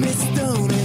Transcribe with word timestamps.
the 0.00 0.06
only 0.06 0.12
stone 0.12 0.77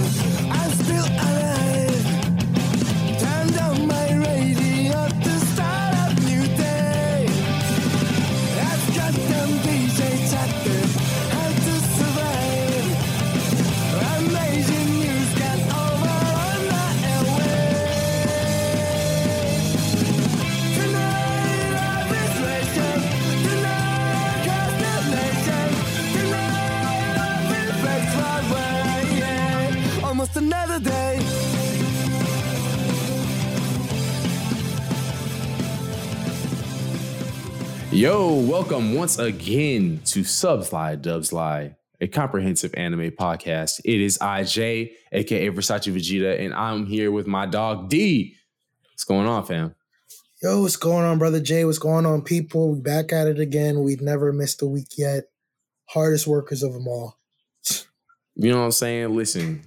Yo, 38.14 38.32
welcome 38.32 38.94
once 38.94 39.18
again 39.18 40.00
to 40.04 40.22
Subs 40.22 40.72
Lie 40.72 40.94
Dubs 40.94 41.32
Lie, 41.32 41.74
a 42.00 42.06
comprehensive 42.06 42.72
anime 42.76 43.10
podcast. 43.10 43.80
It 43.84 44.00
is 44.00 44.18
IJ, 44.18 44.92
aka 45.10 45.50
Versace 45.50 45.92
Vegeta, 45.92 46.38
and 46.38 46.54
I'm 46.54 46.86
here 46.86 47.10
with 47.10 47.26
my 47.26 47.44
dog 47.44 47.88
Dee. 47.88 48.36
What's 48.92 49.02
going 49.02 49.26
on, 49.26 49.44
fam? 49.44 49.74
Yo, 50.40 50.62
what's 50.62 50.76
going 50.76 51.04
on, 51.04 51.18
brother 51.18 51.40
Jay? 51.40 51.64
What's 51.64 51.80
going 51.80 52.06
on, 52.06 52.22
people? 52.22 52.70
We 52.70 52.78
back 52.78 53.12
at 53.12 53.26
it 53.26 53.40
again. 53.40 53.82
We've 53.82 54.00
never 54.00 54.32
missed 54.32 54.62
a 54.62 54.66
week 54.66 54.96
yet. 54.96 55.24
Hardest 55.86 56.28
workers 56.28 56.62
of 56.62 56.72
them 56.72 56.86
all. 56.86 57.18
You 58.36 58.52
know 58.52 58.60
what 58.60 58.66
I'm 58.66 58.70
saying? 58.70 59.16
Listen, 59.16 59.64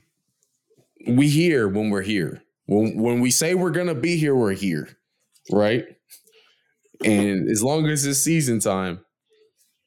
we 1.06 1.28
here 1.28 1.68
when 1.68 1.90
we're 1.90 2.02
here. 2.02 2.44
When 2.66 2.98
when 2.98 3.20
we 3.20 3.30
say 3.30 3.56
we're 3.56 3.72
gonna 3.72 3.94
be 3.94 4.16
here, 4.16 4.34
we're 4.34 4.53
here, 4.53 4.88
right? 5.52 5.97
And 7.03 7.50
as 7.50 7.64
long 7.64 7.88
as 7.88 8.06
it's 8.06 8.20
season 8.20 8.59
time, 8.59 9.00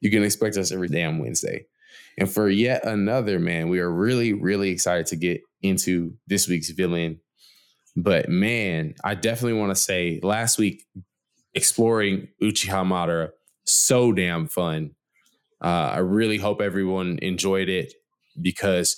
you 0.00 0.10
can 0.10 0.22
expect 0.22 0.56
us 0.56 0.72
every 0.72 0.88
damn 0.88 1.18
Wednesday. 1.18 1.66
And 2.18 2.30
for 2.30 2.48
yet 2.48 2.84
another, 2.84 3.38
man, 3.38 3.68
we 3.68 3.80
are 3.80 3.90
really, 3.90 4.32
really 4.32 4.70
excited 4.70 5.06
to 5.06 5.16
get 5.16 5.42
into 5.62 6.14
this 6.26 6.48
week's 6.48 6.70
villain. 6.70 7.20
But 7.96 8.28
man, 8.28 8.94
I 9.04 9.14
definitely 9.14 9.58
want 9.58 9.70
to 9.70 9.80
say 9.80 10.20
last 10.22 10.58
week, 10.58 10.84
exploring 11.54 12.28
Uchiha 12.42 12.86
Madara, 12.86 13.30
so 13.64 14.12
damn 14.12 14.46
fun. 14.46 14.92
Uh, 15.62 15.90
I 15.94 15.98
really 15.98 16.38
hope 16.38 16.60
everyone 16.60 17.18
enjoyed 17.20 17.68
it 17.68 17.92
because 18.40 18.96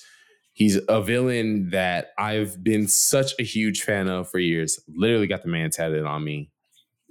he's 0.53 0.79
a 0.89 1.03
villain 1.03 1.71
that 1.71 2.11
I've 2.19 2.63
been 2.63 2.87
such 2.87 3.33
a 3.41 3.43
huge 3.43 3.83
fan 3.83 4.09
of 4.09 4.31
for 4.31 4.39
years. 4.39 4.79
Literally 4.95 5.27
got 5.27 5.43
the 5.43 5.49
man 5.49 5.71
tatted 5.71 6.05
on 6.05 6.23
me. 6.23 6.52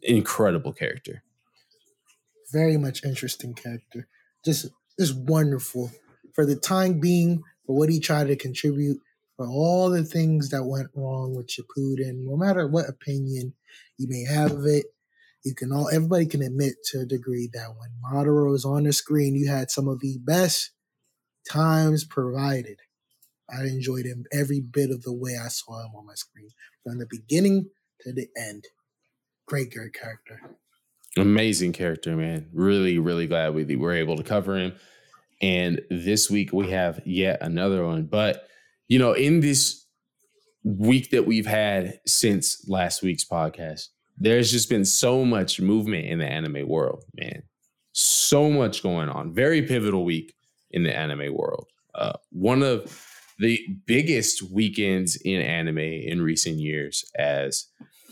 Incredible 0.04 0.74
character. 0.74 1.24
Very 2.52 2.78
much 2.78 3.04
interesting 3.04 3.54
character. 3.54 4.08
Just 4.44 4.68
just 5.00 5.16
wonderful. 5.18 5.92
For 6.34 6.46
the 6.46 6.56
time 6.56 7.00
being, 7.00 7.44
for 7.66 7.76
what 7.76 7.90
he 7.90 8.00
tried 8.00 8.28
to 8.28 8.36
contribute, 8.36 9.00
for 9.38 9.48
all 9.48 9.90
the 9.90 10.04
things 10.04 10.50
that 10.50 10.66
went 10.66 10.90
wrong 10.96 11.36
with 11.36 11.48
Shippuden, 11.48 12.26
no 12.26 12.38
matter 12.38 12.68
what 12.68 12.90
opinion 12.90 13.54
you 13.98 14.08
may 14.10 14.24
have 14.24 14.52
of 14.52 14.66
it, 14.66 14.86
you 15.44 15.56
can 15.56 15.72
all 15.72 15.90
everybody 15.90 16.26
can 16.26 16.42
admit 16.42 16.76
to 16.92 17.02
a 17.02 17.06
degree 17.06 17.50
that 17.54 17.76
when 17.78 17.90
Madara 18.04 18.52
was 18.52 18.66
on 18.66 18.84
the 18.84 18.94
screen, 18.94 19.36
you 19.36 19.50
had 19.50 19.72
some 19.72 19.88
of 19.88 20.00
the 20.00 20.18
best 20.20 20.72
times 21.50 22.06
provided. 22.06 22.80
I 23.50 23.64
enjoyed 23.64 24.06
him 24.06 24.26
every 24.32 24.62
bit 24.62 24.92
of 24.92 25.04
the 25.04 25.14
way 25.14 25.38
I 25.44 25.50
saw 25.50 25.86
him 25.86 25.92
on 25.96 26.06
my 26.06 26.16
screen, 26.16 26.50
from 26.84 27.00
the 27.00 27.08
beginning 27.10 27.70
to 28.02 28.14
the 28.14 28.28
end. 28.38 28.66
Great, 29.48 29.74
great 29.74 29.94
character. 29.94 30.40
Amazing 31.18 31.74
character, 31.74 32.16
man. 32.16 32.50
Really, 32.54 32.98
really 32.98 33.28
glad 33.28 33.54
we 33.54 33.76
were 33.76 33.94
able 33.94 34.16
to 34.16 34.24
cover 34.24 34.58
him. 34.58 34.74
And 35.42 35.82
this 35.90 36.30
week 36.30 36.54
we 36.54 36.70
have 36.70 37.02
yet 37.06 37.40
another 37.42 37.86
one. 37.86 38.06
But, 38.06 38.48
you 38.88 39.00
know, 39.00 39.14
in 39.14 39.42
this 39.42 39.86
week 40.64 41.10
that 41.12 41.26
we've 41.26 41.48
had 41.48 42.00
since 42.06 42.68
last 42.70 43.02
week's 43.02 43.26
podcast, 43.26 43.88
there's 44.18 44.52
just 44.52 44.70
been 44.70 44.86
so 44.86 45.26
much 45.26 45.60
movement 45.60 46.06
in 46.06 46.20
the 46.20 46.28
anime 46.28 46.68
world, 46.68 47.04
man. 47.16 47.44
So 47.94 48.50
much 48.50 48.84
going 48.84 49.10
on. 49.10 49.34
Very 49.34 49.64
pivotal 49.64 50.06
week 50.06 50.34
in 50.70 50.84
the 50.84 50.96
anime 50.96 51.34
world. 51.34 51.68
Uh, 51.96 52.14
one 52.32 52.62
of 52.62 53.06
the 53.40 53.60
biggest 53.86 54.44
weekends 54.44 55.18
in 55.18 55.42
anime 55.42 55.80
in 55.80 56.22
recent 56.22 56.58
years 56.58 57.04
as 57.18 57.66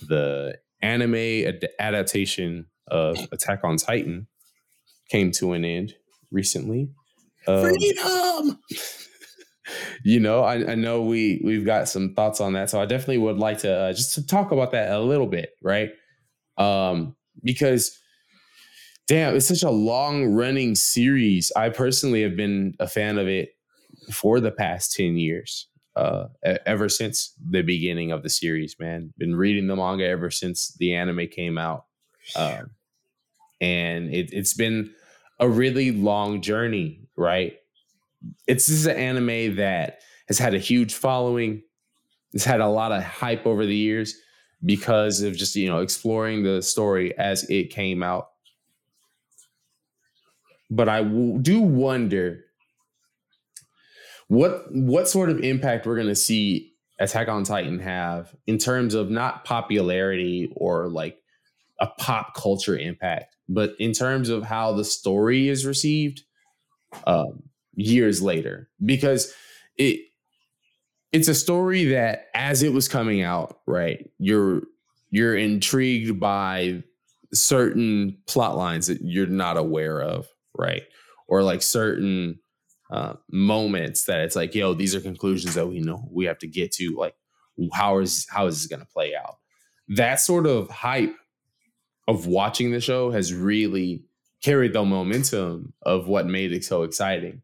the 0.08 0.58
anime 0.82 1.16
ad- 1.16 1.70
adaptation 1.80 2.68
of 2.88 3.18
Attack 3.32 3.64
on 3.64 3.78
Titan 3.78 4.28
came 5.10 5.32
to 5.32 5.54
an 5.54 5.66
end 5.66 5.94
recently. 6.32 6.90
Um, 7.48 7.62
Freedom! 7.62 8.60
you 10.04 10.20
know, 10.20 10.42
I, 10.42 10.72
I 10.72 10.76
know 10.76 11.02
we 11.02 11.42
we've 11.44 11.66
got 11.66 11.88
some 11.88 12.14
thoughts 12.14 12.42
on 12.42 12.54
that, 12.54 12.70
so 12.70 12.82
I 12.82 12.86
definitely 12.86 13.20
would 13.20 13.38
like 13.38 13.60
to 13.60 13.74
uh, 13.74 13.94
just 13.94 14.16
to 14.16 14.26
talk 14.26 14.52
about 14.52 14.72
that 14.72 14.92
a 14.92 15.00
little 15.00 15.28
bit, 15.28 15.52
right? 15.64 15.92
Um, 16.58 17.16
because 17.44 17.98
damn, 19.08 19.36
it's 19.36 19.48
such 19.48 19.64
a 19.64 19.72
long 19.72 20.26
running 20.26 20.76
series. 20.76 21.52
I 21.56 21.70
personally 21.70 22.22
have 22.24 22.36
been 22.36 22.76
a 22.80 22.88
fan 22.88 23.18
of 23.18 23.28
it 23.28 23.50
for 24.12 24.40
the 24.40 24.52
past 24.52 24.94
ten 24.94 25.18
years, 25.18 25.69
uh, 25.96 26.28
ever 26.66 26.90
since 26.90 27.34
the 27.50 27.62
beginning 27.62 28.12
of 28.12 28.24
the 28.24 28.30
series. 28.30 28.76
Man, 28.80 29.14
been 29.18 29.36
reading 29.36 29.68
the 29.68 29.76
manga 29.76 30.06
ever 30.06 30.32
since 30.32 30.76
the 30.80 30.94
anime 30.94 31.28
came 31.28 31.58
out, 31.58 31.86
um, 32.36 32.72
and 33.60 34.14
it, 34.14 34.32
it's 34.32 34.54
been 34.54 34.94
a 35.40 35.50
really 35.50 35.92
long 35.92 36.42
journey, 36.42 37.02
right? 37.16 37.58
It's 38.48 38.68
this 38.68 38.76
is 38.76 38.86
an 38.86 38.98
anime 38.98 39.56
that 39.58 40.00
has 40.28 40.38
had 40.38 40.54
a 40.54 40.60
huge 40.60 40.94
following. 40.94 41.64
It's 42.34 42.46
had 42.46 42.62
a 42.62 42.68
lot 42.68 42.92
of 42.92 43.04
hype 43.04 43.46
over 43.46 43.66
the 43.66 43.76
years 43.76 44.16
because 44.66 45.22
of 45.22 45.36
just 45.36 45.56
you 45.56 45.68
know 45.68 45.80
exploring 45.80 46.44
the 46.44 46.62
story 46.62 47.18
as 47.18 47.44
it 47.50 47.72
came 47.72 48.04
out. 48.04 48.30
But 50.70 50.88
I 50.88 51.02
w- 51.02 51.40
do 51.40 51.62
wonder 51.62 52.46
what 54.30 54.66
what 54.72 55.10
sort 55.10 55.30
of 55.30 55.42
impact 55.42 55.86
we're 55.86 55.96
going 55.96 56.08
to 56.08 56.16
see 56.16 56.72
Attack 57.00 57.30
on 57.30 57.44
Titan 57.44 57.80
have 57.80 58.36
in 58.46 58.58
terms 58.58 58.94
of 58.94 59.10
not 59.10 59.46
popularity 59.46 60.52
or 60.56 60.88
like 60.88 61.18
a 61.80 61.88
pop 61.88 62.36
culture 62.36 62.78
impact, 62.78 63.38
but 63.48 63.74
in 63.80 63.94
terms 63.94 64.30
of 64.30 64.44
how 64.44 64.74
the 64.74 64.84
story 64.84 65.48
is 65.48 65.66
received 65.66 66.24
um, 67.08 67.44
years 67.74 68.22
later, 68.22 68.70
because 68.86 69.34
it 69.78 70.02
it's 71.12 71.28
a 71.28 71.34
story 71.34 71.86
that 71.86 72.28
as 72.36 72.62
it 72.62 72.74
was 72.74 72.88
coming 72.88 73.22
out, 73.22 73.62
right, 73.66 74.12
you're 74.20 74.62
you're 75.10 75.36
intrigued 75.36 76.20
by 76.20 76.84
certain 77.34 78.18
plot 78.28 78.58
lines 78.58 78.88
that 78.88 79.02
you're 79.02 79.26
not 79.26 79.58
aware 79.58 80.02
of, 80.02 80.28
right, 80.56 80.84
or 81.28 81.42
like 81.44 81.62
certain 81.62 82.40
uh, 82.90 83.14
moments 83.32 84.06
that 84.06 84.22
it's 84.22 84.36
like, 84.36 84.56
yo, 84.56 84.74
these 84.74 84.96
are 84.96 85.02
conclusions 85.02 85.56
that 85.56 85.68
we 85.68 85.80
know 85.80 86.08
we 86.12 86.26
have 86.26 86.40
to 86.40 86.48
get 86.48 86.72
to. 86.74 86.96
Like, 86.98 87.16
how 87.74 88.00
is 88.00 88.28
how 88.30 88.48
is 88.48 88.56
this 88.56 88.68
going 88.68 88.86
to 88.86 88.92
play 88.92 89.14
out? 89.16 89.38
That 89.90 90.20
sort 90.20 90.48
of 90.48 90.70
hype 90.70 91.16
of 92.08 92.26
watching 92.26 92.72
the 92.72 92.82
show 92.82 93.12
has 93.12 93.34
really 93.34 94.04
carried 94.42 94.74
the 94.74 94.84
momentum 94.84 95.74
of 95.84 96.08
what 96.08 96.26
made 96.26 96.52
it 96.52 96.64
so 96.64 96.84
exciting. 96.84 97.42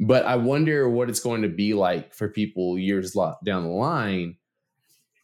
But 0.00 0.24
I 0.26 0.36
wonder 0.36 0.88
what 0.88 1.08
it's 1.08 1.20
going 1.20 1.42
to 1.42 1.48
be 1.48 1.74
like 1.74 2.14
for 2.14 2.28
people 2.28 2.78
years 2.78 3.16
down 3.44 3.64
the 3.64 3.70
line 3.70 4.36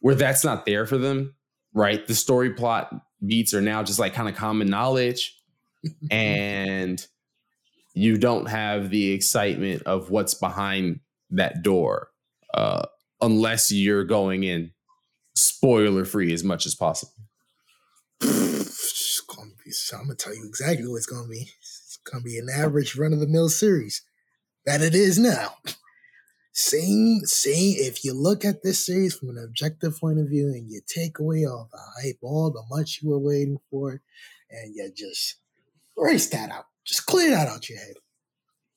where 0.01 0.15
that's 0.15 0.43
not 0.43 0.65
there 0.65 0.85
for 0.85 0.97
them, 0.97 1.33
right? 1.73 2.05
The 2.05 2.15
story 2.15 2.53
plot 2.53 2.93
beats 3.25 3.53
are 3.53 3.61
now 3.61 3.83
just 3.83 3.99
like 3.99 4.13
kind 4.13 4.29
of 4.29 4.35
common 4.35 4.69
knowledge 4.69 5.39
and 6.11 7.05
you 7.95 8.17
don't 8.17 8.47
have 8.47 8.89
the 8.89 9.11
excitement 9.11 9.83
of 9.83 10.09
what's 10.09 10.33
behind 10.33 10.99
that 11.31 11.63
door 11.63 12.09
uh, 12.53 12.83
unless 13.21 13.71
you're 13.71 14.03
going 14.03 14.43
in 14.43 14.71
spoiler 15.33 16.05
free 16.05 16.33
as 16.33 16.43
much 16.43 16.65
as 16.65 16.75
possible. 16.75 17.13
Be, 19.65 19.71
I'm 19.93 20.03
gonna 20.03 20.15
tell 20.15 20.35
you 20.35 20.45
exactly 20.45 20.87
what 20.87 20.97
it's 20.97 21.05
gonna 21.07 21.27
be. 21.27 21.49
It's 21.59 21.97
gonna 22.03 22.23
be 22.23 22.37
an 22.37 22.49
average 22.53 22.95
run 22.95 23.13
of 23.13 23.19
the 23.19 23.27
mill 23.27 23.49
series 23.49 24.03
that 24.65 24.81
it 24.81 24.93
is 24.93 25.17
now. 25.17 25.55
Same, 26.53 27.21
same. 27.25 27.75
If 27.79 28.05
you 28.05 28.13
look 28.13 28.45
at 28.45 28.63
this 28.63 28.85
series 28.85 29.15
from 29.15 29.29
an 29.29 29.43
objective 29.43 29.99
point 29.99 30.19
of 30.19 30.29
view 30.29 30.47
and 30.47 30.69
you 30.69 30.81
take 30.87 31.19
away 31.19 31.45
all 31.45 31.67
the 31.71 31.79
hype, 32.01 32.19
all 32.21 32.51
the 32.51 32.63
much 32.69 32.99
you 33.01 33.09
were 33.09 33.19
waiting 33.19 33.57
for, 33.69 34.01
and 34.49 34.75
you 34.75 34.89
just 34.95 35.37
erase 35.97 36.27
that 36.27 36.51
out, 36.51 36.65
just 36.85 37.05
clear 37.05 37.31
that 37.31 37.47
out 37.47 37.69
your 37.69 37.79
head. 37.79 37.95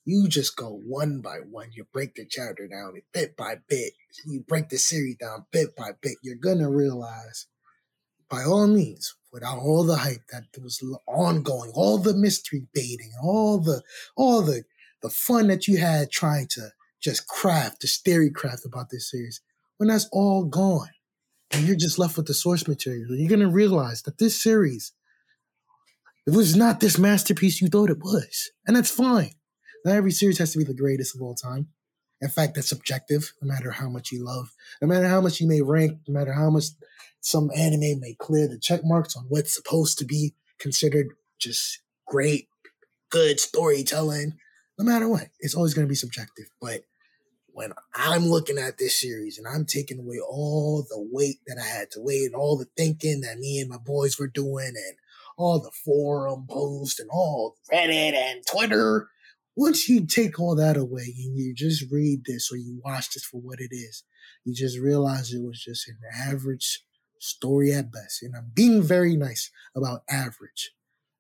You 0.05 0.27
just 0.27 0.57
go 0.57 0.71
one 0.71 1.21
by 1.21 1.37
one. 1.51 1.69
You 1.73 1.85
break 1.93 2.15
the 2.15 2.25
chapter 2.25 2.67
down 2.67 2.95
bit 3.13 3.37
by 3.37 3.57
bit. 3.69 3.93
You 4.25 4.41
break 4.41 4.71
the 4.71 4.79
series 4.79 5.17
down 5.17 5.45
bit 5.53 5.77
by 5.77 5.91
bit. 6.01 6.17
You're 6.23 6.37
gonna 6.37 6.71
realize, 6.71 7.47
by 8.31 8.43
all 8.43 8.67
means, 8.67 9.15
without 9.33 9.59
all 9.59 9.85
the 9.85 9.97
hype 9.97 10.27
that 10.33 10.47
was 10.63 10.83
ongoing, 11.07 11.73
all 11.75 11.99
the 11.99 12.15
mystery 12.15 12.67
baiting, 12.73 13.13
all 13.23 13.59
the 13.59 13.83
all 14.17 14.41
the 14.41 14.65
the 15.03 15.11
fun 15.11 15.49
that 15.49 15.69
you 15.69 15.77
had 15.77 16.11
trying 16.11 16.47
to 16.49 16.71
just 17.01 17.29
craft, 17.29 17.83
the 17.83 17.87
theory 17.87 18.31
craft 18.31 18.65
about 18.65 18.89
this 18.91 19.11
series, 19.11 19.43
when 19.77 19.91
that's 19.91 20.09
all 20.11 20.45
gone, 20.45 20.89
and 21.53 21.67
you're 21.67 21.77
just 21.77 21.99
left 21.99 22.17
with 22.17 22.27
the 22.27 22.35
source 22.35 22.67
material, 22.67 23.15
you're 23.15 23.29
gonna 23.29 23.47
realize 23.47 24.03
that 24.03 24.17
this 24.17 24.41
series 24.41 24.93
it 26.29 26.37
was 26.37 26.55
not 26.55 26.81
this 26.81 26.99
masterpiece 26.99 27.63
you 27.63 27.69
thought 27.69 27.89
it 27.89 28.01
was. 28.01 28.51
And 28.67 28.77
that's 28.77 28.91
fine. 28.91 29.31
Not 29.87 29.97
every 29.97 30.11
series 30.11 30.37
has 30.37 30.53
to 30.53 30.59
be 30.59 30.65
the 30.65 30.75
greatest 30.75 31.17
of 31.17 31.23
all 31.23 31.35
time. 31.35 31.69
In 32.21 32.29
fact, 32.29 32.55
that's 32.55 32.69
subjective, 32.69 33.33
no 33.41 33.49
matter 33.49 33.71
how 33.71 33.89
much 33.89 34.13
you 34.13 34.23
love, 34.23 34.51
no 34.83 34.89
matter 34.89 35.09
how 35.09 35.23
much 35.23 35.41
you 35.41 35.49
may 35.49 35.63
rank, 35.63 36.01
no 36.07 36.13
matter 36.13 36.35
how 36.35 36.51
much 36.51 36.65
some 37.23 37.51
anime 37.57 37.99
may 38.01 38.15
clear 38.19 38.47
the 38.47 38.59
check 38.59 38.83
marks 38.85 39.17
on 39.17 39.25
what's 39.31 39.55
supposed 39.55 39.97
to 40.01 40.05
be 40.05 40.35
considered 40.59 41.07
just 41.39 41.81
great, 42.07 42.49
good 43.09 43.41
storytelling. 43.41 44.35
No 44.79 44.85
matter 44.85 45.09
what, 45.09 45.29
it's 45.41 45.55
always 45.55 45.73
going 45.73 45.87
to 45.87 45.91
be 45.91 45.95
subjective. 45.95 46.51
But 46.61 46.83
when 47.47 47.73
I'm 47.95 48.27
looking 48.27 48.59
at 48.59 48.77
this 48.77 49.01
series 49.01 49.39
and 49.39 49.47
I'm 49.49 49.65
taking 49.65 49.99
away 49.99 50.19
all 50.21 50.83
the 50.87 51.09
weight 51.11 51.39
that 51.47 51.57
I 51.59 51.67
had 51.67 51.91
to 51.93 52.03
weigh 52.03 52.25
and 52.27 52.35
all 52.35 52.59
the 52.59 52.69
thinking 52.77 53.23
that 53.23 53.39
me 53.39 53.61
and 53.61 53.71
my 53.71 53.79
boys 53.79 54.19
were 54.19 54.29
doing 54.29 54.75
and 54.77 54.97
all 55.39 55.61
the 55.61 55.73
forum 55.85 56.47
posts 56.51 57.01
and 57.01 57.09
all 57.11 57.57
Reddit 57.73 58.13
and 58.15 58.45
Twitter. 58.47 59.09
Once 59.57 59.89
you 59.89 60.07
take 60.07 60.39
all 60.39 60.55
that 60.57 60.77
away 60.77 61.03
and 61.17 61.37
you 61.37 61.55
just 61.55 61.91
read 61.91 62.25
this 62.27 62.51
or 62.53 62.57
you 62.57 62.81
watch 62.85 63.13
this 63.15 63.25
for 63.25 63.41
what 63.41 63.59
it 63.61 63.71
is, 63.73 64.05
you 64.45 64.55
just 64.55 64.79
realize 64.79 65.33
it 65.33 65.43
was 65.43 65.61
just 65.63 65.89
an 65.89 65.99
average 66.15 66.85
story 67.21 67.73
at 67.73 67.91
best. 67.91 68.23
And 68.23 68.35
I'm 68.37 68.53
being 68.55 68.83
very 68.83 69.17
nice 69.17 69.51
about 69.77 70.03
average. 70.09 70.73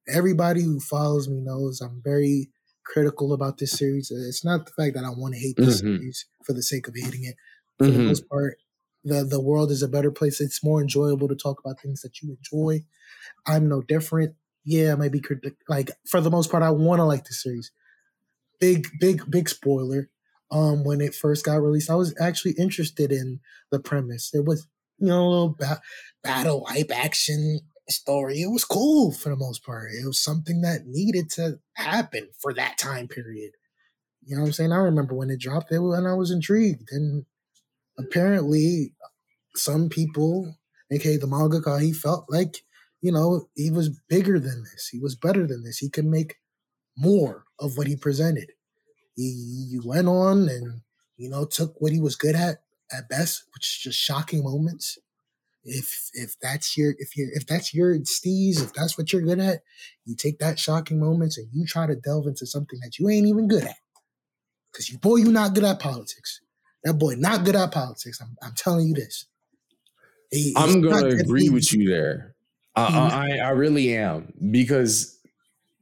Everybody 0.09 0.62
who 0.62 0.81
follows 0.81 1.29
me 1.29 1.41
knows 1.41 1.81
I'm 1.81 2.00
very 2.05 2.50
critical 2.85 3.32
about 3.32 3.59
this 3.59 3.73
series. 3.73 4.11
It's 4.11 4.44
not 4.44 4.67
the 4.67 4.73
fact 4.73 4.94
that 4.94 5.05
I 5.05 5.11
want 5.11 5.35
to 5.35 5.41
hate 5.41 5.56
this 5.56 5.81
Mhm. 5.82 5.99
series 5.99 6.26
for 6.44 6.53
the 6.53 6.62
sake 6.62 6.88
of 6.88 6.94
hating 6.97 7.25
it. 7.25 7.37
For 7.79 7.93
the 7.93 7.99
Mhm. 7.99 8.06
most 8.06 8.29
part, 8.29 8.59
the 9.09 9.25
the 9.25 9.41
world 9.41 9.71
is 9.71 9.83
a 9.83 9.89
better 9.89 10.11
place. 10.11 10.41
It's 10.41 10.65
more 10.65 10.81
enjoyable 10.81 11.29
to 11.29 11.35
talk 11.35 11.61
about 11.61 11.81
things 11.81 12.03
that 12.03 12.21
you 12.23 12.37
enjoy. 12.37 12.85
I'm 13.47 13.69
no 13.69 13.83
different. 13.83 14.35
Yeah, 14.65 14.93
I 14.93 14.97
might 14.97 15.13
be. 15.13 15.23
Like 15.69 15.91
for 16.07 16.21
the 16.21 16.31
most 16.31 16.51
part, 16.51 16.63
I 16.63 16.71
want 16.71 17.01
to 17.01 17.05
like 17.05 17.25
the 17.25 17.35
series. 17.35 17.73
Big, 18.61 18.89
big, 19.01 19.31
big 19.31 19.49
spoiler. 19.49 20.11
Um, 20.51 20.83
when 20.83 21.01
it 21.01 21.15
first 21.15 21.45
got 21.45 21.63
released, 21.63 21.91
I 21.91 21.95
was 21.95 22.15
actually 22.21 22.53
interested 22.53 23.13
in 23.13 23.41
the 23.71 23.79
premise. 23.79 24.31
It 24.33 24.47
was, 24.47 24.67
you 24.99 25.09
know, 25.09 25.27
a 25.27 25.29
little 25.29 25.57
ba- 25.59 25.83
battle 26.23 26.65
hype 26.67 26.91
action 26.91 27.61
story. 27.91 28.41
It 28.41 28.51
was 28.51 28.65
cool 28.65 29.13
for 29.13 29.29
the 29.29 29.37
most 29.37 29.65
part. 29.65 29.91
It 29.93 30.07
was 30.07 30.21
something 30.21 30.63
that 30.63 30.87
needed 30.87 31.31
to 31.33 31.59
happen 31.75 32.29
for 32.41 32.55
that 32.55 32.79
time 32.79 33.09
period. 33.09 33.53
You 34.25 34.37
know 34.37 34.43
what 34.43 34.49
I'm 34.49 34.53
saying? 34.53 34.73
I 34.73 34.77
remember 34.77 35.15
when 35.15 35.31
it 35.31 35.41
dropped, 35.41 35.73
it 35.73 35.81
and 35.81 36.09
I 36.09 36.15
was 36.15 36.31
intrigued. 36.31 36.89
And 36.93 37.25
apparently, 37.99 38.93
some 39.55 39.89
people, 39.89 40.56
aka 40.91 41.17
the 41.17 41.27
mangaka, 41.27 41.81
he 41.81 41.93
felt 41.93 42.27
like, 42.29 42.65
you 43.00 43.12
know, 43.12 43.49
he 43.55 43.71
was 43.71 43.91
bigger 44.09 44.39
than 44.39 44.65
this. 44.65 44.89
He 44.91 44.99
was 44.99 45.15
better 45.15 45.47
than 45.47 45.65
this. 45.65 45.79
He 45.79 45.91
could 45.91 46.06
make 46.06 46.37
more 46.97 47.45
of 47.59 47.77
what 47.77 47.87
he 47.87 47.97
presented. 47.97 48.50
He, 49.17 49.69
he 49.71 49.81
went 49.85 50.09
on 50.09 50.49
and, 50.49 50.83
you 51.17 51.29
know, 51.29 51.45
took 51.45 51.81
what 51.81 51.93
he 51.93 52.00
was 52.00 52.17
good 52.17 52.37
at 52.37 52.59
at 52.93 53.09
best, 53.09 53.45
which 53.55 53.67
is 53.67 53.79
just 53.83 53.99
shocking 53.99 54.43
moments. 54.43 54.99
If 55.65 56.11
if 56.15 56.39
that's 56.41 56.77
your 56.77 56.95
if 56.99 57.17
you 57.17 57.31
if 57.35 57.47
that's 57.47 57.75
your 57.75 57.97
steez, 57.99 58.62
if 58.62 58.73
that's 58.73 58.97
what 58.97 59.12
you're 59.12 59.23
good 59.23 59.41
at, 59.41 59.61
you 60.06 60.15
take 60.17 60.39
that 60.39 60.59
shocking 60.59 60.99
moments 60.99 61.37
and 61.37 61.49
you 61.53 61.67
try 61.67 61.87
to 61.87 61.97
delve 61.97 62.27
into 62.27 62.47
something 62.47 62.79
that 62.83 62.99
you 62.99 63.09
ain't 63.09 63.27
even 63.27 63.49
good 63.49 63.65
at. 63.65 63.77
Cause 64.75 64.89
you 64.89 64.99
boy, 64.99 65.17
you're 65.17 65.33
not 65.33 65.55
good 65.55 65.65
at 65.65 65.81
politics. 65.81 66.41
That 66.85 66.95
boy 66.95 67.15
not 67.17 67.45
good 67.45 67.57
at 67.57 67.73
politics. 67.73 68.21
I'm, 68.21 68.37
I'm 68.43 68.55
telling 68.55 68.87
you 68.89 68.95
this. 68.95 69.27
He- 70.31 70.55
I'm 70.57 70.81
gonna 70.81 71.09
agree 71.09 71.45
he- 71.45 71.51
with 71.51 71.73
you 71.73 71.89
there. 71.89 72.35
I, 72.77 72.83
I 72.85 73.47
I 73.47 73.51
really 73.51 73.97
am 73.97 74.33
because, 74.53 75.19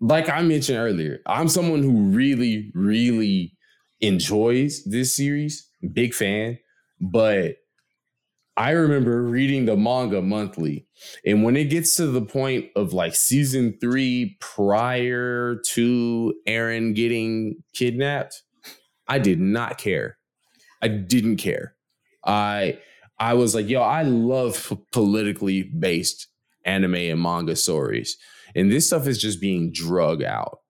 like 0.00 0.30
I 0.30 0.40
mentioned 0.40 0.78
earlier, 0.78 1.20
I'm 1.26 1.48
someone 1.48 1.82
who 1.82 2.10
really 2.10 2.70
really 2.74 3.54
enjoys 4.00 4.82
this 4.84 5.14
series. 5.14 5.68
Big 5.92 6.14
fan, 6.14 6.58
but 7.00 7.56
I 8.56 8.70
remember 8.70 9.22
reading 9.22 9.66
the 9.66 9.76
manga 9.76 10.22
monthly, 10.22 10.86
and 11.26 11.44
when 11.44 11.56
it 11.56 11.64
gets 11.64 11.96
to 11.96 12.06
the 12.06 12.22
point 12.22 12.70
of 12.74 12.94
like 12.94 13.14
season 13.14 13.76
three, 13.78 14.38
prior 14.40 15.60
to 15.72 16.34
Eren 16.48 16.94
getting 16.94 17.62
kidnapped, 17.74 18.42
I 19.06 19.18
did 19.18 19.38
not 19.38 19.76
care. 19.76 20.16
I 20.82 20.88
didn't 20.88 21.36
care. 21.36 21.74
I 22.24 22.78
I 23.18 23.34
was 23.34 23.54
like, 23.54 23.68
yo, 23.68 23.80
I 23.80 24.02
love 24.02 24.66
p- 24.68 24.78
politically 24.92 25.62
based 25.62 26.28
anime 26.64 26.94
and 26.94 27.20
manga 27.20 27.56
stories. 27.56 28.16
And 28.54 28.70
this 28.70 28.86
stuff 28.86 29.06
is 29.06 29.18
just 29.18 29.40
being 29.40 29.72
drug 29.72 30.22
out 30.22 30.60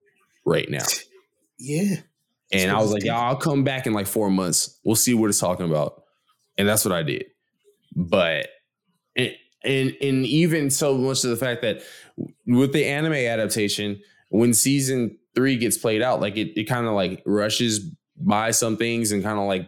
right 0.45 0.69
now. 0.69 0.85
Yeah. 1.59 1.95
And 2.51 2.69
I 2.69 2.79
was 2.79 2.93
like, 2.93 3.03
yeah, 3.03 3.19
I'll 3.19 3.35
come 3.35 3.63
back 3.63 3.87
in 3.87 3.93
like 3.93 4.05
four 4.05 4.29
months. 4.29 4.79
We'll 4.83 4.95
see 4.95 5.15
what 5.15 5.31
it's 5.31 5.39
talking 5.39 5.65
about. 5.67 6.03
And 6.55 6.67
that's 6.67 6.85
what 6.85 6.91
I 6.91 7.01
did. 7.01 7.25
But 7.95 8.47
and 9.15 9.31
and, 9.63 9.97
and 10.01 10.25
even 10.25 10.69
so 10.69 10.95
much 10.95 11.21
to 11.21 11.29
the 11.29 11.35
fact 11.35 11.63
that 11.63 11.81
with 12.45 12.73
the 12.73 12.85
anime 12.85 13.13
adaptation, 13.13 13.99
when 14.29 14.53
season 14.53 15.17
three 15.35 15.57
gets 15.57 15.77
played 15.77 16.01
out, 16.03 16.21
like 16.21 16.37
it, 16.37 16.57
it 16.57 16.65
kind 16.65 16.85
of 16.85 16.93
like 16.93 17.21
rushes 17.25 17.79
by 18.15 18.51
some 18.51 18.77
things 18.77 19.11
and 19.11 19.23
kind 19.23 19.39
of 19.39 19.45
like 19.45 19.67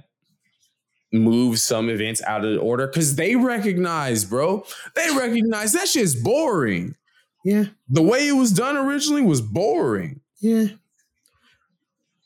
moves 1.12 1.62
some 1.62 1.90
events 1.90 2.22
out 2.24 2.46
of 2.46 2.62
order 2.62 2.88
because 2.88 3.16
they 3.16 3.36
recognize, 3.36 4.26
bro, 4.26 4.66
they 4.96 5.10
recognize 5.16 5.74
that 5.74 5.88
shit's 5.88 6.16
boring. 6.16 6.96
Yeah. 7.44 7.66
The 7.88 8.02
way 8.02 8.28
it 8.28 8.34
was 8.34 8.52
done 8.52 8.78
originally 8.78 9.22
was 9.22 9.42
boring. 9.42 10.22
Yeah. 10.40 10.68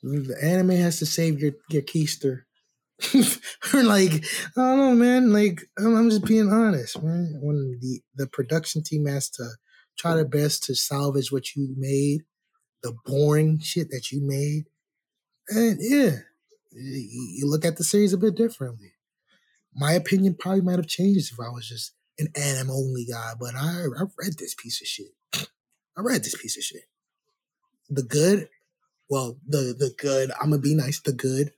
The 0.02 0.38
anime 0.44 0.72
has 0.72 1.00
to 1.00 1.06
save 1.06 1.40
your 1.40 1.54
your 1.70 1.82
keister. 1.82 2.42
like, 3.74 4.26
I 4.56 4.62
don't 4.62 4.78
know, 4.78 4.96
man. 4.96 5.32
Like, 5.32 5.62
I'm, 5.78 5.96
I'm 5.96 6.10
just 6.10 6.26
being 6.26 6.52
honest, 6.52 7.02
man. 7.02 7.40
When 7.42 7.80
the 7.82 8.02
the 8.16 8.28
production 8.28 8.84
team 8.84 9.06
has 9.06 9.30
to 9.32 9.48
try 9.98 10.16
their 10.16 10.26
best 10.26 10.64
to 10.64 10.76
salvage 10.76 11.32
what 11.32 11.56
you 11.56 11.74
made, 11.78 12.24
the 12.82 12.94
boring 13.06 13.60
shit 13.60 13.90
that 13.92 14.12
you 14.12 14.22
made, 14.22 14.66
and 15.50 15.78
yeah, 15.80 16.18
you, 16.76 17.50
look 17.50 17.66
at 17.66 17.78
the 17.78 17.84
series 17.84 18.14
a 18.14 18.18
bit 18.18 18.36
differently. 18.36 18.94
My 19.76 19.94
opinion 19.94 20.36
probably 20.40 20.62
might 20.62 20.78
have 20.78 20.88
changed 20.88 21.32
if 21.32 21.40
I 21.40 21.50
was 21.50 21.68
just 21.68 21.94
an 22.20 22.28
anime 22.36 22.70
only 22.72 23.06
guy, 23.06 23.34
but 23.40 23.56
I 23.56 23.86
I 23.98 24.04
read 24.20 24.38
this 24.38 24.56
piece 24.56 24.82
of 24.82 24.88
shit. 24.88 25.48
I 25.98 26.02
read 26.02 26.24
this 26.24 26.40
piece 26.40 26.58
of 26.58 26.64
shit. 26.64 26.84
The 27.90 28.04
good, 28.04 28.50
well, 29.10 29.38
the 29.48 29.76
the 29.78 29.94
good. 29.98 30.32
I'm 30.40 30.50
gonna 30.50 30.62
be 30.62 30.76
nice. 30.76 31.00
The 31.00 31.14
good, 31.14 31.54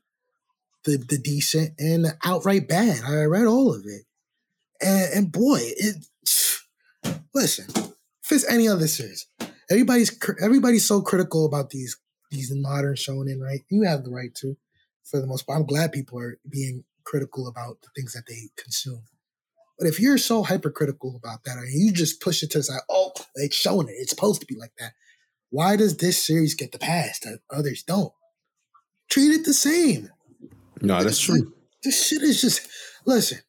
the 0.85 0.97
the 0.97 1.17
decent, 1.17 1.73
and 1.79 2.05
the 2.05 2.17
outright 2.23 2.67
bad. 2.67 3.03
I 3.05 3.23
read 3.23 3.45
all 3.45 3.73
of 3.73 3.85
it, 3.85 4.03
and, 4.81 5.13
and 5.13 5.31
boy, 5.31 5.59
it. 5.61 6.05
Listen, 7.33 7.65
if 8.23 8.31
it's 8.31 8.49
any 8.49 8.67
other 8.67 8.87
series, 8.87 9.27
everybody's 9.69 10.17
everybody's 10.41 10.85
so 10.85 11.01
critical 11.01 11.45
about 11.45 11.69
these 11.69 11.97
these 12.31 12.51
modern 12.53 12.95
shonen, 12.95 13.41
right? 13.41 13.61
You 13.69 13.83
have 13.83 14.03
the 14.03 14.11
right 14.11 14.33
to, 14.35 14.57
for 15.05 15.21
the 15.21 15.27
most 15.27 15.45
part. 15.45 15.59
I'm 15.59 15.65
glad 15.65 15.91
people 15.91 16.19
are 16.19 16.39
being 16.49 16.83
critical 17.03 17.47
about 17.47 17.81
the 17.81 17.89
things 17.95 18.13
that 18.13 18.25
they 18.27 18.49
consume. 18.57 19.03
But 19.77 19.87
if 19.87 19.99
you're 19.99 20.17
so 20.17 20.43
hypercritical 20.43 21.15
about 21.15 21.43
that, 21.43 21.57
and 21.57 21.67
you 21.71 21.91
just 21.91 22.21
push 22.21 22.43
it 22.43 22.51
to 22.51 22.59
the 22.59 22.63
side, 22.63 22.81
oh, 22.89 23.11
it's 23.35 23.55
showing 23.55 23.87
it. 23.87 23.95
It's 23.97 24.09
supposed 24.09 24.41
to 24.41 24.47
be 24.47 24.55
like 24.55 24.73
that. 24.79 24.93
Why 25.49 25.75
does 25.75 25.97
this 25.97 26.23
series 26.23 26.55
get 26.55 26.71
the 26.71 26.79
pass 26.79 27.19
that 27.19 27.39
others 27.49 27.83
don't? 27.83 28.13
Treat 29.09 29.31
it 29.31 29.45
the 29.45 29.53
same. 29.53 30.09
No, 30.81 31.03
that's 31.03 31.19
true. 31.19 31.53
This 31.83 32.07
shit 32.07 32.21
is 32.23 32.41
just 32.41 32.67
listen. 33.05 33.39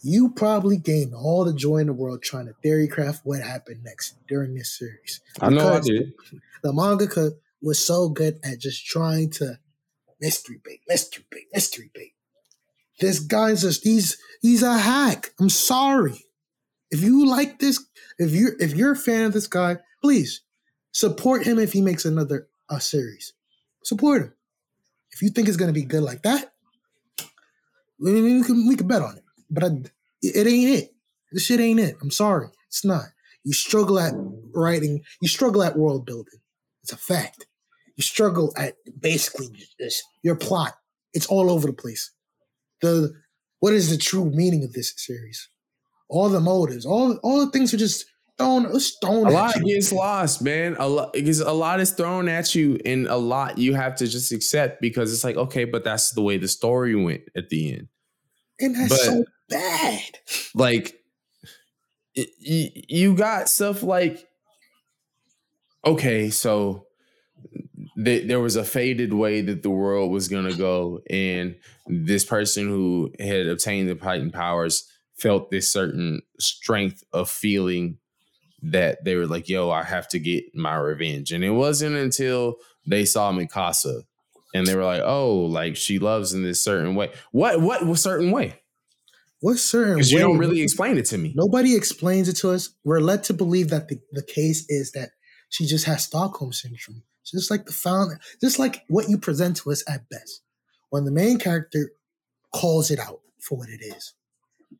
You 0.00 0.30
probably 0.30 0.76
gained 0.76 1.12
all 1.14 1.44
the 1.44 1.52
joy 1.52 1.78
in 1.78 1.88
the 1.88 1.92
world 1.92 2.22
trying 2.22 2.46
to 2.46 2.54
theorycraft 2.64 3.22
what 3.24 3.42
happened 3.42 3.82
next 3.82 4.14
during 4.28 4.54
this 4.54 4.78
series. 4.78 5.20
I 5.40 5.50
know 5.50 5.74
I 5.74 5.80
did. 5.80 6.12
The 6.62 6.72
manga 6.72 7.32
was 7.60 7.84
so 7.84 8.08
good 8.08 8.38
at 8.44 8.60
just 8.60 8.86
trying 8.86 9.30
to 9.32 9.58
mystery 10.20 10.60
bait, 10.64 10.80
mystery 10.88 11.24
bait, 11.30 11.46
mystery 11.52 11.90
bait. 11.94 12.12
This 13.00 13.20
guy's 13.20 13.62
just 13.62 13.84
he's 13.84 14.18
he's 14.42 14.62
a 14.62 14.76
hack. 14.78 15.30
I'm 15.38 15.50
sorry. 15.50 16.24
If 16.90 17.02
you 17.02 17.26
like 17.26 17.58
this, 17.58 17.84
if 18.18 18.32
you're 18.32 18.56
if 18.58 18.74
you're 18.74 18.92
a 18.92 18.96
fan 18.96 19.24
of 19.24 19.32
this 19.32 19.46
guy, 19.46 19.78
please 20.02 20.42
support 20.92 21.44
him 21.46 21.58
if 21.58 21.72
he 21.72 21.80
makes 21.80 22.04
another 22.04 22.48
uh, 22.68 22.78
series. 22.78 23.32
support 23.82 24.22
him. 24.22 24.34
If 25.12 25.22
you 25.22 25.30
think 25.30 25.48
it's 25.48 25.56
gonna 25.56 25.72
be 25.72 25.84
good 25.84 26.02
like 26.02 26.22
that, 26.22 26.52
we 28.00 28.42
can 28.42 28.66
we 28.68 28.76
can 28.76 28.88
bet 28.88 29.02
on 29.02 29.16
it. 29.16 29.24
But 29.50 29.64
I, 29.64 29.68
it 30.22 30.46
ain't 30.46 30.70
it. 30.70 30.94
This 31.32 31.44
shit 31.44 31.60
ain't 31.60 31.80
it. 31.80 31.96
I'm 32.02 32.10
sorry, 32.10 32.48
it's 32.66 32.84
not. 32.84 33.06
You 33.44 33.52
struggle 33.52 33.98
at 33.98 34.14
writing. 34.54 35.02
You 35.20 35.28
struggle 35.28 35.62
at 35.62 35.76
world 35.76 36.04
building. 36.04 36.40
It's 36.82 36.92
a 36.92 36.96
fact. 36.96 37.46
You 37.98 38.02
struggle 38.04 38.54
at 38.56 38.76
basically 39.00 39.48
just 39.78 40.02
your 40.22 40.36
plot. 40.36 40.74
It's 41.12 41.26
all 41.26 41.50
over 41.50 41.66
the 41.66 41.72
place. 41.72 42.12
The 42.80 43.12
what 43.58 43.72
is 43.74 43.90
the 43.90 43.98
true 43.98 44.30
meaning 44.30 44.62
of 44.62 44.72
this 44.72 44.94
series? 44.96 45.48
All 46.08 46.28
the 46.28 46.40
motives, 46.40 46.86
all 46.86 47.16
all 47.24 47.44
the 47.44 47.50
things 47.50 47.74
are 47.74 47.76
just 47.76 48.06
thrown, 48.38 48.70
thrown 49.02 49.26
a 49.26 49.30
lot 49.30 49.56
you. 49.56 49.74
gets 49.74 49.92
lost, 49.92 50.40
man. 50.42 50.76
A 50.78 50.88
lot 50.88 51.12
because 51.12 51.40
a 51.40 51.50
lot 51.52 51.80
is 51.80 51.90
thrown 51.90 52.28
at 52.28 52.54
you, 52.54 52.78
and 52.86 53.08
a 53.08 53.16
lot 53.16 53.58
you 53.58 53.74
have 53.74 53.96
to 53.96 54.06
just 54.06 54.30
accept 54.30 54.80
because 54.80 55.12
it's 55.12 55.24
like, 55.24 55.36
okay, 55.36 55.64
but 55.64 55.82
that's 55.82 56.12
the 56.12 56.22
way 56.22 56.38
the 56.38 56.46
story 56.46 56.94
went 56.94 57.22
at 57.36 57.48
the 57.48 57.74
end. 57.74 57.88
and 58.60 58.76
that's 58.76 58.90
but- 58.90 58.98
so 58.98 59.24
bad. 59.48 60.18
Like, 60.54 61.00
you 62.14 63.14
got 63.14 63.48
stuff 63.48 63.82
like, 63.82 64.24
okay, 65.84 66.30
so 66.30 66.86
th- 68.02 68.28
there 68.28 68.40
was 68.40 68.56
a 68.56 68.64
faded 68.64 69.12
way 69.12 69.40
that 69.40 69.62
the 69.62 69.70
world 69.70 70.10
was 70.10 70.28
gonna 70.28 70.54
go, 70.54 71.00
and 71.10 71.56
this 71.86 72.24
person 72.24 72.68
who 72.68 73.12
had 73.18 73.46
obtained 73.46 73.88
the 73.88 73.94
Titan 73.94 74.30
powers 74.30 74.88
felt 75.16 75.50
this 75.50 75.70
certain 75.70 76.22
strength 76.38 77.02
of 77.12 77.28
feeling 77.28 77.98
that 78.62 79.04
they 79.04 79.16
were 79.16 79.26
like, 79.26 79.48
yo, 79.48 79.70
I 79.70 79.82
have 79.82 80.08
to 80.08 80.18
get 80.18 80.44
my 80.54 80.76
revenge. 80.76 81.32
And 81.32 81.44
it 81.44 81.50
wasn't 81.50 81.96
until 81.96 82.56
they 82.86 83.04
saw 83.04 83.32
Mikasa 83.32 84.02
and 84.54 84.66
they 84.66 84.74
were 84.74 84.84
like, 84.84 85.02
oh, 85.04 85.36
like 85.36 85.76
she 85.76 85.98
loves 85.98 86.32
in 86.32 86.42
this 86.42 86.62
certain 86.62 86.94
way. 86.94 87.10
What 87.32 87.60
what 87.60 87.86
was 87.86 88.02
certain 88.02 88.30
way? 88.30 88.60
What 89.40 89.58
certain 89.58 89.94
Because 89.94 90.10
you 90.10 90.18
don't 90.18 90.38
really 90.38 90.62
explain 90.62 90.98
it 90.98 91.04
to 91.06 91.18
me. 91.18 91.32
Nobody 91.36 91.76
explains 91.76 92.28
it 92.28 92.36
to 92.38 92.50
us. 92.50 92.70
We're 92.84 93.00
led 93.00 93.22
to 93.24 93.34
believe 93.34 93.70
that 93.70 93.88
the, 93.88 94.00
the 94.12 94.22
case 94.24 94.64
is 94.68 94.92
that 94.92 95.10
she 95.48 95.64
just 95.66 95.84
has 95.84 96.04
Stockholm 96.04 96.52
syndrome. 96.52 97.04
Just 97.30 97.50
like 97.50 97.66
the 97.66 97.72
found, 97.72 98.18
just 98.40 98.58
like 98.58 98.84
what 98.88 99.08
you 99.08 99.18
present 99.18 99.56
to 99.58 99.70
us 99.70 99.82
at 99.88 100.08
best. 100.08 100.42
When 100.90 101.04
the 101.04 101.10
main 101.10 101.38
character 101.38 101.92
calls 102.54 102.90
it 102.90 102.98
out 102.98 103.20
for 103.40 103.58
what 103.58 103.68
it 103.68 103.82
is. 103.82 104.14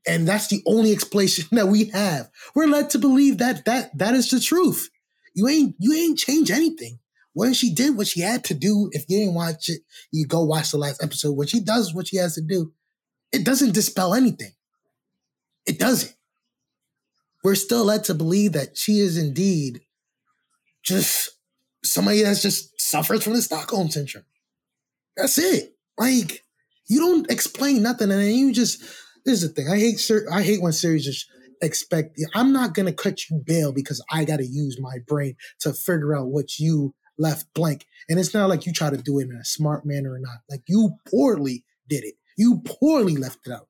And 0.06 0.26
that's 0.26 0.48
the 0.48 0.62
only 0.66 0.92
explanation 0.92 1.46
that 1.52 1.68
we 1.68 1.86
have. 1.86 2.30
We're 2.54 2.66
led 2.66 2.90
to 2.90 2.98
believe 2.98 3.38
that 3.38 3.64
that 3.64 3.96
that 3.98 4.14
is 4.14 4.30
the 4.30 4.40
truth. 4.40 4.90
You 5.34 5.48
ain't 5.48 5.76
you 5.78 5.92
ain't 5.92 6.18
change 6.18 6.50
anything. 6.50 6.98
When 7.34 7.52
she 7.52 7.72
did 7.72 7.96
what 7.96 8.08
she 8.08 8.20
had 8.20 8.42
to 8.44 8.54
do, 8.54 8.90
if 8.92 9.04
you 9.08 9.18
didn't 9.18 9.34
watch 9.34 9.68
it, 9.68 9.82
you 10.10 10.26
go 10.26 10.42
watch 10.42 10.72
the 10.72 10.78
last 10.78 11.02
episode. 11.02 11.36
When 11.36 11.46
she 11.46 11.60
does 11.60 11.94
what 11.94 12.08
she 12.08 12.16
has 12.16 12.34
to 12.34 12.42
do, 12.42 12.72
it 13.30 13.44
doesn't 13.44 13.74
dispel 13.74 14.14
anything. 14.14 14.52
It 15.64 15.78
doesn't. 15.78 16.14
We're 17.44 17.54
still 17.54 17.84
led 17.84 18.04
to 18.04 18.14
believe 18.14 18.52
that 18.54 18.76
she 18.76 18.98
is 18.98 19.16
indeed 19.16 19.82
just 20.82 21.30
somebody 21.84 22.22
that's 22.22 22.42
just 22.42 22.80
suffers 22.80 23.22
from 23.22 23.34
the 23.34 23.42
Stockholm 23.42 23.90
syndrome. 23.90 24.24
That's 25.16 25.38
it. 25.38 25.74
Like 25.98 26.44
you 26.88 27.00
don't 27.00 27.30
explain 27.30 27.82
nothing, 27.82 28.10
and 28.10 28.20
then 28.20 28.34
you 28.34 28.52
just. 28.52 28.82
This 29.24 29.42
is 29.42 29.48
the 29.48 29.54
thing. 29.54 29.68
I 29.68 29.78
hate. 29.78 30.10
I 30.32 30.42
hate 30.42 30.62
when 30.62 30.72
series 30.72 31.04
just 31.04 31.26
expect. 31.60 32.18
I'm 32.34 32.52
not 32.52 32.74
gonna 32.74 32.92
cut 32.92 33.28
you 33.28 33.42
bail 33.44 33.72
because 33.72 34.02
I 34.10 34.24
got 34.24 34.38
to 34.38 34.46
use 34.46 34.78
my 34.80 34.98
brain 35.06 35.36
to 35.60 35.72
figure 35.72 36.16
out 36.16 36.28
what 36.28 36.58
you 36.58 36.94
left 37.18 37.52
blank. 37.54 37.84
And 38.08 38.18
it's 38.18 38.32
not 38.32 38.48
like 38.48 38.64
you 38.64 38.72
try 38.72 38.90
to 38.90 38.96
do 38.96 39.18
it 39.18 39.28
in 39.28 39.36
a 39.36 39.44
smart 39.44 39.84
manner 39.84 40.12
or 40.12 40.18
not. 40.18 40.38
Like 40.48 40.62
you 40.66 40.92
poorly 41.10 41.64
did 41.88 42.04
it. 42.04 42.14
You 42.36 42.62
poorly 42.64 43.16
left 43.16 43.46
it 43.46 43.52
out. 43.52 43.67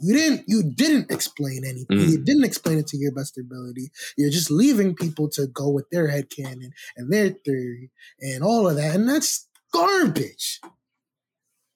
You 0.00 0.14
didn't. 0.14 0.44
You 0.46 0.62
didn't 0.62 1.10
explain 1.10 1.62
anything. 1.64 1.98
Mm. 1.98 2.08
You 2.10 2.18
didn't 2.24 2.44
explain 2.44 2.78
it 2.78 2.86
to 2.88 2.96
your 2.96 3.12
best 3.12 3.38
ability. 3.38 3.90
You're 4.16 4.30
just 4.30 4.50
leaving 4.50 4.94
people 4.94 5.28
to 5.30 5.46
go 5.46 5.68
with 5.68 5.88
their 5.90 6.08
headcanon 6.08 6.70
and 6.96 7.12
their 7.12 7.30
theory 7.30 7.90
and 8.20 8.42
all 8.42 8.68
of 8.68 8.76
that, 8.76 8.94
and 8.94 9.08
that's 9.08 9.46
garbage. 9.72 10.60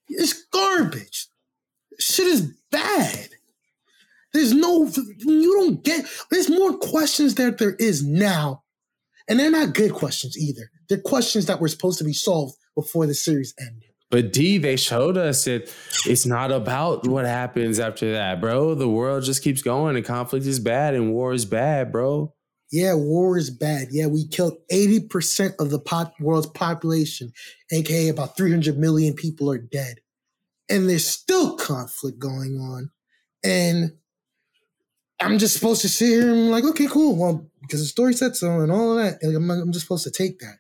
It's 0.09 0.45
garbage. 0.47 1.29
Shit 1.99 2.27
is 2.27 2.53
bad. 2.71 3.29
There's 4.33 4.53
no. 4.53 4.91
You 5.19 5.61
don't 5.61 5.85
get. 5.85 6.07
There's 6.31 6.51
more 6.51 6.77
questions 6.79 7.37
that 7.37 7.59
there 7.59 7.75
is 7.75 8.05
now, 8.05 8.65
and 9.29 9.39
they're 9.39 9.51
not 9.51 9.75
good 9.75 9.93
questions 9.93 10.37
either. 10.37 10.71
They're 10.89 10.99
questions 10.99 11.47
that 11.47 11.61
were 11.61 11.69
supposed 11.69 11.99
to 11.99 12.05
be 12.05 12.13
solved 12.13 12.57
before 12.75 13.07
the 13.07 13.15
series 13.15 13.55
ended. 13.61 13.94
But 14.11 14.33
Dee, 14.33 14.59
they 14.59 14.77
showed 14.77 15.17
us 15.17 15.45
that 15.45 15.75
it's 16.07 16.27
not 16.27 16.53
about 16.53 17.07
what 17.07 17.25
happens 17.25 17.81
after 17.81 18.13
that, 18.13 18.41
bro. 18.41 18.75
The 18.75 18.89
world 18.89 19.25
just 19.25 19.43
keeps 19.43 19.63
going 19.63 19.97
and 19.97 20.05
conflict 20.05 20.47
is 20.47 20.61
bad 20.61 20.95
and 20.95 21.13
war 21.13 21.33
is 21.33 21.45
bad, 21.45 21.91
bro. 21.91 22.33
Yeah, 22.71 22.95
war 22.95 23.39
is 23.39 23.51
bad. 23.51 23.89
Yeah, 23.91 24.07
we 24.07 24.27
killed 24.27 24.57
80% 24.73 25.55
of 25.59 25.71
the 25.71 25.79
pop, 25.79 26.15
world's 26.21 26.47
population, 26.47 27.33
aka 27.73 28.09
about 28.09 28.37
300 28.37 28.79
million 28.79 29.15
people 29.15 29.51
are 29.51 29.59
dead. 29.59 29.99
And 30.69 30.89
there's 30.89 31.07
still 31.07 31.57
conflict 31.57 32.19
going 32.19 32.59
on. 32.59 32.91
And 33.45 33.93
I'm 35.21 35.39
just 35.39 35.55
supposed 35.55 35.83
to 35.83 35.89
sit 35.89 36.07
here 36.07 36.29
and 36.33 36.47
be 36.47 36.51
like, 36.51 36.65
okay, 36.65 36.87
cool. 36.87 37.17
Well, 37.17 37.49
because 37.63 37.81
the 37.81 37.87
story 37.87 38.15
said 38.15 38.37
so 38.37 38.61
and 38.61 38.73
all 38.73 38.99
of 38.99 39.05
that. 39.05 39.19
I'm, 39.25 39.51
I'm 39.51 39.73
just 39.73 39.85
supposed 39.87 40.05
to 40.05 40.11
take 40.11 40.39
that. 40.41 40.57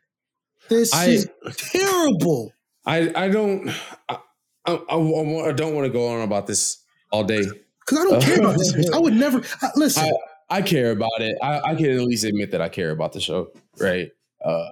This 0.69 0.95
I- 0.95 1.07
is 1.07 1.29
terrible. 1.57 2.53
I 2.87 3.13
I 3.15 3.29
don't 3.29 3.69
I, 4.09 4.19
I, 4.67 4.73
I 4.73 4.97
I 4.97 5.53
don't 5.53 5.75
want 5.75 5.87
to 5.87 5.91
go 5.91 6.09
on 6.09 6.23
about 6.23 6.47
this 6.47 6.83
all 7.11 7.25
day. 7.25 7.43
Because 7.43 7.99
I 7.99 8.05
don't 8.05 8.23
care 8.23 8.39
about 8.39 8.59
this. 8.59 8.73
bitch. 8.73 8.93
I 8.95 8.99
would 8.99 9.15
never 9.15 9.43
I, 9.63 9.71
listen. 9.77 10.13
I 10.51 10.63
care 10.63 10.91
about 10.91 11.21
it. 11.21 11.37
I, 11.43 11.61
I 11.61 11.75
can 11.75 11.91
at 11.91 12.01
least 12.01 12.25
admit 12.25 12.51
that 12.51 12.61
I 12.61 12.69
care 12.69 12.91
about 12.91 13.13
the 13.13 13.21
show, 13.21 13.51
right? 13.79 14.11
Uh, 14.45 14.69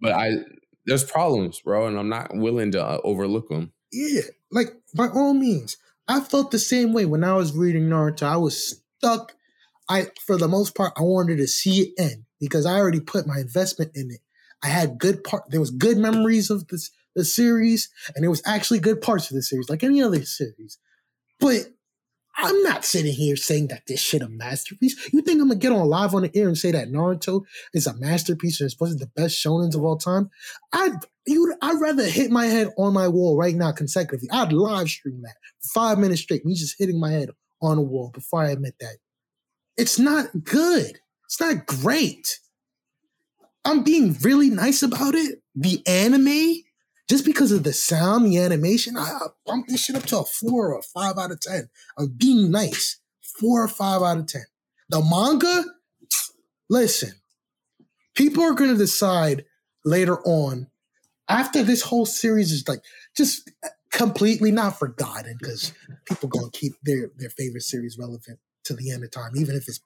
but 0.00 0.12
I 0.12 0.32
there's 0.86 1.04
problems, 1.04 1.60
bro, 1.60 1.86
and 1.86 1.98
I'm 1.98 2.08
not 2.08 2.34
willing 2.34 2.72
to 2.72 2.84
uh, 2.84 2.98
overlook 3.04 3.48
them. 3.48 3.72
Yeah, 3.92 4.22
like 4.50 4.68
by 4.94 5.08
all 5.08 5.34
means. 5.34 5.76
I 6.06 6.20
felt 6.20 6.50
the 6.50 6.58
same 6.58 6.92
way 6.92 7.06
when 7.06 7.24
I 7.24 7.34
was 7.34 7.56
reading 7.56 7.88
Naruto. 7.88 8.24
I 8.24 8.36
was 8.36 8.82
stuck. 8.98 9.32
I, 9.88 10.08
for 10.26 10.36
the 10.36 10.48
most 10.48 10.74
part, 10.74 10.92
I 10.96 11.02
wanted 11.02 11.38
to 11.38 11.46
see 11.46 11.82
it 11.82 11.92
end 11.98 12.24
because 12.40 12.66
I 12.66 12.78
already 12.78 13.00
put 13.00 13.26
my 13.26 13.38
investment 13.38 13.92
in 13.94 14.10
it. 14.10 14.20
I 14.62 14.68
had 14.68 14.98
good 14.98 15.24
part. 15.24 15.44
There 15.50 15.60
was 15.60 15.70
good 15.70 15.98
memories 15.98 16.50
of 16.50 16.68
this 16.68 16.90
the 17.14 17.24
series, 17.24 17.88
and 18.14 18.22
there 18.22 18.30
was 18.30 18.42
actually 18.46 18.80
good 18.80 19.00
parts 19.00 19.30
of 19.30 19.36
the 19.36 19.42
series, 19.42 19.68
like 19.68 19.82
any 19.82 20.02
other 20.02 20.24
series. 20.24 20.78
But 21.40 21.68
I'm 22.36 22.62
not 22.62 22.84
sitting 22.84 23.12
here 23.12 23.36
saying 23.36 23.68
that 23.68 23.82
this 23.86 24.00
shit 24.00 24.22
a 24.22 24.28
masterpiece. 24.28 25.12
You 25.12 25.22
think 25.22 25.40
I'm 25.40 25.48
gonna 25.48 25.60
get 25.60 25.72
on 25.72 25.88
live 25.88 26.14
on 26.14 26.22
the 26.22 26.36
air 26.36 26.48
and 26.48 26.58
say 26.58 26.72
that 26.72 26.90
Naruto 26.90 27.44
is 27.72 27.86
a 27.86 27.94
masterpiece 27.94 28.60
and 28.60 28.66
it's 28.66 28.74
supposed 28.74 28.98
to 28.98 29.04
be 29.04 29.10
the 29.14 29.20
best 29.22 29.36
shonens 29.36 29.74
of 29.74 29.84
all 29.84 29.96
time? 29.96 30.30
I'd 30.72 30.98
you 31.26 31.54
I'd 31.62 31.80
rather 31.80 32.04
hit 32.04 32.30
my 32.30 32.46
head 32.46 32.72
on 32.76 32.92
my 32.92 33.08
wall 33.08 33.36
right 33.36 33.54
now 33.54 33.72
consecutively. 33.72 34.28
I'd 34.32 34.52
live 34.52 34.88
stream 34.88 35.22
that 35.22 35.36
five 35.74 35.98
minutes 35.98 36.22
straight, 36.22 36.44
me 36.44 36.54
just 36.54 36.76
hitting 36.78 36.98
my 36.98 37.10
head 37.10 37.30
on 37.62 37.78
a 37.78 37.82
wall 37.82 38.10
before 38.12 38.42
I 38.42 38.50
admit 38.50 38.74
that. 38.80 38.96
It's 39.76 39.98
not 39.98 40.26
good. 40.44 40.98
It's 41.26 41.40
not 41.40 41.66
great. 41.66 42.38
I'm 43.64 43.82
being 43.82 44.16
really 44.22 44.50
nice 44.50 44.82
about 44.82 45.14
it. 45.14 45.40
The 45.54 45.82
anime, 45.86 46.62
just 47.14 47.24
because 47.24 47.52
of 47.52 47.62
the 47.62 47.72
sound, 47.72 48.26
the 48.26 48.38
animation, 48.38 48.96
I, 48.96 49.02
I 49.02 49.26
bump 49.46 49.68
this 49.68 49.84
shit 49.84 49.94
up 49.94 50.02
to 50.06 50.18
a 50.18 50.24
four 50.24 50.72
or 50.72 50.80
a 50.80 50.82
five 50.82 51.16
out 51.16 51.30
of 51.30 51.40
ten. 51.40 51.68
I'm 51.96 52.08
being 52.08 52.50
nice. 52.50 52.98
Four 53.40 53.62
or 53.62 53.68
five 53.68 54.02
out 54.02 54.18
of 54.18 54.26
ten. 54.26 54.42
The 54.88 55.00
manga, 55.00 55.64
listen, 56.68 57.12
people 58.16 58.42
are 58.42 58.54
gonna 58.54 58.74
decide 58.74 59.44
later 59.84 60.20
on 60.22 60.66
after 61.28 61.62
this 61.62 61.82
whole 61.82 62.04
series 62.04 62.50
is 62.50 62.66
like 62.66 62.82
just 63.16 63.48
completely 63.92 64.50
not 64.50 64.76
forgotten 64.76 65.36
because 65.38 65.72
people 66.06 66.28
gonna 66.28 66.50
keep 66.52 66.72
their 66.82 67.12
their 67.16 67.30
favorite 67.30 67.62
series 67.62 67.96
relevant 67.96 68.40
to 68.64 68.74
the 68.74 68.90
end 68.90 69.04
of 69.04 69.12
time, 69.12 69.36
even 69.36 69.54
if 69.54 69.68
it's 69.68 69.80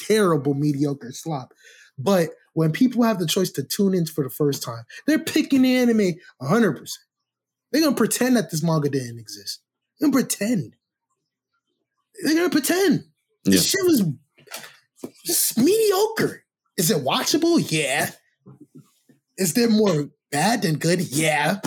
terrible, 0.00 0.54
mediocre 0.54 1.12
slop. 1.12 1.54
But 2.02 2.30
when 2.54 2.72
people 2.72 3.02
have 3.02 3.18
the 3.18 3.26
choice 3.26 3.50
to 3.52 3.62
tune 3.62 3.94
in 3.94 4.06
for 4.06 4.24
the 4.24 4.30
first 4.30 4.62
time, 4.62 4.84
they're 5.06 5.18
picking 5.18 5.62
the 5.62 5.76
anime 5.76 6.14
100%. 6.42 6.88
They're 7.70 7.82
gonna 7.82 7.94
pretend 7.94 8.36
that 8.36 8.50
this 8.50 8.62
manga 8.62 8.88
didn't 8.88 9.18
exist. 9.18 9.60
They're 9.98 10.10
gonna 10.10 10.22
pretend. 10.22 10.74
They're 12.22 12.34
gonna 12.34 12.50
pretend. 12.50 13.04
This 13.44 13.70
shit 13.70 13.84
was 13.84 14.04
just 15.24 15.56
mediocre. 15.56 16.44
Is 16.76 16.90
it 16.90 17.04
watchable? 17.04 17.64
Yeah. 17.70 18.10
Is 19.36 19.54
there 19.54 19.70
more 19.70 20.10
bad 20.30 20.62
than 20.62 20.76
good? 20.76 21.00
Yeah. 21.00 21.60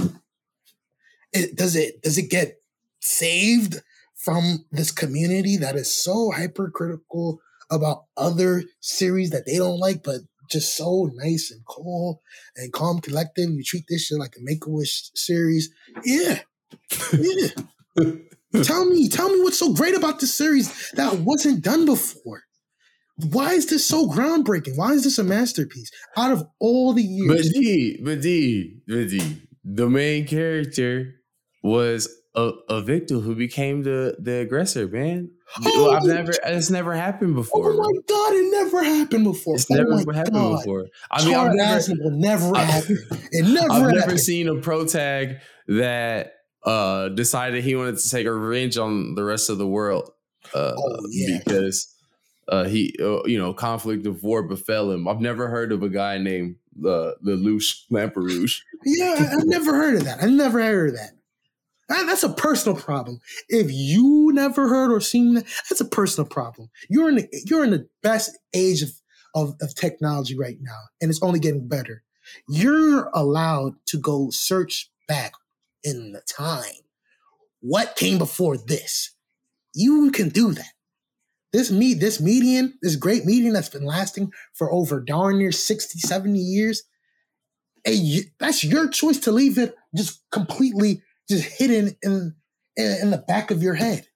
It, 1.32 1.56
does 1.56 1.76
it 1.76 2.02
does 2.02 2.18
it 2.18 2.30
get 2.30 2.62
saved 3.00 3.82
from 4.16 4.66
this 4.72 4.92
community 4.92 5.58
that 5.58 5.76
is 5.76 5.94
so 5.94 6.32
hypercritical 6.32 7.40
about 7.72 8.06
other 8.18 8.64
series 8.82 9.32
that 9.32 9.46
they 9.46 9.58
don't 9.58 9.80
like, 9.80 10.04
but 10.04 10.22
just 10.50 10.76
so 10.76 11.10
nice 11.16 11.52
and 11.52 11.62
cool 11.66 12.22
and 12.56 12.72
calm, 12.72 13.00
collective. 13.00 13.50
You 13.50 13.64
treat 13.64 13.86
this 13.88 14.06
shit 14.06 14.20
like 14.20 14.36
a 14.38 14.42
Make 14.42 14.66
a 14.66 14.70
Wish 14.70 15.10
series. 15.16 15.70
Yeah, 16.04 16.40
yeah. 17.14 17.48
tell 18.64 18.86
me, 18.86 19.10
tell 19.10 19.30
me 19.30 19.42
what's 19.42 19.60
so 19.60 19.74
great 19.74 19.96
about 19.96 20.20
this 20.20 20.34
series 20.34 20.92
that 20.92 21.20
wasn't 21.20 21.64
done 21.64 21.86
before. 21.86 22.44
Why 23.18 23.54
is 23.54 23.68
this 23.68 23.86
so 23.86 24.08
groundbreaking? 24.08 24.76
Why 24.76 24.94
is 24.94 25.04
this 25.04 25.20
a 25.20 25.24
masterpiece? 25.24 25.92
Out 26.18 26.32
of 26.32 26.44
all 26.60 26.94
the 26.94 27.04
But 27.28 27.38
years, 27.38 27.54
Dee, 27.54 28.02
but 28.04 28.22
Dee, 28.22 28.82
but 28.88 29.10
Dee, 29.10 29.42
the 29.64 29.90
main 29.90 30.26
character 30.26 31.14
was 31.64 32.10
a, 32.36 32.52
a 32.70 32.82
victim 32.82 33.22
who 33.22 33.36
became 33.36 33.84
the 33.84 34.16
the 34.20 34.38
aggressor, 34.40 34.88
man. 34.88 35.30
Oh, 35.66 35.92
I've 35.92 36.04
never 36.04 36.34
it's 36.46 36.70
never 36.72 36.94
happened 36.96 37.36
before. 37.36 37.72
oh 37.74 37.78
my 37.78 38.02
god, 38.08 38.34
it 38.34 38.52
never 38.52 38.84
happened 38.84 39.24
before. 39.26 39.56
It's 39.56 39.70
oh 39.70 39.76
never 39.76 40.12
happened 40.14 40.36
God. 40.36 40.58
before. 40.58 40.88
I 41.12 41.24
mean, 41.26 41.36
I've 41.36 41.54
never, 41.54 41.94
will 42.00 42.12
never 42.12 42.56
I- 42.56 42.62
happen. 42.64 42.98
It 43.32 43.46
never 43.54 43.72
I've 43.72 43.94
never 43.94 44.18
seen 44.18 44.48
a 44.48 44.56
pro 44.56 44.86
tag 44.86 45.38
that 45.68 46.34
uh 46.66 47.10
decided 47.10 47.64
he 47.64 47.76
wanted 47.76 47.98
to 48.00 48.10
take 48.10 48.26
revenge 48.28 48.78
on 48.78 49.16
the 49.16 49.24
rest 49.24 49.50
of 49.50 49.58
the 49.58 49.68
world. 49.68 50.10
Uh, 50.56 50.74
Oh, 50.78 51.00
yeah. 51.12 51.40
because 51.46 51.94
uh, 52.50 52.66
he, 52.66 52.94
uh, 53.00 53.24
you 53.26 53.38
know, 53.38 53.54
conflict 53.54 54.06
of 54.06 54.22
war 54.24 54.44
befell 54.44 54.92
him. 54.92 55.08
I've 55.08 55.22
never 55.22 55.48
heard 55.48 55.72
of 55.72 55.82
a 55.84 55.90
guy 55.90 56.18
named 56.18 56.56
uh, 56.80 57.12
the 57.22 57.38
Lelouch 57.38 57.84
Lamperouge. 57.92 58.60
Yeah, 58.84 59.16
I- 59.20 59.36
I've 59.38 59.46
never 59.46 59.74
heard 59.74 59.96
of 59.96 60.04
that. 60.06 60.22
I've 60.22 60.32
never 60.32 60.62
heard 60.62 60.90
of 60.90 60.96
that. 60.98 61.12
That- 61.94 62.08
That's 62.08 62.24
a 62.24 62.30
personal 62.34 62.80
problem. 62.80 63.20
If 63.50 63.68
you 63.72 64.32
never 64.34 64.68
heard 64.68 64.92
or 64.92 65.02
seen 65.02 65.36
that, 65.36 65.46
that's 65.70 65.82
a 65.82 65.86
personal 65.86 66.28
problem. 66.30 66.70
You're 66.90 67.10
in 67.10 67.16
the 67.16 67.30
you're 67.46 67.64
in 67.64 67.72
the 67.72 67.88
best 68.04 68.38
age 68.54 68.82
of, 68.82 68.92
of, 69.36 69.56
of 69.62 69.76
technology 69.76 70.38
right 70.38 70.58
now, 70.62 70.80
and 71.02 71.10
it's 71.12 71.24
only 71.24 71.40
getting 71.40 71.68
better. 71.68 72.04
You're 72.50 73.10
allowed 73.14 73.76
to 73.88 73.98
go 73.98 74.30
search 74.32 74.92
back 75.08 75.34
in 75.84 76.14
the 76.14 76.22
time. 76.22 76.82
What 77.62 77.96
came 77.96 78.18
before 78.18 78.58
this? 78.58 79.12
You 79.76 80.12
can 80.12 80.30
do 80.30 80.54
that. 80.54 80.74
This 81.54 81.72
me, 81.72 81.94
this 81.94 82.20
median, 82.22 82.74
this 82.82 82.96
great 82.96 83.26
median 83.26 83.54
that's 83.54 83.70
been 83.70 83.86
lasting 83.86 84.32
for 84.54 84.72
over 84.74 85.00
darn 85.00 85.38
near 85.38 85.52
60, 85.52 86.00
70 86.00 86.40
years, 86.40 86.84
and 87.86 87.98
that's 88.40 88.64
your 88.64 88.90
choice 88.90 89.20
to 89.20 89.32
leave 89.32 89.58
it 89.58 89.76
just 89.96 90.22
completely 90.32 91.02
just 91.30 91.46
hidden 91.60 91.96
in, 92.02 92.36
in 92.76 92.98
in 93.02 93.12
the 93.12 93.24
back 93.28 93.52
of 93.52 93.64
your 93.64 93.76
head. 93.76 94.08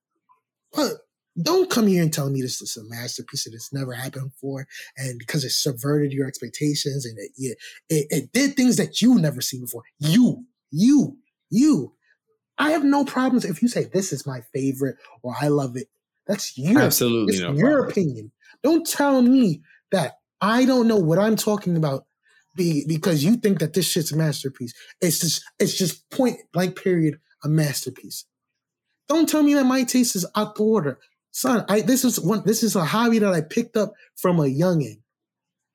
But 0.73 0.93
don't 1.41 1.69
come 1.69 1.87
here 1.87 2.01
and 2.01 2.11
tell 2.11 2.29
me 2.29 2.41
this 2.41 2.61
is 2.61 2.77
a 2.77 2.83
masterpiece 2.89 3.45
and 3.45 3.53
it's 3.53 3.71
never 3.71 3.93
happened 3.93 4.31
before, 4.31 4.67
and 4.97 5.19
because 5.19 5.43
it 5.43 5.51
subverted 5.51 6.11
your 6.11 6.27
expectations 6.27 7.05
and 7.05 7.17
it, 7.17 7.31
it 7.37 7.57
it 7.89 8.07
it 8.09 8.31
did 8.33 8.55
things 8.55 8.77
that 8.77 9.01
you 9.01 9.19
never 9.19 9.41
seen 9.41 9.61
before. 9.61 9.83
You, 9.99 10.45
you, 10.71 11.17
you. 11.49 11.93
I 12.57 12.71
have 12.71 12.83
no 12.83 13.05
problems 13.05 13.45
if 13.45 13.61
you 13.61 13.67
say 13.67 13.85
this 13.85 14.11
is 14.11 14.25
my 14.25 14.41
favorite 14.53 14.95
or 15.21 15.35
I 15.39 15.49
love 15.49 15.77
it. 15.77 15.87
That's 16.25 16.57
your 16.57 16.81
Absolutely 16.81 17.39
no 17.39 17.53
your 17.53 17.77
problem. 17.77 17.89
opinion. 17.91 18.31
Don't 18.63 18.85
tell 18.87 19.21
me 19.21 19.61
that 19.91 20.15
I 20.41 20.65
don't 20.65 20.87
know 20.87 20.97
what 20.97 21.19
I'm 21.19 21.35
talking 21.35 21.77
about 21.77 22.05
be, 22.57 22.83
because 22.87 23.23
you 23.23 23.37
think 23.37 23.59
that 23.59 23.73
this 23.73 23.89
shit's 23.89 24.11
a 24.11 24.17
masterpiece. 24.17 24.73
It's 24.99 25.19
just 25.19 25.43
it's 25.59 25.77
just 25.77 26.09
point 26.09 26.39
blank 26.51 26.75
period 26.75 27.19
a 27.43 27.47
masterpiece. 27.47 28.25
Don't 29.07 29.29
tell 29.29 29.43
me 29.43 29.53
that 29.53 29.65
my 29.65 29.83
taste 29.83 30.15
is 30.15 30.25
out 30.35 30.55
the 30.55 30.63
order. 30.63 31.00
Son, 31.31 31.63
I 31.70 31.81
this 31.81 32.03
is 32.03 32.20
one 32.20 32.43
this 32.46 32.63
is 32.63 32.75
a 32.75 32.83
hobby 32.83 33.20
that 33.20 33.33
I 33.33 33.41
picked 33.41 33.77
up 33.77 33.93
from 34.15 34.39
a 34.39 34.43
youngin. 34.43 35.01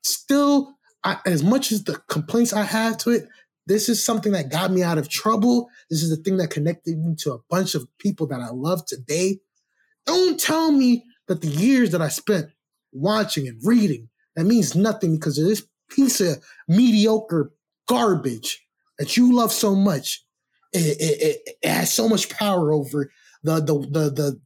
Still, 0.03 0.75
I, 1.05 1.18
as 1.25 1.42
much 1.42 1.73
as 1.73 1.85
the 1.85 2.03
complaints 2.09 2.53
I 2.53 2.64
have 2.64 2.99
to 2.99 3.11
it, 3.11 3.29
this 3.66 3.88
is 3.88 4.05
something 4.05 4.33
that 4.33 4.51
got 4.51 4.73
me 4.73 4.83
out 4.83 4.99
of 4.99 5.09
trouble. 5.09 5.68
This 5.88 6.03
is 6.03 6.11
the 6.11 6.23
thing 6.23 6.37
that 6.38 6.51
connected 6.51 6.99
me 6.99 7.14
to 7.21 7.33
a 7.33 7.38
bunch 7.49 7.75
of 7.75 7.87
people 7.99 8.27
that 8.27 8.40
I 8.40 8.51
love 8.51 8.85
today. 8.85 9.38
Don't 10.05 10.38
tell 10.38 10.73
me 10.73 11.05
that 11.29 11.40
the 11.40 11.49
years 11.49 11.90
that 11.92 12.03
I 12.03 12.09
spent 12.09 12.51
watching 12.92 13.47
and 13.47 13.61
reading 13.64 14.09
that 14.35 14.45
means 14.45 14.75
nothing 14.75 15.14
because 15.14 15.38
of 15.38 15.47
this 15.47 15.64
piece 15.95 16.21
of 16.21 16.43
mediocre 16.69 17.53
garbage 17.89 18.65
that 18.99 19.17
you 19.17 19.35
love 19.35 19.53
so 19.53 19.75
much. 19.75 20.25
It, 20.73 20.97
it, 21.01 21.57
it, 21.63 21.69
has 21.69 21.93
so 21.93 22.09
much 22.09 22.31
power 22.31 22.73
over 22.73 23.11
the 23.43 23.57
the 23.57 23.75
the 23.75 24.11
the 24.11 24.41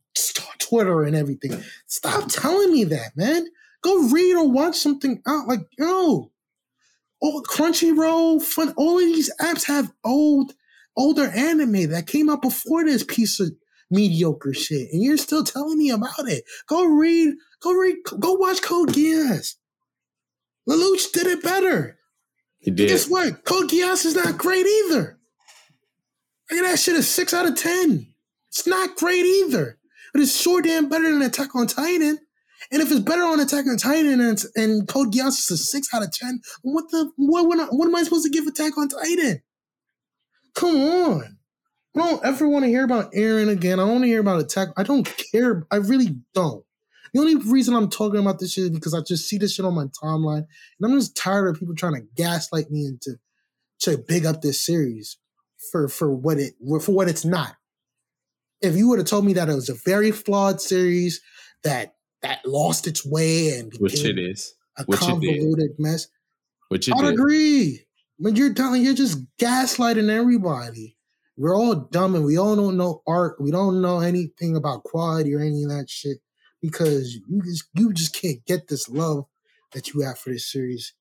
Twitter 0.59 1.03
and 1.03 1.15
everything. 1.15 1.63
Stop 1.87 2.29
telling 2.29 2.73
me 2.73 2.85
that, 2.85 3.17
man. 3.17 3.47
Go 3.83 4.09
read 4.09 4.35
or 4.35 4.51
watch 4.51 4.77
something 4.77 5.23
out. 5.27 5.47
Like 5.47 5.61
yo, 5.79 6.33
oh 7.23 7.43
Crunchyroll, 7.49 8.43
fun. 8.43 8.75
All 8.77 8.99
of 8.99 9.05
these 9.05 9.31
apps 9.41 9.67
have 9.67 9.93
old 10.05 10.53
older 10.97 11.29
anime 11.29 11.91
that 11.91 12.07
came 12.07 12.29
out 12.29 12.43
before 12.43 12.85
this 12.85 13.05
piece 13.05 13.39
of 13.39 13.53
mediocre 13.91 14.55
shit, 14.55 14.89
and 14.93 15.03
you're 15.03 15.17
still 15.17 15.45
telling 15.45 15.79
me 15.79 15.91
about 15.91 16.29
it. 16.29 16.45
Go 16.67 16.85
read, 16.85 17.35
go 17.61 17.73
read, 17.73 17.97
go 18.19 18.33
watch 18.33 18.63
Code 18.63 18.91
Geass. 18.91 19.55
Lelouch 20.69 21.13
did 21.13 21.27
it 21.27 21.43
better. 21.43 21.99
He 22.59 22.71
And 22.71 22.77
did. 22.79 22.89
guess 22.89 23.09
what? 23.09 23.45
Code 23.45 23.71
Geass 23.71 24.05
is 24.07 24.15
not 24.17 24.39
great 24.39 24.67
either. 24.67 25.19
Look 26.51 26.61
at 26.65 26.71
that 26.71 26.79
shit, 26.79 26.97
a 26.97 27.03
six 27.03 27.35
out 27.35 27.47
of 27.47 27.57
ten. 27.57 28.09
It's 28.51 28.67
not 28.67 28.97
great 28.97 29.25
either, 29.25 29.79
but 30.13 30.23
it's 30.23 30.41
sure 30.41 30.63
damn 30.63 30.89
better 30.89 31.11
than 31.13 31.23
Attack 31.23 31.55
on 31.57 31.67
Titan. 31.67 32.19
And 32.73 32.83
if 32.83 32.91
it's 32.91 33.01
better 33.01 33.23
on 33.25 33.41
Attack 33.41 33.67
on 33.67 33.77
Titan 33.79 34.21
and, 34.21 34.43
and 34.57 34.89
Code 34.89 35.13
Geass 35.13 35.39
is 35.39 35.51
a 35.53 35.57
six 35.59 35.89
out 35.95 36.03
of 36.05 36.13
ten, 36.13 36.41
what 36.63 36.87
the 36.91 37.11
what, 37.17 37.47
what, 37.47 37.69
what 37.73 37.87
am 37.89 37.97
I 37.97 38.03
supposed 38.05 38.25
to 38.25 38.31
give 38.31 38.47
Attack 38.47 38.79
on 38.79 38.89
Titan? 38.89 39.43
Come 40.55 40.77
on. 40.77 41.39
I 41.97 41.99
don't 42.01 42.25
ever 42.25 42.49
want 42.49 42.65
to 42.65 42.69
hear 42.71 42.85
about 42.85 43.13
Eren 43.13 43.49
again. 43.49 43.81
I 43.81 43.85
don't 43.85 43.93
want 43.93 44.05
to 44.05 44.09
hear 44.09 44.21
about 44.21 44.41
Attack. 44.41 44.69
I 44.77 44.83
don't 44.85 45.07
care. 45.33 45.67
I 45.71 45.77
really 45.77 46.17
don't. 46.35 46.65
The 47.17 47.23
only 47.23 47.37
reason 47.37 47.75
I'm 47.75 47.89
talking 47.89 48.21
about 48.21 48.41
this 48.41 48.53
shit 48.53 48.65
is 48.65 48.71
because 48.71 48.93
I 48.93 49.01
just 49.01 49.27
see 49.27 49.39
this 49.39 49.55
shit 49.55 49.65
on 49.65 49.75
my 49.75 49.87
timeline, 49.87 50.45
and 50.79 50.85
I'm 50.85 50.93
just 50.99 51.17
tired 51.17 51.49
of 51.49 51.59
people 51.59 51.75
trying 51.75 51.95
to 51.95 52.07
gaslight 52.15 52.71
me 52.71 52.85
into 52.85 53.19
to 53.81 53.97
big 53.97 54.27
up 54.27 54.43
this 54.43 54.61
series 54.61 55.17
for 55.73 55.89
for 55.89 56.15
what 56.15 56.37
it 56.39 56.53
for 56.83 56.93
what 56.93 57.09
it's 57.09 57.25
not. 57.25 57.57
If 58.61 58.77
you 58.77 58.89
would 58.89 58.99
have 58.99 59.09
told 59.09 59.25
me 59.25 59.33
that 59.33 59.49
it 59.49 59.55
was 59.55 59.71
a 59.71 59.77
very 59.87 60.11
flawed 60.11 60.61
series 60.61 61.23
that 61.65 61.95
that 62.21 62.45
lost 62.45 62.87
its 62.87 63.03
way 63.07 63.59
and 63.59 63.73
Which 63.79 64.05
it 64.05 64.19
is. 64.19 64.55
a 64.77 64.85
which 64.85 65.01
it 65.01 65.07
convoluted 65.07 65.71
mess, 65.79 66.09
Which 66.69 66.87
I'd 66.93 67.01
did. 67.01 67.15
agree. 67.15 67.87
But 68.19 68.37
you're 68.37 68.53
telling 68.53 68.83
you're 68.85 68.93
just 68.93 69.21
gaslighting 69.41 70.11
everybody. 70.11 70.99
We're 71.39 71.57
all 71.57 71.77
dumb 71.77 72.15
and 72.15 72.27
we 72.27 72.37
all 72.37 72.57
don't 72.57 72.77
know 72.77 73.03
art. 73.07 73.41
We 73.41 73.51
don't 73.51 73.81
know 73.81 74.01
anything 74.01 74.55
about 74.55 74.85
quality 74.85 75.35
or 75.35 75.41
any 75.41 75.63
of 75.63 75.71
that 75.71 75.89
shit 75.89 76.19
because 76.63 77.15
you 77.29 77.43
just 77.45 77.65
you 77.75 77.93
just 77.93 78.15
can't 78.21 78.45
get 78.47 78.69
this 78.69 78.89
love 78.89 79.27
that 79.73 79.93
you 79.93 80.01
have 80.03 80.19
for 80.19 80.31
this 80.31 80.51
series. 80.51 80.95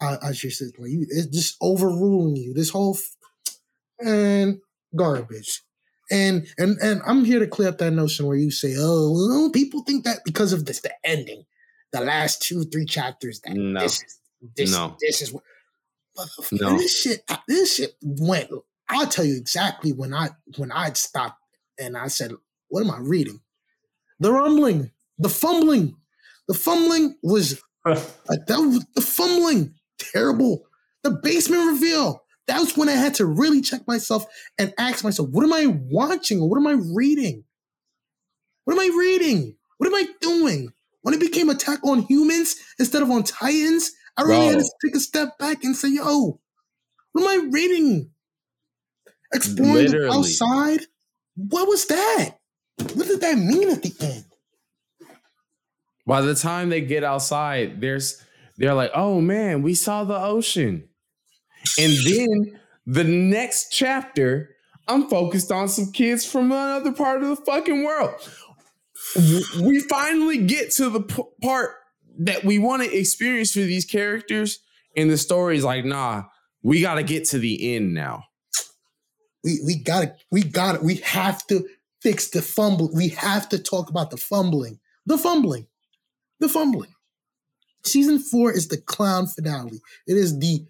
I, 0.00 0.16
I 0.22 0.32
just 0.32 0.58
said 0.58 0.68
like 0.78 0.90
you, 0.90 1.06
it's 1.08 1.26
just 1.26 1.56
overruling 1.60 2.36
you. 2.36 2.54
This 2.54 2.70
whole 2.70 2.96
f- 2.96 3.16
and 4.06 4.58
garbage. 4.96 5.62
And 6.10 6.46
and 6.56 6.78
and 6.80 7.02
I'm 7.06 7.24
here 7.24 7.38
to 7.38 7.46
clear 7.46 7.68
up 7.68 7.78
that 7.78 7.90
notion 7.92 8.26
where 8.26 8.36
you 8.36 8.50
say, 8.50 8.74
oh, 8.78 9.12
well, 9.12 9.50
people 9.50 9.82
think 9.82 10.04
that 10.04 10.20
because 10.24 10.52
of 10.54 10.64
this, 10.64 10.80
the 10.80 10.92
ending, 11.04 11.44
the 11.92 12.00
last 12.00 12.40
two 12.42 12.64
three 12.64 12.86
chapters, 12.86 13.40
that 13.44 13.54
No. 13.54 13.80
this 13.80 14.02
is 14.02 14.18
this 14.56 14.72
No. 14.72 14.96
this 15.00 15.20
is 15.20 15.32
what. 15.32 15.42
No. 16.50 16.76
This 16.78 17.00
shit, 17.02 17.22
this 17.46 17.76
shit 17.76 17.94
went. 18.02 18.50
I'll 18.88 19.06
tell 19.06 19.24
you 19.24 19.36
exactly 19.36 19.92
when 19.92 20.14
I 20.14 20.30
when 20.56 20.72
I 20.72 20.92
stopped 20.94 21.40
and 21.78 21.96
I 21.96 22.08
said, 22.08 22.32
"What 22.68 22.80
am 22.84 22.90
I 22.90 22.98
reading?" 23.00 23.40
The 24.18 24.32
rumbling, 24.32 24.90
the 25.18 25.28
fumbling, 25.28 25.96
the 26.46 26.54
fumbling 26.54 27.16
was 27.22 27.60
uh, 27.84 27.94
that 28.46 28.58
was 28.58 28.84
the 28.94 29.00
fumbling 29.00 29.74
terrible. 29.98 30.64
The 31.02 31.10
basement 31.10 31.66
reveal. 31.66 32.22
That 32.46 32.60
was 32.60 32.76
when 32.76 32.88
I 32.88 32.92
had 32.92 33.14
to 33.14 33.26
really 33.26 33.60
check 33.60 33.86
myself 33.86 34.24
and 34.58 34.72
ask 34.78 35.04
myself, 35.04 35.28
"What 35.30 35.44
am 35.44 35.52
I 35.52 35.66
watching? 35.66 36.40
Or 36.40 36.48
what 36.48 36.58
am 36.58 36.66
I 36.66 36.72
reading? 36.72 37.44
What 38.64 38.74
am 38.74 38.80
I 38.80 38.96
reading? 38.96 39.56
What 39.78 39.86
am 39.86 39.94
I 39.94 40.06
doing?" 40.20 40.72
When 41.02 41.14
it 41.14 41.20
became 41.20 41.48
Attack 41.48 41.84
on 41.84 42.02
Humans 42.02 42.56
instead 42.78 43.02
of 43.02 43.10
on 43.10 43.22
Titans, 43.22 43.92
I 44.16 44.22
really 44.22 44.46
had 44.46 44.58
to 44.58 44.70
take 44.84 44.96
a 44.96 45.00
step 45.00 45.38
back 45.38 45.62
and 45.62 45.76
say, 45.76 45.88
"Yo, 45.90 46.40
what 47.12 47.22
am 47.22 47.28
I 47.28 47.48
reading? 47.50 48.10
Exploring 49.32 49.72
the 49.72 49.82
Literally. 49.92 50.18
outside? 50.18 50.80
What 51.36 51.68
was 51.68 51.86
that? 51.86 52.38
What 52.94 53.06
did 53.06 53.20
that 53.20 53.38
mean 53.38 53.68
at 53.70 53.82
the 53.82 53.94
end?" 54.00 54.17
By 56.08 56.22
the 56.22 56.34
time 56.34 56.70
they 56.70 56.80
get 56.80 57.04
outside, 57.04 57.82
there's 57.82 58.24
they're 58.56 58.72
like, 58.72 58.90
oh 58.94 59.20
man, 59.20 59.60
we 59.60 59.74
saw 59.74 60.04
the 60.04 60.18
ocean. 60.18 60.88
And 61.78 61.92
then 62.02 62.60
the 62.86 63.04
next 63.04 63.68
chapter, 63.70 64.56
I'm 64.88 65.10
focused 65.10 65.52
on 65.52 65.68
some 65.68 65.92
kids 65.92 66.24
from 66.24 66.46
another 66.46 66.92
part 66.92 67.22
of 67.22 67.28
the 67.28 67.36
fucking 67.36 67.84
world. 67.84 68.14
We 69.60 69.80
finally 69.80 70.38
get 70.38 70.70
to 70.72 70.88
the 70.88 71.02
p- 71.02 71.22
part 71.42 71.72
that 72.20 72.42
we 72.42 72.58
want 72.58 72.82
to 72.84 72.98
experience 72.98 73.52
for 73.52 73.60
these 73.60 73.84
characters 73.84 74.60
and 74.96 75.10
the 75.10 75.18
story's 75.18 75.62
like, 75.62 75.84
nah, 75.84 76.22
we 76.62 76.80
got 76.80 76.94
to 76.94 77.02
get 77.02 77.26
to 77.26 77.38
the 77.38 77.76
end 77.76 77.92
now. 77.92 78.24
We 79.44 79.60
we 79.64 79.76
gotta 79.76 80.16
we 80.30 80.42
gotta 80.42 80.80
we 80.82 80.96
have 80.96 81.46
to 81.48 81.68
fix 82.00 82.30
the 82.30 82.40
fumble. 82.40 82.90
We 82.94 83.08
have 83.10 83.50
to 83.50 83.58
talk 83.58 83.90
about 83.90 84.10
the 84.10 84.16
fumbling. 84.16 84.80
The 85.04 85.18
fumbling. 85.18 85.66
The 86.40 86.48
fumbling. 86.48 86.94
Season 87.84 88.18
four 88.18 88.52
is 88.52 88.68
the 88.68 88.76
clown 88.76 89.26
finale. 89.26 89.80
It 90.06 90.16
is 90.16 90.38
the 90.38 90.64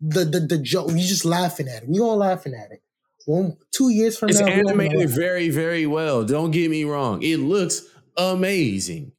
the 0.00 0.24
the, 0.24 0.40
the 0.40 0.58
joke. 0.58 0.88
We 0.88 1.00
just 1.00 1.24
laughing 1.24 1.68
at 1.68 1.82
it. 1.82 1.88
We 1.88 2.00
all 2.00 2.16
laughing 2.16 2.54
at 2.54 2.72
it. 2.72 2.82
One 3.26 3.56
two 3.70 3.90
years 3.90 4.18
from 4.18 4.30
It's 4.30 4.40
now, 4.40 4.46
we 4.46 4.52
all 4.52 4.62
gonna 4.64 4.82
animated 4.84 5.10
very, 5.10 5.48
very 5.50 5.86
well. 5.86 6.24
Don't 6.24 6.50
get 6.50 6.70
me 6.70 6.84
wrong. 6.84 7.22
It 7.22 7.36
looks 7.36 7.82
amazing. 8.16 9.12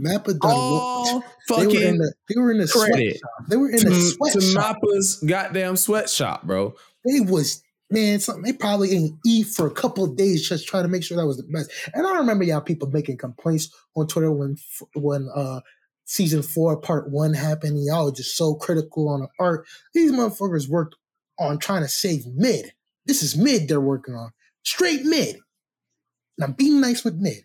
Mappa 0.00 0.38
done. 0.38 0.52
All 0.52 1.04
they 1.48 1.54
were 1.56 1.62
in 1.62 1.70
fucking 1.70 1.98
the 1.98 2.14
they 2.28 2.40
were 2.40 2.50
in 2.52 2.58
the 2.58 2.68
credit 2.68 3.18
sweatshop. 3.18 3.48
They 3.48 3.56
were 3.56 3.70
in 3.70 3.78
to, 3.78 3.88
the 3.88 3.94
to 3.94 4.40
sweatshop. 4.40 4.76
Mappa's 4.76 5.24
goddamn 5.26 5.76
sweatshop, 5.76 6.44
bro. 6.44 6.74
They 7.04 7.20
was 7.20 7.62
man, 7.90 8.20
something 8.20 8.44
they 8.44 8.52
probably 8.52 8.88
didn't 8.88 9.18
eat 9.26 9.46
for 9.46 9.66
a 9.66 9.72
couple 9.72 10.04
of 10.04 10.16
days 10.16 10.48
just 10.48 10.68
trying 10.68 10.84
to 10.84 10.88
make 10.88 11.02
sure 11.02 11.16
that 11.16 11.26
was 11.26 11.36
the 11.36 11.44
best. 11.44 11.70
And 11.94 12.06
I 12.06 12.16
remember 12.16 12.44
y'all 12.44 12.60
people 12.60 12.88
making 12.88 13.18
complaints 13.18 13.70
on 13.96 14.06
Twitter 14.06 14.32
when 14.32 14.56
when 14.94 15.28
uh 15.34 15.60
season 16.04 16.42
four 16.42 16.76
part 16.80 17.10
one 17.10 17.34
happened. 17.34 17.76
And 17.76 17.84
y'all 17.86 18.06
were 18.06 18.12
just 18.12 18.36
so 18.36 18.54
critical 18.54 19.08
on 19.08 19.20
the 19.20 19.28
art. 19.38 19.66
These 19.94 20.12
motherfuckers 20.12 20.68
worked 20.68 20.96
on 21.38 21.58
trying 21.58 21.82
to 21.82 21.88
save 21.88 22.26
mid. 22.26 22.72
This 23.06 23.22
is 23.22 23.36
mid 23.36 23.68
they're 23.68 23.80
working 23.80 24.14
on. 24.14 24.30
Straight 24.64 25.04
mid. 25.04 25.36
Now 26.38 26.46
I'm 26.46 26.52
being 26.52 26.80
nice 26.80 27.04
with 27.04 27.14
mid. 27.14 27.44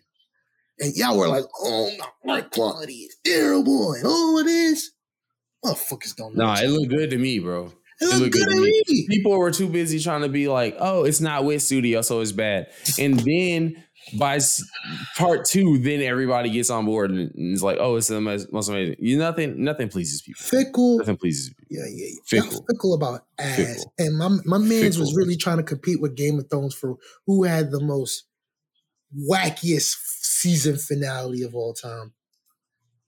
And 0.78 0.94
y'all 0.94 1.16
were 1.16 1.28
like, 1.28 1.44
oh 1.60 1.90
my 2.24 2.34
art 2.34 2.50
quality 2.50 2.92
is 2.92 3.16
terrible 3.24 3.94
and 3.94 4.06
all 4.06 4.38
of 4.38 4.44
this. 4.44 4.90
Motherfuckers 5.64 6.14
don't 6.14 6.36
know. 6.36 6.44
Nah, 6.44 6.60
it 6.60 6.68
looked 6.68 6.90
good 6.90 7.10
to 7.10 7.18
me, 7.18 7.38
bro. 7.38 7.72
It 8.00 8.04
it 8.04 8.08
looked 8.08 8.20
looked 8.20 8.32
good 8.34 8.48
to 8.50 8.60
me. 8.60 8.82
me. 8.88 9.06
People 9.08 9.38
were 9.38 9.50
too 9.50 9.68
busy 9.68 9.98
trying 9.98 10.22
to 10.22 10.28
be 10.28 10.48
like, 10.48 10.76
oh, 10.78 11.04
it's 11.04 11.20
not 11.20 11.44
Wit 11.44 11.62
Studio, 11.62 12.02
so 12.02 12.20
it's 12.20 12.32
bad. 12.32 12.68
And 12.98 13.18
then 13.20 13.82
by 14.18 14.38
part 15.16 15.44
two, 15.46 15.78
then 15.78 16.00
everybody 16.02 16.50
gets 16.50 16.70
on 16.70 16.84
board 16.84 17.10
and 17.10 17.30
it's 17.34 17.62
like, 17.62 17.78
oh, 17.80 17.96
it's 17.96 18.08
the 18.08 18.20
most, 18.20 18.52
most 18.52 18.68
amazing. 18.68 18.96
You 18.98 19.18
nothing, 19.18 19.64
nothing 19.64 19.88
pleases 19.88 20.22
people. 20.22 20.42
Fickle. 20.42 20.98
Nothing 20.98 21.16
pleases 21.16 21.48
people. 21.48 21.64
Yeah, 21.70 21.86
yeah, 21.88 22.06
yeah. 22.06 22.20
Fickle. 22.26 22.50
Fickle. 22.50 22.66
Fickle 22.70 22.94
about 22.94 23.26
ass. 23.38 23.56
Fickle. 23.56 23.94
And 23.98 24.18
my 24.18 24.28
my 24.44 24.58
man's 24.58 24.98
was 24.98 25.16
really 25.16 25.36
trying 25.36 25.56
to 25.56 25.62
compete 25.62 26.00
with 26.00 26.16
Game 26.16 26.38
of 26.38 26.48
Thrones 26.50 26.74
for 26.74 26.96
who 27.26 27.44
had 27.44 27.70
the 27.70 27.80
most 27.80 28.26
wackiest 29.30 29.96
season 30.20 30.76
finale 30.76 31.42
of 31.42 31.54
all 31.54 31.72
time. 31.72 32.12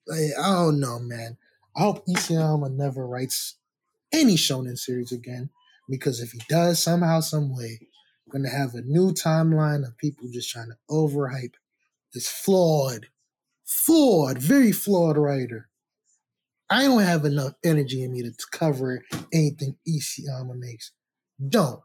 Like, 0.07 0.31
I 0.41 0.53
don't 0.53 0.81
know, 0.81 0.99
man. 0.99 1.37
I 1.77 1.83
hope 1.83 2.07
Isayama 2.07 2.73
never 2.73 3.07
writes 3.07 3.58
any 4.13 4.35
shonen 4.35 4.79
series 4.79 5.13
again. 5.13 5.51
Because 5.89 6.21
if 6.21 6.33
he 6.33 6.41
does, 6.49 6.83
somehow, 6.83 7.21
some 7.21 7.55
way, 7.57 7.81
gonna 8.31 8.51
have 8.51 8.75
a 8.75 8.83
new 8.83 9.13
timeline 9.13 9.87
of 9.87 9.97
people 9.97 10.29
just 10.31 10.51
trying 10.51 10.69
to 10.69 10.77
overhype 10.91 11.55
this 12.13 12.29
flawed, 12.29 13.07
flawed, 13.65 14.39
very 14.39 14.73
flawed 14.73 15.17
writer. 15.17 15.69
I 16.71 16.83
don't 16.83 17.03
have 17.03 17.25
enough 17.25 17.55
energy 17.65 18.03
in 18.03 18.13
me 18.13 18.23
to 18.23 18.33
cover 18.53 19.03
anything 19.33 19.77
Isayama 19.89 20.59
makes. 20.59 20.93
Don't. 21.49 21.81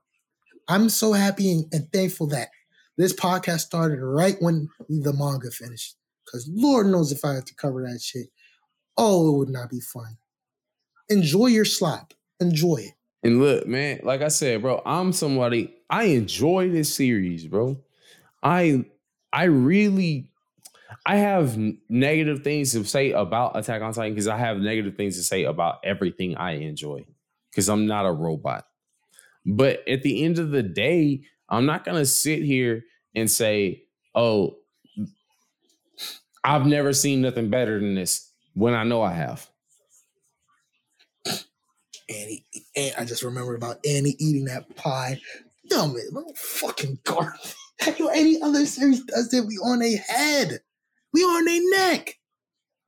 I'm 0.67 0.89
so 0.89 1.13
happy 1.13 1.51
and, 1.51 1.65
and 1.71 1.91
thankful 1.91 2.27
that 2.27 2.49
this 2.97 3.13
podcast 3.13 3.61
started 3.61 3.99
right 4.01 4.35
when 4.39 4.67
the 4.89 5.13
manga 5.13 5.51
finished. 5.51 5.95
Because 6.25 6.49
Lord 6.53 6.87
knows 6.87 7.11
if 7.11 7.23
I 7.23 7.35
had 7.35 7.45
to 7.47 7.55
cover 7.55 7.83
that 7.83 8.01
shit, 8.01 8.27
oh, 8.97 9.33
it 9.33 9.37
would 9.37 9.49
not 9.49 9.69
be 9.69 9.79
fun. 9.79 10.17
Enjoy 11.09 11.47
your 11.47 11.65
slop. 11.65 12.13
Enjoy 12.39 12.77
it. 12.77 12.93
And 13.23 13.39
look, 13.39 13.65
man, 13.67 14.01
like 14.03 14.21
I 14.21 14.27
said, 14.27 14.61
bro, 14.61 14.81
I'm 14.85 15.13
somebody 15.13 15.73
I 15.89 16.05
enjoy 16.05 16.69
this 16.69 16.93
series, 16.93 17.47
bro. 17.47 17.79
I 18.41 18.85
I 19.31 19.45
really 19.45 20.29
I 21.05 21.17
have 21.17 21.57
negative 21.89 22.43
things 22.43 22.71
to 22.73 22.83
say 22.83 23.11
about 23.11 23.57
Attack 23.57 23.81
on 23.81 23.93
Titan 23.93 24.13
because 24.13 24.27
I 24.27 24.37
have 24.37 24.57
negative 24.57 24.95
things 24.95 25.17
to 25.17 25.23
say 25.23 25.43
about 25.43 25.79
everything 25.83 26.35
I 26.35 26.53
enjoy 26.53 27.05
because 27.49 27.69
I'm 27.69 27.87
not 27.87 28.05
a 28.05 28.11
robot. 28.11 28.65
But 29.45 29.87
at 29.87 30.03
the 30.03 30.23
end 30.23 30.39
of 30.39 30.51
the 30.51 30.63
day, 30.63 31.21
I'm 31.49 31.65
not 31.65 31.85
gonna 31.85 32.05
sit 32.05 32.43
here 32.43 32.83
and 33.15 33.29
say, 33.29 33.83
"Oh, 34.15 34.57
I've 36.43 36.65
never 36.65 36.93
seen 36.93 37.21
nothing 37.21 37.49
better 37.49 37.79
than 37.79 37.95
this," 37.95 38.31
when 38.53 38.73
I 38.73 38.83
know 38.83 39.01
I 39.01 39.13
have. 39.13 39.49
Annie, 42.09 42.45
and 42.75 42.93
I 42.97 43.05
just 43.05 43.23
remembered 43.23 43.55
about 43.57 43.77
Annie 43.87 44.15
eating 44.19 44.45
that 44.45 44.75
pie. 44.75 45.19
Yo, 45.69 45.87
man, 45.87 46.03
no 46.11 46.25
fucking 46.35 46.99
garbage. 47.03 47.55
Any 48.13 48.41
other 48.41 48.65
series 48.65 49.03
does 49.05 49.29
that, 49.29 49.43
we 49.45 49.55
on 49.57 49.81
a 49.81 49.95
head. 49.95 50.59
We 51.13 51.21
on 51.21 51.47
a 51.47 51.77
neck. 51.91 52.15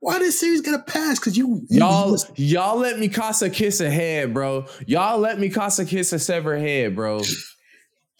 Why 0.00 0.18
this 0.18 0.38
series 0.38 0.60
gonna 0.60 0.82
pass? 0.82 1.18
Cause 1.18 1.36
you, 1.36 1.62
Y'all, 1.70 2.16
you- 2.36 2.46
y'all 2.46 2.78
let 2.78 2.96
Mikasa 2.96 3.52
kiss 3.52 3.80
a 3.80 3.90
head, 3.90 4.34
bro. 4.34 4.66
Y'all 4.86 5.18
let 5.18 5.38
me 5.40 5.48
Mikasa 5.48 5.88
kiss 5.88 6.12
a 6.12 6.18
severed 6.18 6.58
head, 6.58 6.94
bro. 6.94 7.20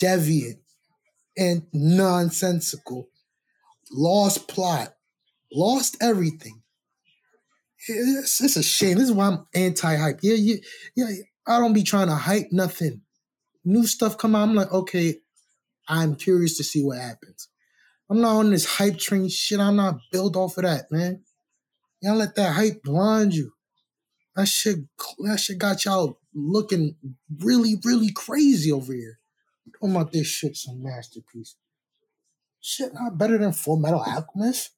deviant 0.02 0.58
and 1.36 1.62
nonsensical. 1.72 3.08
Lost 3.92 4.48
plot. 4.48 4.94
Lost 5.52 5.96
everything. 6.00 6.55
It's, 7.88 8.42
it's 8.42 8.56
a 8.56 8.62
shame. 8.62 8.98
This 8.98 9.08
is 9.08 9.12
why 9.12 9.28
I'm 9.28 9.46
anti-hype. 9.54 10.20
Yeah, 10.22 10.34
yeah, 10.34 10.56
yeah. 10.96 11.06
I 11.46 11.58
don't 11.58 11.72
be 11.72 11.82
trying 11.82 12.08
to 12.08 12.14
hype 12.14 12.48
nothing. 12.50 13.02
New 13.64 13.86
stuff 13.86 14.18
come 14.18 14.34
out. 14.34 14.48
I'm 14.48 14.54
like, 14.54 14.72
okay, 14.72 15.16
I'm 15.88 16.16
curious 16.16 16.56
to 16.56 16.64
see 16.64 16.82
what 16.82 16.98
happens. 16.98 17.48
I'm 18.10 18.20
not 18.20 18.36
on 18.36 18.50
this 18.50 18.64
hype 18.64 18.98
train 18.98 19.28
shit. 19.28 19.60
I'm 19.60 19.76
not 19.76 19.98
built 20.12 20.36
off 20.36 20.56
of 20.56 20.64
that, 20.64 20.90
man. 20.90 21.22
Y'all 22.02 22.16
let 22.16 22.34
that 22.36 22.52
hype 22.52 22.82
blind 22.82 23.34
you. 23.34 23.52
That 24.36 24.46
shit, 24.46 24.78
that 25.20 25.40
shit 25.40 25.58
got 25.58 25.84
y'all 25.84 26.20
looking 26.34 26.96
really, 27.38 27.76
really 27.84 28.12
crazy 28.12 28.70
over 28.70 28.92
here. 28.92 29.18
Talking 29.80 29.96
about 29.96 30.12
this 30.12 30.26
shit, 30.26 30.56
some 30.56 30.82
masterpiece. 30.82 31.56
Shit, 32.60 32.92
not 32.94 33.16
better 33.18 33.38
than 33.38 33.52
Full 33.52 33.78
Metal 33.78 34.00
Alchemist. 34.00 34.70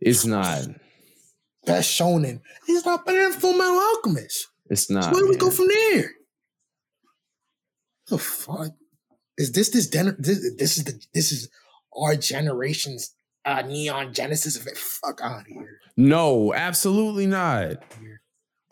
It's 0.00 0.24
not. 0.24 0.66
Best 1.68 1.98
shonen. 2.00 2.40
He's 2.66 2.84
not 2.84 3.04
better 3.06 3.22
than 3.30 3.38
Full 3.40 3.52
Metal 3.52 3.78
Alchemist. 3.78 4.48
It's 4.70 4.86
So 4.88 4.94
not. 4.94 5.12
where 5.12 5.22
do 5.22 5.28
we 5.30 5.36
go 5.36 5.50
from 5.50 5.68
there? 5.68 6.10
The 8.08 8.18
fuck 8.18 8.72
is 9.36 9.52
this? 9.52 9.68
This 9.70 9.88
gener- 9.88 10.16
this, 10.18 10.54
this 10.56 10.78
is 10.78 10.84
the 10.84 11.00
this 11.14 11.30
is 11.32 11.48
our 11.96 12.16
generation's 12.16 13.14
uh, 13.44 13.62
neon 13.62 14.12
genesis 14.14 14.56
of 14.58 14.66
it. 14.66 14.76
Fuck 14.78 15.20
out 15.22 15.40
of 15.42 15.46
here. 15.46 15.80
No, 15.96 16.54
absolutely 16.54 17.26
not. 17.26 17.82
Here. 18.00 18.22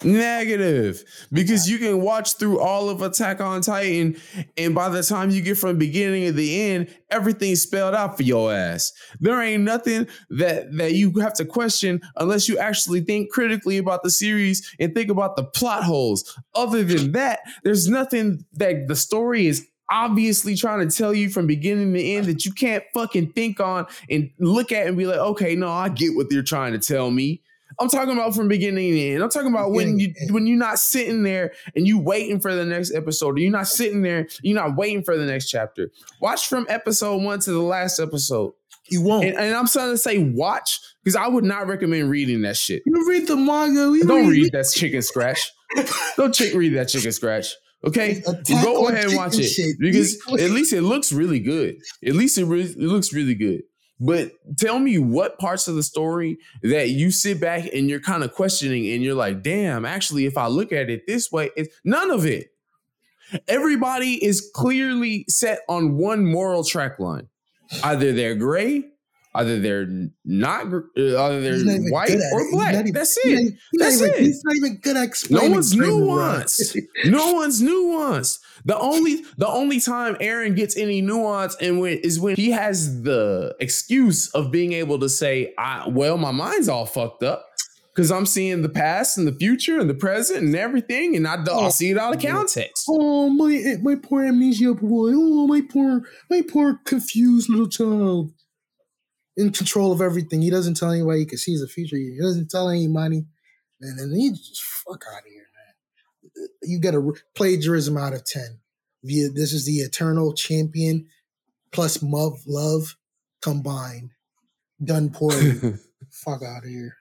Negative. 0.04 1.02
Because 1.32 1.70
you 1.70 1.78
can 1.78 2.02
watch 2.02 2.36
through 2.36 2.60
all 2.60 2.90
of 2.90 3.00
Attack 3.00 3.40
on 3.40 3.62
Titan, 3.62 4.16
and 4.56 4.74
by 4.74 4.90
the 4.90 5.02
time 5.02 5.30
you 5.30 5.40
get 5.40 5.56
from 5.56 5.78
beginning 5.78 6.26
to 6.26 6.32
the 6.32 6.60
end, 6.60 6.94
everything's 7.10 7.62
spelled 7.62 7.94
out 7.94 8.16
for 8.16 8.22
your 8.22 8.52
ass. 8.52 8.92
There 9.20 9.40
ain't 9.40 9.62
nothing 9.62 10.06
that 10.30 10.76
that 10.76 10.92
you 10.92 11.12
have 11.20 11.32
to 11.34 11.46
question 11.46 12.02
unless 12.16 12.46
you 12.46 12.58
actually 12.58 13.00
think 13.00 13.30
critically 13.30 13.78
about 13.78 14.02
the 14.02 14.10
series 14.10 14.70
and 14.78 14.94
think 14.94 15.10
about 15.10 15.36
the 15.36 15.44
plot 15.44 15.82
holes. 15.82 16.38
Other 16.54 16.84
than 16.84 17.12
that, 17.12 17.40
there's 17.64 17.88
nothing 17.88 18.44
that 18.54 18.88
the 18.88 18.96
story 18.96 19.46
is 19.46 19.66
obviously 19.90 20.56
trying 20.56 20.86
to 20.86 20.94
tell 20.94 21.14
you 21.14 21.30
from 21.30 21.46
beginning 21.46 21.94
to 21.94 22.02
end 22.02 22.26
that 22.26 22.44
you 22.44 22.52
can't 22.52 22.84
fucking 22.92 23.32
think 23.32 23.60
on 23.60 23.86
and 24.10 24.30
look 24.38 24.72
at 24.72 24.86
and 24.86 24.98
be 24.98 25.06
like, 25.06 25.18
okay, 25.18 25.54
no, 25.54 25.70
I 25.70 25.88
get 25.88 26.16
what 26.16 26.28
they're 26.28 26.42
trying 26.42 26.72
to 26.72 26.78
tell 26.78 27.10
me. 27.10 27.40
I'm 27.78 27.88
talking 27.88 28.12
about 28.12 28.34
from 28.34 28.48
beginning 28.48 28.92
to 28.92 29.00
end. 29.00 29.22
I'm 29.22 29.30
talking 29.30 29.50
about 29.50 29.72
when 29.72 29.98
you 29.98 30.14
when 30.30 30.46
you're 30.46 30.58
not 30.58 30.78
sitting 30.78 31.22
there 31.22 31.52
and 31.74 31.86
you 31.86 31.98
waiting 31.98 32.40
for 32.40 32.54
the 32.54 32.64
next 32.64 32.94
episode, 32.94 33.36
or 33.36 33.38
you're 33.38 33.50
not 33.50 33.68
sitting 33.68 34.02
there, 34.02 34.28
you're 34.42 34.54
not 34.54 34.76
waiting 34.76 35.02
for 35.02 35.16
the 35.16 35.26
next 35.26 35.48
chapter. 35.48 35.90
Watch 36.20 36.48
from 36.48 36.66
episode 36.68 37.22
one 37.22 37.40
to 37.40 37.52
the 37.52 37.60
last 37.60 38.00
episode. 38.00 38.52
You 38.88 39.02
won't. 39.02 39.24
And, 39.24 39.36
and 39.36 39.54
I'm 39.54 39.66
trying 39.66 39.90
to 39.90 39.98
say 39.98 40.18
watch 40.18 40.80
because 41.02 41.16
I 41.16 41.26
would 41.26 41.44
not 41.44 41.66
recommend 41.66 42.10
reading 42.10 42.42
that 42.42 42.56
shit. 42.56 42.82
you 42.86 43.08
read 43.08 43.26
the 43.26 43.36
manga. 43.36 43.90
We 43.90 44.02
Don't 44.02 44.28
read 44.28 44.52
that 44.52 44.66
chicken 44.74 45.02
scratch. 45.02 45.50
Don't 46.16 46.34
chick 46.34 46.54
read 46.54 46.74
that 46.74 46.88
chicken 46.88 47.12
scratch. 47.12 47.48
Okay, 47.86 48.22
go 48.62 48.88
ahead 48.88 49.06
and 49.06 49.16
watch 49.16 49.38
it 49.38 49.44
shit. 49.44 49.76
because 49.78 50.18
at 50.32 50.50
least 50.50 50.72
it 50.72 50.82
looks 50.82 51.12
really 51.12 51.38
good. 51.38 51.76
At 52.04 52.14
least 52.14 52.38
it, 52.38 52.44
re- 52.44 52.62
it 52.62 52.78
looks 52.78 53.12
really 53.12 53.34
good. 53.34 53.62
But 53.98 54.32
tell 54.58 54.78
me 54.78 54.98
what 54.98 55.38
parts 55.38 55.68
of 55.68 55.74
the 55.74 55.82
story 55.82 56.38
that 56.62 56.90
you 56.90 57.10
sit 57.10 57.40
back 57.40 57.68
and 57.72 57.88
you're 57.88 58.00
kind 58.00 58.22
of 58.22 58.34
questioning 58.34 58.90
and 58.90 59.02
you're 59.02 59.14
like, 59.14 59.42
damn, 59.42 59.84
actually, 59.84 60.26
if 60.26 60.36
I 60.36 60.48
look 60.48 60.72
at 60.72 60.90
it 60.90 61.06
this 61.06 61.32
way, 61.32 61.50
it's 61.56 61.74
none 61.84 62.10
of 62.10 62.26
it. 62.26 62.50
Everybody 63.48 64.22
is 64.24 64.50
clearly 64.54 65.24
set 65.28 65.60
on 65.68 65.96
one 65.96 66.26
moral 66.26 66.62
track 66.62 66.98
line. 66.98 67.28
Either 67.82 68.12
they're 68.12 68.36
gray, 68.36 68.84
Either 69.36 69.60
they're 69.60 69.86
not, 70.24 70.66
uh, 70.66 70.80
either 70.96 71.12
not 71.16 71.28
they're 71.40 71.56
even 71.56 71.86
white 71.90 72.10
or. 72.32 72.50
Black. 72.52 72.74
even- 72.74 72.92
That's 72.92 73.16
he's 73.22 73.32
not 73.34 73.40
it. 73.42 73.44
he's 73.44 73.52
not 73.74 73.84
That's 73.84 73.96
even- 74.02 74.10
it. 74.14 74.20
He's 74.20 74.42
not 74.44 74.56
even 74.56 74.78
good 74.82 74.96
at 74.96 75.04
explaining. 75.04 75.48
No 75.50 75.54
one's 75.54 75.74
nuanced. 75.74 76.76
no 77.06 77.32
one's 77.32 77.62
nuanced. 77.62 78.38
The 78.64 78.78
only 78.78 79.22
the 79.36 79.46
only 79.48 79.78
time 79.80 80.16
Eren 80.16 80.56
gets 80.56 80.76
any 80.76 81.00
nuance 81.00 81.56
and 81.60 81.80
when 81.80 81.98
is 81.98 82.18
when 82.18 82.34
he 82.36 82.50
has 82.50 83.02
the 83.02 83.54
excuse 83.60 84.28
of 84.30 84.50
being 84.50 84.72
able 84.72 84.98
to 85.00 85.08
say, 85.08 85.54
I 85.58 85.88
well, 85.88 86.16
my 86.18 86.30
mind's 86.32 86.68
all 86.68 86.86
fucked 86.86 87.22
up. 87.22 87.44
Cause 87.94 88.12
I'm 88.12 88.26
seeing 88.26 88.60
the 88.60 88.68
past 88.68 89.16
and 89.16 89.26
the 89.26 89.32
future 89.32 89.80
and 89.80 89.88
the 89.88 89.94
present 89.94 90.40
and 90.42 90.54
everything, 90.54 91.16
and 91.16 91.26
I, 91.26 91.36
I 91.36 91.44
Oh, 91.48 91.68
see 91.70 91.92
it 91.92 91.96
out 91.96 92.14
of 92.14 92.20
context. 92.20 92.84
Oh 92.90 93.30
my, 93.30 93.76
my 93.82 93.94
poor 93.94 94.22
amnesia 94.22 94.74
boy. 94.74 95.12
Oh 95.14 95.46
my 95.46 95.62
poor, 95.62 96.02
my 96.28 96.42
poor 96.42 96.78
confused 96.84 97.48
little 97.48 97.68
child. 97.70 98.32
In 99.36 99.52
control 99.52 99.92
of 99.92 100.00
everything. 100.00 100.40
He 100.42 100.50
doesn't 100.50 100.76
tell 100.76 100.90
anybody 100.90 101.20
he 101.20 101.26
can 101.26 101.38
see 101.38 101.56
the 101.58 101.68
future. 101.68 101.96
He 101.96 102.18
doesn't 102.20 102.50
tell 102.50 102.70
anybody. 102.70 103.26
And 103.80 103.98
then 103.98 104.18
he 104.18 104.30
just 104.30 104.62
fuck 104.62 105.04
out 105.12 105.20
of 105.20 105.26
here, 105.26 105.46
man. 105.54 106.48
You 106.62 106.80
get 106.80 106.94
a 106.94 107.12
plagiarism 107.34 107.98
out 107.98 108.14
of 108.14 108.24
ten. 108.24 108.60
This 109.02 109.52
is 109.52 109.66
the 109.66 109.76
eternal 109.78 110.32
champion 110.32 111.06
plus 111.72 112.02
love, 112.02 112.40
love 112.46 112.96
combined, 113.42 114.12
done 114.82 115.10
poorly. 115.10 115.52
fuck 116.10 116.42
out 116.42 116.64
of 116.64 116.70
here. 116.70 116.96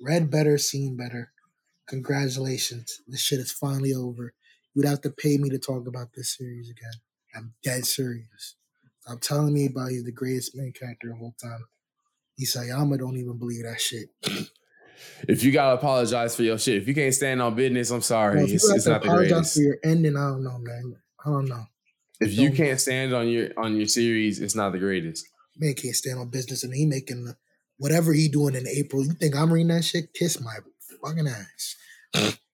Read 0.00 0.30
better, 0.30 0.58
seen 0.58 0.96
better. 0.96 1.32
Congratulations. 1.88 3.00
This 3.06 3.20
shit 3.20 3.38
is 3.38 3.52
finally 3.52 3.94
over. 3.94 4.34
You 4.74 4.82
would 4.82 4.88
have 4.88 5.00
to 5.02 5.10
pay 5.10 5.38
me 5.38 5.48
to 5.50 5.58
talk 5.58 5.86
about 5.86 6.08
this 6.14 6.36
series 6.36 6.68
again. 6.68 6.92
I'm 7.34 7.54
dead 7.62 7.86
serious. 7.86 8.56
Stop 9.06 9.20
telling 9.20 9.54
me 9.54 9.66
about 9.66 9.90
he's 9.90 10.04
the 10.04 10.12
greatest 10.12 10.56
main 10.56 10.72
character 10.72 11.12
of 11.12 11.20
all 11.22 11.34
time. 11.40 11.64
Isayama 12.40 12.98
don't 12.98 13.16
even 13.16 13.38
believe 13.38 13.64
that 13.64 13.80
shit. 13.80 14.08
if 15.28 15.44
you 15.44 15.52
gotta 15.52 15.76
apologize 15.76 16.34
for 16.34 16.42
your 16.42 16.58
shit, 16.58 16.82
if 16.82 16.88
you 16.88 16.94
can't 16.94 17.14
stand 17.14 17.40
on 17.40 17.54
business, 17.54 17.90
I'm 17.90 18.02
sorry. 18.02 18.38
Well, 18.38 18.48
you 18.48 18.56
it's 18.56 18.68
it's 18.68 18.86
not 18.86 19.02
the 19.02 19.08
greatest. 19.08 19.54
for 19.54 19.60
your 19.60 19.76
ending, 19.84 20.16
I 20.16 20.30
don't 20.30 20.42
know, 20.42 20.58
man. 20.58 20.96
I 21.24 21.30
don't 21.30 21.46
know. 21.46 21.64
If 22.20 22.32
you 22.34 22.48
Don't- 22.48 22.56
can't 22.56 22.80
stand 22.80 23.14
on 23.14 23.28
your 23.28 23.50
on 23.56 23.76
your 23.76 23.86
series, 23.86 24.40
it's 24.40 24.54
not 24.56 24.72
the 24.72 24.78
greatest. 24.78 25.24
Man 25.56 25.74
can't 25.74 25.94
stand 25.94 26.18
on 26.18 26.28
business 26.28 26.64
and 26.64 26.74
he 26.74 26.84
making 26.84 27.24
the, 27.24 27.36
whatever 27.78 28.12
he 28.12 28.28
doing 28.28 28.54
in 28.56 28.66
April. 28.66 29.04
You 29.04 29.12
think 29.12 29.36
I'm 29.36 29.52
reading 29.52 29.68
that 29.68 29.84
shit? 29.84 30.12
Kiss 30.14 30.40
my 30.40 30.56
fucking 31.02 31.28
ass. 31.28 31.76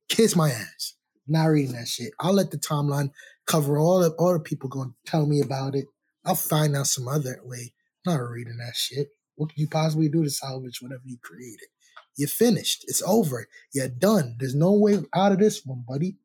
Kiss 0.09 0.37
my 0.37 0.51
ass. 0.51 0.95
Not 1.27 1.47
reading 1.47 1.75
that 1.77 1.89
shit. 1.89 2.13
I'll 2.21 2.35
let 2.35 2.51
the 2.51 2.59
timeline 2.59 3.11
cover 3.47 3.79
all 3.79 4.01
the 4.01 4.11
all 4.19 4.35
the 4.35 4.41
people 4.41 4.69
going 4.69 4.91
to 4.91 5.11
tell 5.11 5.27
me 5.27 5.41
about 5.41 5.75
it. 5.75 5.87
I'll 6.25 6.35
find 6.35 6.77
out 6.77 6.87
some 6.87 7.09
other 7.09 7.41
way. 7.45 7.75
Not 8.07 8.17
reading 8.17 8.59
that 8.59 8.77
shit. 8.77 9.09
What 9.37 9.51
can 9.51 9.61
you 9.61 9.69
possibly 9.69 10.09
do 10.09 10.23
to 10.25 10.31
salvage 10.31 10.81
whatever 10.81 11.03
you 11.05 11.17
created? 11.23 11.69
You're 12.17 12.29
finished. 12.29 12.85
It's 12.89 13.03
over. 13.03 13.47
You're 13.73 13.89
done. 13.89 14.37
There's 14.39 14.55
no 14.55 14.73
way 14.73 14.99
out 15.15 15.33
of 15.33 15.39
this 15.39 15.65
one, 15.65 15.85
buddy. 15.89 16.17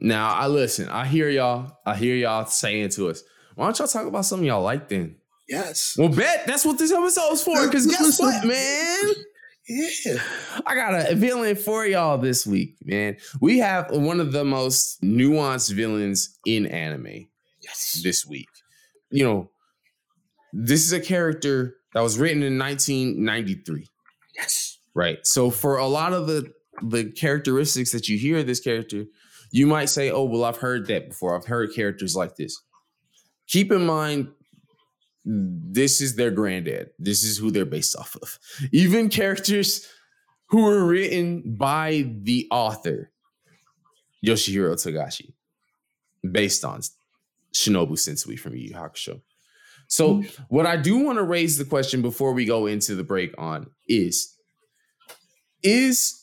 Now 0.00 0.34
I 0.34 0.46
listen, 0.48 0.88
I 0.88 1.06
hear 1.06 1.28
y'all, 1.28 1.78
I 1.86 1.96
hear 1.96 2.14
y'all 2.14 2.46
saying 2.46 2.90
to 2.90 3.08
us, 3.08 3.22
why 3.54 3.66
don't 3.66 3.78
y'all 3.78 3.88
talk 3.88 4.06
about 4.06 4.24
something 4.24 4.46
y'all 4.46 4.62
like 4.62 4.88
then? 4.88 5.16
Yes. 5.48 5.96
Well, 5.98 6.08
bet 6.08 6.46
that's 6.46 6.64
what 6.64 6.78
this 6.78 6.92
episode's 6.92 7.42
for. 7.42 7.66
Because 7.66 7.86
guess 7.86 8.18
what, 8.18 8.44
man? 8.46 9.12
Yeah. 9.68 10.18
I 10.66 10.74
got 10.74 11.10
a 11.10 11.14
villain 11.14 11.56
for 11.56 11.86
y'all 11.86 12.18
this 12.18 12.46
week, 12.46 12.76
man. 12.84 13.16
We 13.40 13.58
have 13.58 13.90
one 13.90 14.20
of 14.20 14.32
the 14.32 14.44
most 14.44 15.00
nuanced 15.02 15.72
villains 15.72 16.38
in 16.44 16.66
anime 16.66 17.28
Yes. 17.62 18.00
this 18.02 18.26
week. 18.26 18.48
You 19.10 19.24
know, 19.24 19.50
this 20.52 20.84
is 20.84 20.92
a 20.92 21.00
character 21.00 21.76
that 21.92 22.00
was 22.00 22.18
written 22.18 22.42
in 22.42 22.58
1993, 22.58 23.88
Yes. 24.36 24.78
right? 24.94 25.18
So 25.26 25.50
for 25.50 25.78
a 25.78 25.86
lot 25.86 26.12
of 26.12 26.26
the 26.26 26.52
the 26.82 27.04
characteristics 27.12 27.92
that 27.92 28.08
you 28.08 28.18
hear 28.18 28.38
of 28.38 28.46
this 28.48 28.58
character, 28.58 29.04
you 29.52 29.64
might 29.66 29.84
say, 29.88 30.10
"Oh, 30.10 30.24
well, 30.24 30.44
I've 30.44 30.56
heard 30.56 30.86
that 30.88 31.08
before. 31.10 31.36
I've 31.36 31.44
heard 31.46 31.72
characters 31.72 32.16
like 32.16 32.34
this." 32.36 32.60
Keep 33.46 33.70
in 33.72 33.86
mind 33.86 34.32
this 35.24 36.00
is 36.00 36.16
their 36.16 36.30
granddad. 36.30 36.90
This 36.98 37.22
is 37.24 37.38
who 37.38 37.50
they're 37.50 37.64
based 37.64 37.96
off 37.96 38.16
of. 38.20 38.38
Even 38.72 39.08
characters 39.08 39.86
who 40.48 40.62
were 40.62 40.84
written 40.84 41.56
by 41.56 42.12
the 42.22 42.46
author, 42.50 43.10
Yoshihiro 44.26 44.74
Togashi, 44.74 45.32
based 46.30 46.64
on 46.64 46.80
Shinobu 47.54 47.92
Sensui 47.92 48.38
from 48.38 48.56
Yu 48.56 48.74
Hakusho. 48.74 49.20
So, 49.86 50.16
mm-hmm. 50.16 50.42
what 50.48 50.66
I 50.66 50.76
do 50.76 50.98
want 50.98 51.18
to 51.18 51.22
raise 51.22 51.58
the 51.58 51.64
question 51.64 52.02
before 52.02 52.32
we 52.32 52.44
go 52.44 52.66
into 52.66 52.94
the 52.94 53.04
break 53.04 53.34
on 53.38 53.66
is 53.88 54.34
Is 55.62 56.22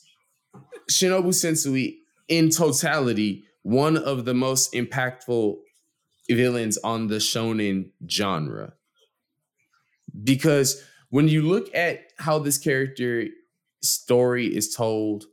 Shinobu 0.90 1.28
Sensui 1.28 1.96
in 2.28 2.50
totality 2.50 3.44
one 3.62 3.96
of 3.96 4.24
the 4.24 4.34
most 4.34 4.72
impactful 4.74 5.56
villains 6.28 6.78
on 6.78 7.06
the 7.06 7.16
shonen 7.16 7.90
genre? 8.08 8.74
Because 10.22 10.82
when 11.10 11.28
you 11.28 11.42
look 11.42 11.74
at 11.74 12.00
how 12.18 12.38
this 12.38 12.58
character 12.58 13.26
story 13.82 14.46
is 14.46 14.74
told, 14.74 15.24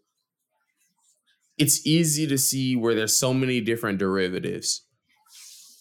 it's 1.57 1.85
easy 1.85 2.25
to 2.27 2.38
see 2.38 2.75
where 2.75 2.95
there's 2.95 3.15
so 3.15 3.33
many 3.33 3.59
different 3.59 3.97
derivatives. 3.99 4.85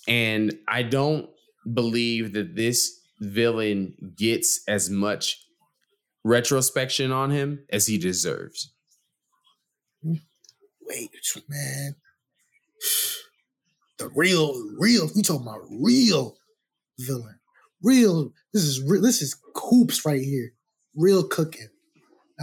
And 0.09 0.59
I 0.67 0.83
don't 0.83 1.29
believe 1.73 2.33
that 2.33 2.57
this 2.57 2.99
villain 3.21 3.95
gets 4.17 4.63
as 4.67 4.91
much 4.91 5.45
retrospection 6.25 7.13
on 7.13 7.31
him 7.31 7.65
as 7.71 7.87
he 7.87 7.99
deserves. 7.99 8.73
Wait, 10.03 11.11
man. 11.49 11.95
The 13.99 14.09
real, 14.15 14.55
real. 14.79 15.11
You 15.15 15.23
talking 15.23 15.47
about 15.47 15.61
real 15.71 16.37
villain? 16.99 17.39
Real. 17.83 18.33
This 18.55 18.63
is 18.63 18.83
real, 18.83 19.03
this 19.03 19.21
is 19.21 19.37
hoops 19.55 20.07
right 20.07 20.23
here. 20.23 20.53
Real 20.95 21.23
cooking. 21.23 21.69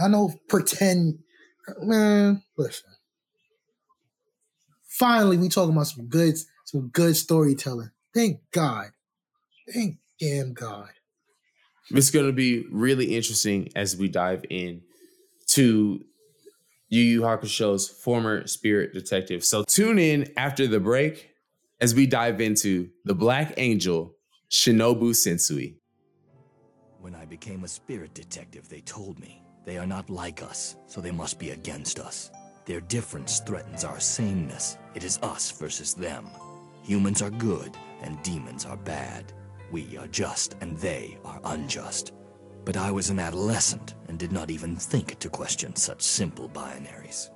I 0.02 0.08
know 0.08 0.32
pretend. 0.48 1.18
Man, 1.80 2.42
listen. 2.56 2.90
Finally, 4.88 5.36
we 5.38 5.48
talking 5.48 5.72
about 5.72 5.88
some 5.88 6.06
good, 6.06 6.36
some 6.66 6.88
good 6.88 7.16
storytelling. 7.16 7.90
Thank 8.12 8.40
God. 8.52 8.90
Thank 9.72 9.96
damn 10.20 10.52
God. 10.52 10.90
It's 11.90 12.10
going 12.10 12.26
to 12.26 12.32
be 12.32 12.64
really 12.70 13.14
interesting 13.14 13.70
as 13.76 13.96
we 13.96 14.08
dive 14.08 14.44
in 14.50 14.82
to 15.48 16.04
Yu 16.88 17.02
Yu 17.02 17.20
Hakusho's 17.22 17.88
former 17.88 18.46
spirit 18.46 18.92
detective. 18.92 19.44
So 19.44 19.64
tune 19.64 19.98
in 19.98 20.32
after 20.36 20.66
the 20.66 20.80
break 20.80 21.30
as 21.80 21.94
we 21.94 22.06
dive 22.06 22.40
into 22.40 22.90
the 23.04 23.14
Black 23.14 23.54
Angel 23.56 24.14
Shinobu 24.50 25.10
Sensui. 25.10 25.76
When 27.00 27.14
I 27.14 27.24
became 27.24 27.62
a 27.62 27.68
spirit 27.68 28.14
detective, 28.14 28.68
they 28.68 28.80
told 28.80 29.20
me 29.20 29.40
they 29.64 29.78
are 29.78 29.86
not 29.86 30.10
like 30.10 30.42
us, 30.42 30.76
so 30.88 31.00
they 31.00 31.12
must 31.12 31.38
be 31.38 31.50
against 31.50 32.00
us. 32.00 32.30
Their 32.64 32.80
difference 32.80 33.38
threatens 33.38 33.84
our 33.84 34.00
sameness. 34.00 34.76
It 34.96 35.04
is 35.04 35.20
us 35.22 35.52
versus 35.52 35.94
them. 35.94 36.26
Humans 36.86 37.20
are 37.20 37.30
good, 37.30 37.76
and 38.02 38.22
demons 38.22 38.64
are 38.64 38.76
bad. 38.76 39.32
We 39.72 39.98
are 39.98 40.06
just, 40.06 40.54
and 40.60 40.76
they 40.76 41.18
are 41.24 41.40
unjust. 41.42 42.12
But 42.64 42.76
I 42.76 42.92
was 42.92 43.10
an 43.10 43.18
adolescent 43.18 43.96
and 44.06 44.16
did 44.16 44.30
not 44.30 44.52
even 44.52 44.76
think 44.76 45.18
to 45.18 45.28
question 45.28 45.74
such 45.74 46.00
simple 46.00 46.48
binaries. 46.48 47.30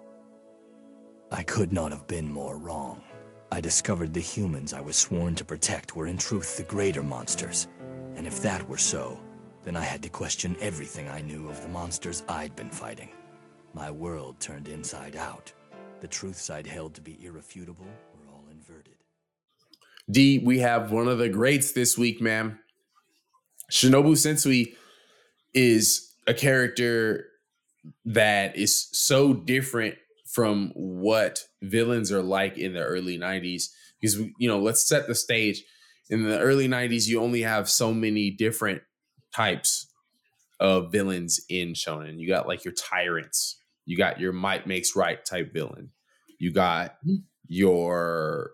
I 1.32 1.42
could 1.42 1.72
not 1.72 1.90
have 1.90 2.06
been 2.06 2.32
more 2.32 2.58
wrong. 2.58 3.02
I 3.50 3.60
discovered 3.60 4.14
the 4.14 4.20
humans 4.20 4.72
I 4.72 4.80
was 4.80 4.94
sworn 4.94 5.34
to 5.34 5.44
protect 5.44 5.96
were 5.96 6.06
in 6.06 6.16
truth 6.16 6.56
the 6.56 6.62
greater 6.62 7.02
monsters. 7.02 7.66
And 8.14 8.28
if 8.28 8.40
that 8.42 8.68
were 8.68 8.78
so, 8.78 9.18
then 9.64 9.74
I 9.74 9.82
had 9.82 10.00
to 10.04 10.08
question 10.08 10.56
everything 10.60 11.08
I 11.08 11.22
knew 11.22 11.48
of 11.48 11.60
the 11.60 11.68
monsters 11.70 12.22
I'd 12.28 12.54
been 12.54 12.70
fighting. 12.70 13.08
My 13.74 13.90
world 13.90 14.38
turned 14.38 14.68
inside 14.68 15.16
out. 15.16 15.52
The 16.00 16.06
truths 16.06 16.50
I'd 16.50 16.68
held 16.68 16.94
to 16.94 17.00
be 17.00 17.18
irrefutable. 17.20 17.88
Dee, 20.10 20.38
we 20.38 20.60
have 20.60 20.90
one 20.90 21.08
of 21.08 21.18
the 21.18 21.28
greats 21.28 21.72
this 21.72 21.96
week, 21.96 22.20
man. 22.20 22.58
Shinobu 23.70 24.12
Sensui 24.12 24.74
is 25.54 26.12
a 26.26 26.34
character 26.34 27.26
that 28.04 28.56
is 28.56 28.88
so 28.92 29.32
different 29.32 29.96
from 30.32 30.72
what 30.74 31.40
villains 31.62 32.10
are 32.12 32.22
like 32.22 32.56
in 32.56 32.72
the 32.72 32.82
early 32.82 33.18
90s. 33.18 33.64
Because, 34.00 34.18
you 34.38 34.48
know, 34.48 34.58
let's 34.58 34.86
set 34.86 35.06
the 35.06 35.14
stage. 35.14 35.62
In 36.08 36.24
the 36.24 36.38
early 36.38 36.68
90s, 36.68 37.06
you 37.06 37.20
only 37.20 37.42
have 37.42 37.68
so 37.68 37.92
many 37.92 38.30
different 38.30 38.82
types 39.34 39.86
of 40.58 40.92
villains 40.92 41.40
in 41.48 41.72
shonen. 41.72 42.18
You 42.18 42.28
got 42.28 42.48
like 42.48 42.64
your 42.64 42.74
tyrants, 42.74 43.60
you 43.86 43.96
got 43.96 44.20
your 44.20 44.32
might 44.32 44.66
makes 44.66 44.96
right 44.96 45.24
type 45.24 45.52
villain, 45.52 45.90
you 46.38 46.52
got 46.52 46.96
hmm. 47.04 47.16
your 47.46 48.52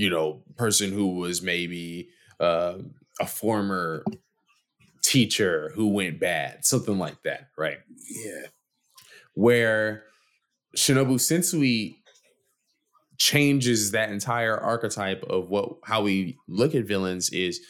you 0.00 0.08
know 0.08 0.42
person 0.56 0.90
who 0.90 1.16
was 1.16 1.42
maybe 1.42 2.08
uh, 2.40 2.78
a 3.20 3.26
former 3.26 4.02
teacher 5.02 5.72
who 5.74 5.88
went 5.88 6.18
bad, 6.18 6.64
something 6.64 6.98
like 6.98 7.22
that, 7.24 7.48
right? 7.58 7.76
Yeah. 8.08 8.46
Where 9.34 10.04
Shinobu 10.74 11.16
Sensui 11.16 11.96
changes 13.18 13.90
that 13.90 14.08
entire 14.08 14.56
archetype 14.56 15.22
of 15.24 15.50
what 15.50 15.68
how 15.84 16.00
we 16.00 16.38
look 16.48 16.74
at 16.74 16.86
villains 16.86 17.28
is 17.28 17.60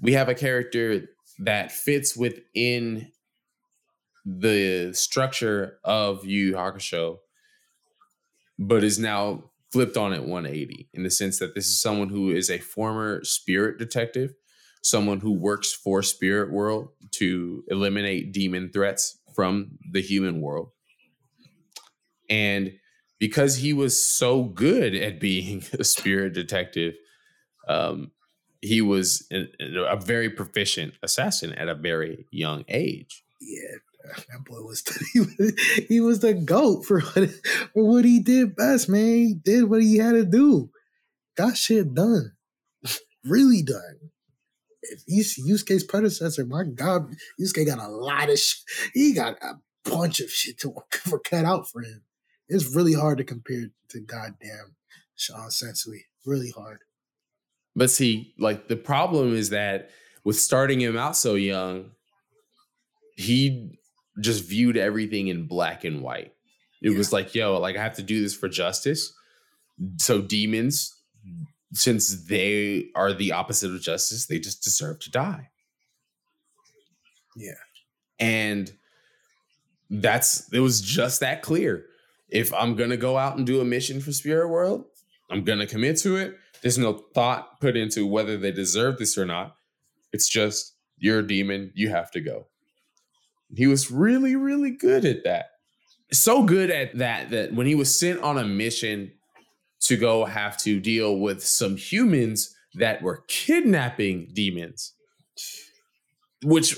we 0.00 0.12
have 0.12 0.28
a 0.28 0.36
character 0.36 1.08
that 1.40 1.72
fits 1.72 2.16
within 2.16 3.10
the 4.24 4.92
structure 4.94 5.78
of 5.82 6.24
Yu 6.24 6.46
Yu 6.46 6.54
Hakusho, 6.54 7.18
but 8.60 8.84
is 8.84 9.00
now 9.00 9.50
flipped 9.72 9.96
on 9.96 10.12
at 10.12 10.24
180 10.24 10.88
in 10.94 11.02
the 11.02 11.10
sense 11.10 11.38
that 11.38 11.54
this 11.54 11.66
is 11.66 11.80
someone 11.80 12.08
who 12.08 12.30
is 12.30 12.50
a 12.50 12.58
former 12.58 13.22
spirit 13.24 13.78
detective, 13.78 14.34
someone 14.82 15.20
who 15.20 15.32
works 15.32 15.72
for 15.72 16.02
Spirit 16.02 16.50
World 16.50 16.88
to 17.12 17.64
eliminate 17.68 18.32
demon 18.32 18.70
threats 18.72 19.18
from 19.34 19.78
the 19.92 20.00
human 20.00 20.40
world. 20.40 20.70
And 22.30 22.72
because 23.18 23.56
he 23.56 23.72
was 23.72 24.04
so 24.04 24.44
good 24.44 24.94
at 24.94 25.20
being 25.20 25.64
a 25.78 25.84
spirit 25.84 26.32
detective, 26.32 26.94
um, 27.68 28.12
he 28.60 28.80
was 28.80 29.26
a, 29.32 29.46
a 29.60 29.96
very 29.96 30.30
proficient 30.30 30.94
assassin 31.02 31.52
at 31.52 31.68
a 31.68 31.74
very 31.74 32.26
young 32.30 32.64
age. 32.68 33.22
Yeah. 33.40 33.76
That 34.16 34.44
boy 34.44 34.60
was 34.62 34.82
he, 35.12 35.20
was 35.20 35.86
he 35.88 36.00
was 36.00 36.20
the 36.20 36.34
goat 36.34 36.84
for 36.84 37.00
what, 37.00 37.30
for 37.72 37.84
what 37.84 38.04
he 38.04 38.20
did 38.20 38.56
best, 38.56 38.88
man. 38.88 39.04
He 39.04 39.34
did 39.34 39.64
what 39.64 39.82
he 39.82 39.98
had 39.98 40.12
to 40.12 40.24
do. 40.24 40.70
Got 41.36 41.56
shit 41.56 41.94
done. 41.94 42.32
really 43.24 43.62
done. 43.62 44.10
If 44.82 45.36
Yusuke's 45.36 45.84
predecessor, 45.84 46.46
my 46.46 46.64
God, 46.64 47.14
Yusuke 47.40 47.66
got 47.66 47.78
a 47.78 47.88
lot 47.88 48.30
of 48.30 48.38
shit. 48.38 48.62
He 48.94 49.12
got 49.12 49.36
a 49.42 49.54
bunch 49.84 50.20
of 50.20 50.30
shit 50.30 50.58
to 50.60 50.74
for 50.90 51.18
cut 51.18 51.44
out 51.44 51.68
for 51.68 51.82
him. 51.82 52.02
It's 52.48 52.74
really 52.74 52.94
hard 52.94 53.18
to 53.18 53.24
compare 53.24 53.66
to 53.90 54.00
goddamn 54.00 54.76
Shinobu 55.18 55.48
Sensui. 55.50 56.00
Really 56.24 56.50
hard. 56.50 56.80
But 57.76 57.90
see, 57.90 58.34
like 58.38 58.68
the 58.68 58.76
problem 58.76 59.34
is 59.34 59.50
that 59.50 59.90
with 60.24 60.38
starting 60.38 60.80
him 60.80 60.96
out 60.96 61.16
so 61.16 61.34
young, 61.34 61.92
he 63.16 63.78
just 64.20 64.44
viewed 64.44 64.76
everything 64.76 65.28
in 65.28 65.46
black 65.46 65.84
and 65.84 66.02
white. 66.02 66.32
It 66.80 66.96
was 66.96 67.12
like, 67.12 67.34
yo, 67.34 67.58
like 67.58 67.76
I 67.76 67.82
have 67.82 67.96
to 67.96 68.02
do 68.02 68.22
this 68.22 68.34
for 68.34 68.48
justice. 68.48 69.12
So 69.98 70.20
demons, 70.20 70.94
since 71.72 72.24
they 72.26 72.88
are 72.94 73.12
the 73.12 73.32
opposite 73.32 73.74
of 73.74 73.80
justice, 73.80 74.26
they 74.26 74.38
just 74.38 74.62
deserve 74.62 75.00
to 75.00 75.10
die. 75.10 75.50
Yeah. 77.36 77.52
And 78.18 78.72
that's 79.90 80.52
it 80.52 80.60
was 80.60 80.80
just 80.80 81.20
that 81.20 81.42
clear. 81.42 81.86
If 82.28 82.52
I'm 82.52 82.74
gonna 82.74 82.96
go 82.96 83.16
out 83.16 83.36
and 83.36 83.46
do 83.46 83.60
a 83.60 83.64
mission 83.64 84.00
for 84.00 84.12
Spirit 84.12 84.48
World, 84.48 84.84
I'm 85.30 85.44
gonna 85.44 85.66
commit 85.66 85.98
to 85.98 86.16
it. 86.16 86.36
There's 86.62 86.78
no 86.78 87.04
thought 87.14 87.60
put 87.60 87.76
into 87.76 88.06
whether 88.06 88.36
they 88.36 88.52
deserve 88.52 88.98
this 88.98 89.16
or 89.16 89.24
not. 89.24 89.56
It's 90.12 90.28
just 90.28 90.74
you're 90.98 91.20
a 91.20 91.26
demon, 91.26 91.72
you 91.74 91.90
have 91.90 92.10
to 92.12 92.20
go. 92.20 92.46
He 93.54 93.66
was 93.66 93.90
really, 93.90 94.36
really 94.36 94.70
good 94.70 95.04
at 95.04 95.24
that. 95.24 95.46
So 96.12 96.42
good 96.42 96.70
at 96.70 96.96
that 96.98 97.30
that 97.30 97.52
when 97.52 97.66
he 97.66 97.74
was 97.74 97.98
sent 97.98 98.20
on 98.20 98.38
a 98.38 98.44
mission 98.44 99.12
to 99.80 99.96
go 99.96 100.24
have 100.24 100.56
to 100.58 100.80
deal 100.80 101.18
with 101.18 101.42
some 101.42 101.76
humans 101.76 102.54
that 102.74 103.02
were 103.02 103.24
kidnapping 103.28 104.30
demons, 104.32 104.94
which, 106.44 106.76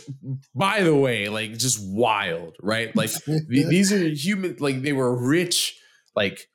by 0.54 0.82
the 0.82 0.94
way, 0.94 1.28
like 1.28 1.56
just 1.58 1.78
wild, 1.82 2.56
right? 2.62 2.94
Like 2.94 3.10
th- 3.24 3.42
these 3.48 3.92
are 3.92 4.08
human, 4.08 4.56
like 4.58 4.82
they 4.82 4.92
were 4.92 5.14
rich, 5.14 5.78
like 6.14 6.48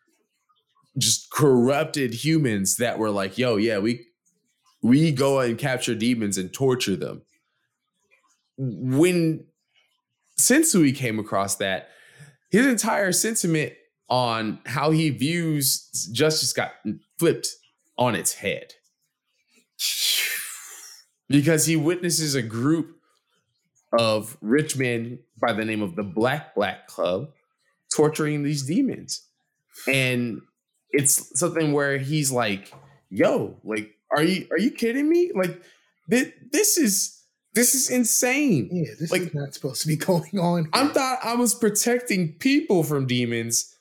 just 0.98 1.30
corrupted 1.32 2.14
humans 2.14 2.78
that 2.78 2.98
were 3.00 3.12
like, 3.12 3.38
yo, 3.38 3.58
yeah, 3.58 3.80
we 3.80 4.06
we 4.82 5.12
go 5.12 5.40
and 5.40 5.58
capture 5.58 5.96
demons 5.96 6.38
and 6.38 6.54
torture 6.54 6.96
them. 6.96 7.24
When 8.58 9.46
Sensui 10.40 10.96
came 10.96 11.20
across 11.20 11.56
that, 11.58 11.90
his 12.52 12.66
entire 12.66 13.12
sentiment 13.12 13.74
on 14.10 14.60
how 14.66 14.92
he 14.92 15.10
views 15.10 16.10
justice 16.12 16.54
got 16.54 16.74
flipped 17.18 17.50
on 17.98 18.16
its 18.16 18.34
head. 18.34 18.74
Because 21.28 21.66
he 21.66 21.76
witnesses 21.76 22.36
a 22.36 22.42
group 22.42 22.98
of 23.98 24.38
rich 24.42 24.78
men 24.78 25.20
by 25.40 25.54
the 25.54 25.66
name 25.66 25.82
of 25.82 25.96
the 25.96 26.04
Black 26.04 26.54
Black 26.54 26.88
Club 26.88 27.30
torturing 27.96 28.44
these 28.44 28.64
demons. 28.64 29.28
And 29.88 30.42
it's 30.92 31.38
something 31.40 31.74
where 31.74 31.98
he's 31.98 32.32
like, 32.32 32.74
yo, 33.10 33.58
like, 33.64 33.92
are 34.16 34.24
you 34.24 34.48
are 34.52 34.60
you 34.60 34.72
kidding 34.72 35.10
me? 35.10 35.32
Like, 35.34 35.62
this, 36.08 36.32
this 36.52 36.78
is 36.78 37.15
this 37.56 37.74
is 37.74 37.90
insane. 37.90 38.70
Yeah, 38.72 38.94
this 39.00 39.12
Like- 39.12 39.24
is 39.24 39.34
not 39.34 39.54
supposed 39.54 39.82
to 39.82 39.88
be 39.88 39.96
going 40.12 40.38
on. 40.40 40.70
I 40.74 40.88
thought 40.90 41.20
I 41.24 41.36
was 41.36 41.56
protecting 41.56 42.34
people 42.34 42.84
from 42.84 43.08
demons, 43.08 43.74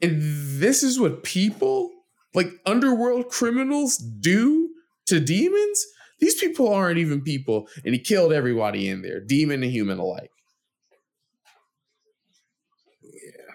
and 0.00 0.16
this 0.60 0.82
is 0.82 0.98
what 0.98 1.22
people, 1.22 1.90
like 2.34 2.48
underworld 2.66 3.28
criminals, 3.28 3.96
do 3.98 4.70
to 5.06 5.20
demons. 5.20 5.84
These 6.20 6.36
people 6.36 6.68
aren't 6.72 6.98
even 6.98 7.20
people, 7.20 7.68
and 7.84 7.94
he 7.94 8.00
killed 8.00 8.32
everybody 8.32 8.88
in 8.88 9.02
there, 9.02 9.20
demon 9.20 9.62
and 9.62 9.72
human 9.72 9.98
alike. 9.98 10.30
Yeah. 13.02 13.54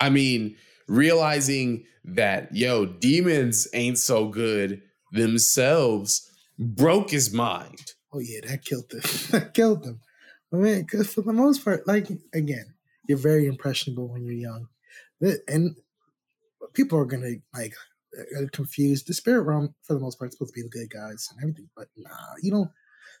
I 0.00 0.08
mean, 0.10 0.56
realizing 0.88 1.84
that 2.04 2.54
yo, 2.54 2.86
demons 2.86 3.68
ain't 3.74 3.98
so 3.98 4.28
good 4.28 4.82
themselves 5.12 6.28
broke 6.62 7.10
his 7.10 7.32
mind. 7.32 7.92
Oh 8.12 8.18
yeah, 8.18 8.40
that 8.46 8.64
killed 8.64 8.92
him. 8.92 9.00
that 9.30 9.54
killed 9.54 9.84
him. 9.84 10.00
But 10.50 10.60
man, 10.60 10.82
because 10.82 11.12
for 11.12 11.22
the 11.22 11.32
most 11.32 11.64
part, 11.64 11.86
like 11.86 12.08
again, 12.34 12.74
you're 13.08 13.18
very 13.18 13.46
impressionable 13.46 14.08
when 14.08 14.24
you're 14.24 14.34
young, 14.34 14.68
and 15.48 15.76
people 16.74 16.98
are 16.98 17.06
gonna 17.06 17.36
like 17.54 17.74
uh, 18.18 18.46
confuse 18.52 19.02
the 19.04 19.14
spirit 19.14 19.42
realm 19.42 19.74
for 19.82 19.94
the 19.94 20.00
most 20.00 20.18
part. 20.18 20.32
supposed 20.32 20.54
to 20.54 20.60
be 20.60 20.62
the 20.62 20.68
good 20.68 20.90
guys 20.90 21.28
and 21.30 21.42
everything, 21.42 21.68
but 21.76 21.88
nah, 21.96 22.10
you 22.42 22.50
don't. 22.50 22.70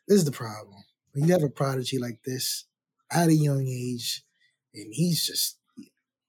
This 0.06 0.18
is 0.18 0.24
the 0.24 0.32
problem 0.32 0.84
when 1.12 1.26
you 1.26 1.32
have 1.32 1.42
a 1.42 1.48
prodigy 1.48 1.98
like 1.98 2.22
this 2.24 2.64
at 3.10 3.28
a 3.28 3.34
young 3.34 3.66
age, 3.66 4.24
and 4.74 4.92
he's 4.92 5.26
just 5.26 5.58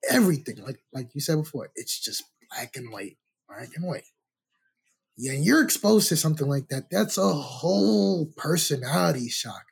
everything 0.10 0.64
like 0.64 0.82
like 0.94 1.10
you 1.14 1.22
said 1.22 1.38
before. 1.38 1.70
It's 1.76 2.00
just 2.00 2.24
black 2.50 2.76
and 2.76 2.92
white, 2.92 3.18
black 3.48 3.70
and 3.76 3.86
white. 3.86 4.06
Yeah, 5.18 5.34
and 5.34 5.46
you're 5.46 5.64
exposed 5.64 6.10
to 6.10 6.18
something 6.18 6.48
like 6.48 6.70
that. 6.70 6.90
That's 6.90 7.18
a 7.18 7.34
whole 7.34 8.28
personality 8.36 9.30
shock. 9.30 9.64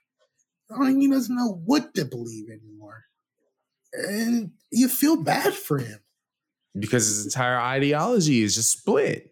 I 0.70 0.80
mean, 0.80 1.02
he 1.02 1.10
doesn't 1.10 1.36
know 1.36 1.62
what 1.66 1.94
to 1.96 2.06
believe 2.06 2.46
anymore. 2.50 3.06
And 3.94 4.52
you 4.72 4.88
feel 4.88 5.22
bad 5.22 5.54
for 5.54 5.80
him. 5.80 6.00
Because 6.78 7.08
his 7.08 7.26
entire 7.26 7.60
ideology 7.60 8.42
is 8.42 8.56
just 8.56 8.80
split. 8.80 9.32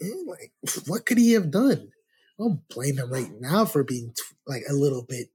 And, 0.00 0.26
like, 0.26 0.52
what 0.86 1.04
could 1.04 1.18
he 1.18 1.32
have 1.32 1.50
done? 1.50 1.90
I 2.38 2.42
don't 2.42 2.68
blame 2.68 2.98
him 2.98 3.10
right 3.10 3.30
now 3.40 3.64
for 3.64 3.82
being 3.82 4.12
t- 4.16 4.36
like 4.46 4.62
a 4.68 4.74
little 4.74 5.02
bit 5.02 5.28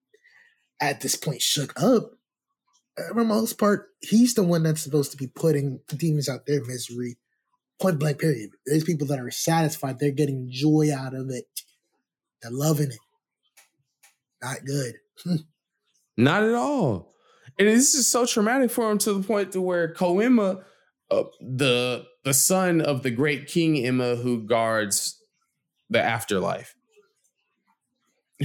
at 0.80 1.02
this 1.02 1.15
point 1.15 1.41
shook 1.41 1.74
up. 1.82 2.12
Uh, 2.98 3.13
For 3.13 3.21
the 3.21 3.23
most 3.25 3.58
part, 3.58 3.90
he's 4.02 4.33
the 4.33 4.44
one 4.44 4.63
that's 4.63 4.81
supposed 4.81 5.12
to 5.12 5.17
be 5.17 5.27
putting 5.27 5.79
demons 5.88 6.29
out 6.29 6.46
their 6.46 6.63
misery. 6.63 7.17
Point 7.82 7.98
blank, 7.98 8.19
period. 8.19 8.52
There's 8.65 8.84
people 8.84 9.08
that 9.08 9.19
are 9.19 9.32
satisfied. 9.32 9.98
They're 10.00 10.12
getting 10.12 10.48
joy 10.52 10.90
out 10.96 11.15
of 11.15 11.32
it. 11.32 11.46
They're 12.42 12.52
loving 12.52 12.92
it. 12.92 13.00
Not 14.42 14.65
good. 14.65 14.96
Not 16.17 16.44
at 16.44 16.54
all. 16.54 17.15
And 17.58 17.67
this 17.67 17.96
is 17.96 18.08
so 18.08 18.25
traumatic 18.25 18.69
for 18.69 18.90
him 18.92 19.00
to 19.00 19.13
the 19.13 19.23
point 19.23 19.52
to 19.54 19.62
where 19.62 19.94
Koenma, 19.94 20.63
uh, 21.10 21.23
the 21.40 22.06
the 22.23 22.34
son 22.34 22.82
of 22.82 23.02
the 23.02 23.10
great 23.10 23.48
King 23.48 23.75
Enma 23.75 24.21
who 24.21 24.44
guards 24.44 25.19
the 25.90 26.02
afterlife, 26.02 26.75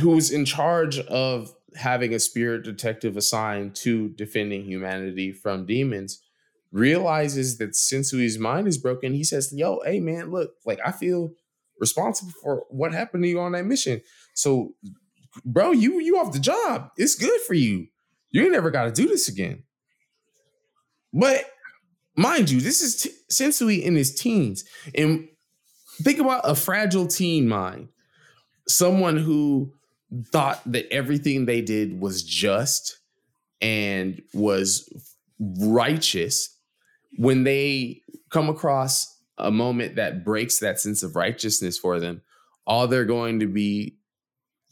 who's 0.01 0.30
in 0.30 0.47
charge 0.47 0.99
of 0.99 1.55
having 1.74 2.14
a 2.14 2.18
spirit 2.18 2.64
detective 2.64 3.18
assigned 3.18 3.74
to 3.76 4.09
defending 4.11 4.64
humanity 4.64 5.30
from 5.30 5.66
demons, 5.66 6.22
realizes 6.72 7.58
that 7.58 7.72
Sensui's 7.72 8.38
mind 8.38 8.68
is 8.68 8.78
broken. 8.78 9.14
He 9.14 9.24
says, 9.24 9.52
Yo, 9.54 9.80
hey 9.84 10.00
man, 10.00 10.30
look, 10.30 10.52
like 10.66 10.80
I 10.84 10.92
feel 10.92 11.30
responsible 11.80 12.32
for 12.42 12.64
what 12.70 12.92
happened 12.92 13.24
to 13.24 13.28
you 13.28 13.40
on 13.40 13.52
that 13.52 13.66
mission. 13.66 14.00
So 14.34 14.74
bro, 15.44 15.72
you 15.72 16.00
you 16.00 16.18
off 16.18 16.32
the 16.32 16.38
job. 16.40 16.90
It's 16.96 17.14
good 17.14 17.40
for 17.42 17.54
you. 17.54 17.88
You 18.30 18.42
ain't 18.42 18.52
never 18.52 18.70
got 18.70 18.84
to 18.84 18.92
do 18.92 19.08
this 19.08 19.28
again. 19.28 19.64
But 21.12 21.44
mind 22.16 22.50
you, 22.50 22.60
this 22.60 22.82
is 22.82 23.02
t- 23.02 23.10
Sensui 23.32 23.82
in 23.82 23.96
his 23.96 24.14
teens, 24.14 24.64
and 24.94 25.28
think 26.02 26.18
about 26.18 26.42
a 26.44 26.54
fragile 26.54 27.06
teen 27.06 27.48
mind. 27.48 27.88
someone 28.68 29.16
who 29.16 29.72
thought 30.32 30.60
that 30.70 30.90
everything 30.92 31.46
they 31.46 31.60
did 31.62 32.00
was 32.00 32.22
just 32.22 32.98
and 33.60 34.22
was 34.34 34.88
righteous 35.40 36.55
when 37.16 37.44
they 37.44 38.02
come 38.30 38.48
across 38.48 39.18
a 39.38 39.50
moment 39.50 39.96
that 39.96 40.24
breaks 40.24 40.58
that 40.58 40.80
sense 40.80 41.02
of 41.02 41.16
righteousness 41.16 41.78
for 41.78 42.00
them 42.00 42.22
all 42.66 42.88
they're 42.88 43.04
going 43.04 43.40
to 43.40 43.46
be 43.46 43.96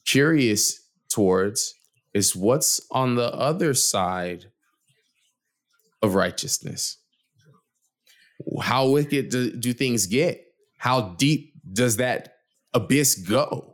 curious 0.05 0.81
towards 1.09 1.75
is 2.13 2.35
what's 2.35 2.81
on 2.91 3.15
the 3.15 3.33
other 3.35 3.75
side 3.75 4.47
of 6.03 6.15
righteousness. 6.15 6.99
How 8.61 8.89
wicked 8.89 9.31
do, 9.31 9.53
do 9.53 9.73
things 9.73 10.07
get? 10.07 10.45
How 10.77 11.15
deep 11.19 11.55
does 11.73 11.97
that 11.97 12.35
abyss 12.75 13.15
go 13.15 13.74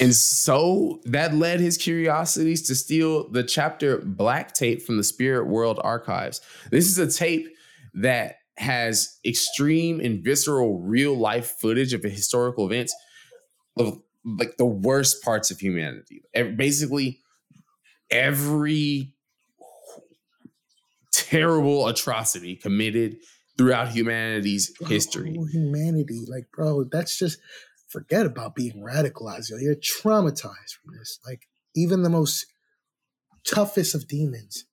and 0.00 0.14
so 0.14 1.00
that 1.04 1.34
led 1.34 1.60
his 1.60 1.76
curiosities 1.76 2.62
to 2.68 2.74
steal 2.74 3.30
the 3.30 3.42
chapter 3.42 3.98
Black 3.98 4.52
Tape 4.54 4.82
from 4.82 4.96
the 4.96 5.04
Spirit 5.04 5.46
World 5.46 5.80
archives. 5.82 6.40
This 6.70 6.86
is 6.86 6.98
a 6.98 7.10
tape 7.10 7.48
that 7.94 8.36
has 8.56 9.18
extreme 9.24 10.00
and 10.00 10.22
visceral 10.22 10.80
real 10.80 11.16
life 11.16 11.56
footage 11.58 11.92
of 11.92 12.02
historical 12.02 12.66
events 12.66 12.94
of 13.78 14.00
like 14.24 14.56
the 14.56 14.66
worst 14.66 15.22
parts 15.22 15.50
of 15.50 15.58
humanity. 15.58 16.22
Basically, 16.32 17.20
every 18.10 19.14
terrible 21.12 21.86
atrocity 21.88 22.56
committed 22.56 23.16
throughout 23.56 23.88
humanity's 23.88 24.72
history. 24.88 25.36
Oh, 25.38 25.44
humanity, 25.44 26.24
like, 26.28 26.50
bro, 26.52 26.84
that's 26.84 27.16
just 27.18 27.38
forget 27.94 28.26
about 28.26 28.56
being 28.56 28.82
radicalized. 28.82 29.50
Yo. 29.50 29.56
You're 29.56 29.76
traumatized 29.76 30.74
from 30.82 30.96
this. 30.98 31.20
Like 31.24 31.46
even 31.76 32.02
the 32.02 32.10
most 32.10 32.46
toughest 33.46 33.94
of 33.94 34.08
demons 34.08 34.64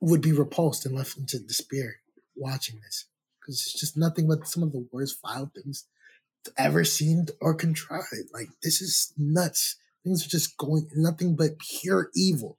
would 0.00 0.20
be 0.20 0.32
repulsed 0.32 0.84
and 0.84 0.94
left 0.94 1.16
into 1.16 1.38
despair 1.38 1.96
watching 2.34 2.80
this 2.80 3.06
because 3.40 3.56
it's 3.56 3.78
just 3.78 3.96
nothing 3.96 4.26
but 4.26 4.48
some 4.48 4.62
of 4.64 4.72
the 4.72 4.86
worst 4.92 5.18
vile 5.22 5.52
things 5.54 5.86
ever 6.58 6.84
seen 6.84 7.26
or 7.40 7.54
contrived. 7.54 8.06
Like 8.34 8.48
this 8.62 8.82
is 8.82 9.12
nuts. 9.16 9.76
Things 10.02 10.26
are 10.26 10.30
just 10.30 10.56
going 10.56 10.88
nothing 10.96 11.36
but 11.36 11.58
pure 11.58 12.10
evil. 12.16 12.58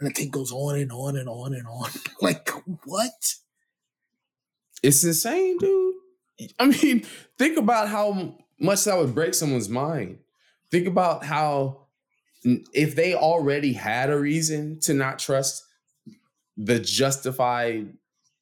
And 0.00 0.10
the 0.10 0.14
thing 0.14 0.30
goes 0.30 0.50
on 0.50 0.76
and 0.76 0.90
on 0.90 1.16
and 1.16 1.28
on 1.28 1.54
and 1.54 1.66
on. 1.68 1.90
like 2.20 2.50
what? 2.84 3.12
It's 4.82 5.04
insane, 5.04 5.58
dude. 5.58 5.94
I 6.58 6.66
mean, 6.66 7.06
think 7.38 7.56
about 7.58 7.88
how 7.88 8.36
much 8.58 8.84
that 8.84 8.96
would 8.96 9.14
break 9.14 9.34
someone's 9.34 9.68
mind. 9.68 10.18
Think 10.70 10.86
about 10.86 11.24
how 11.24 11.86
if 12.72 12.94
they 12.94 13.14
already 13.14 13.72
had 13.72 14.10
a 14.10 14.18
reason 14.18 14.78
to 14.80 14.94
not 14.94 15.18
trust 15.18 15.64
the 16.56 16.78
justified 16.78 17.94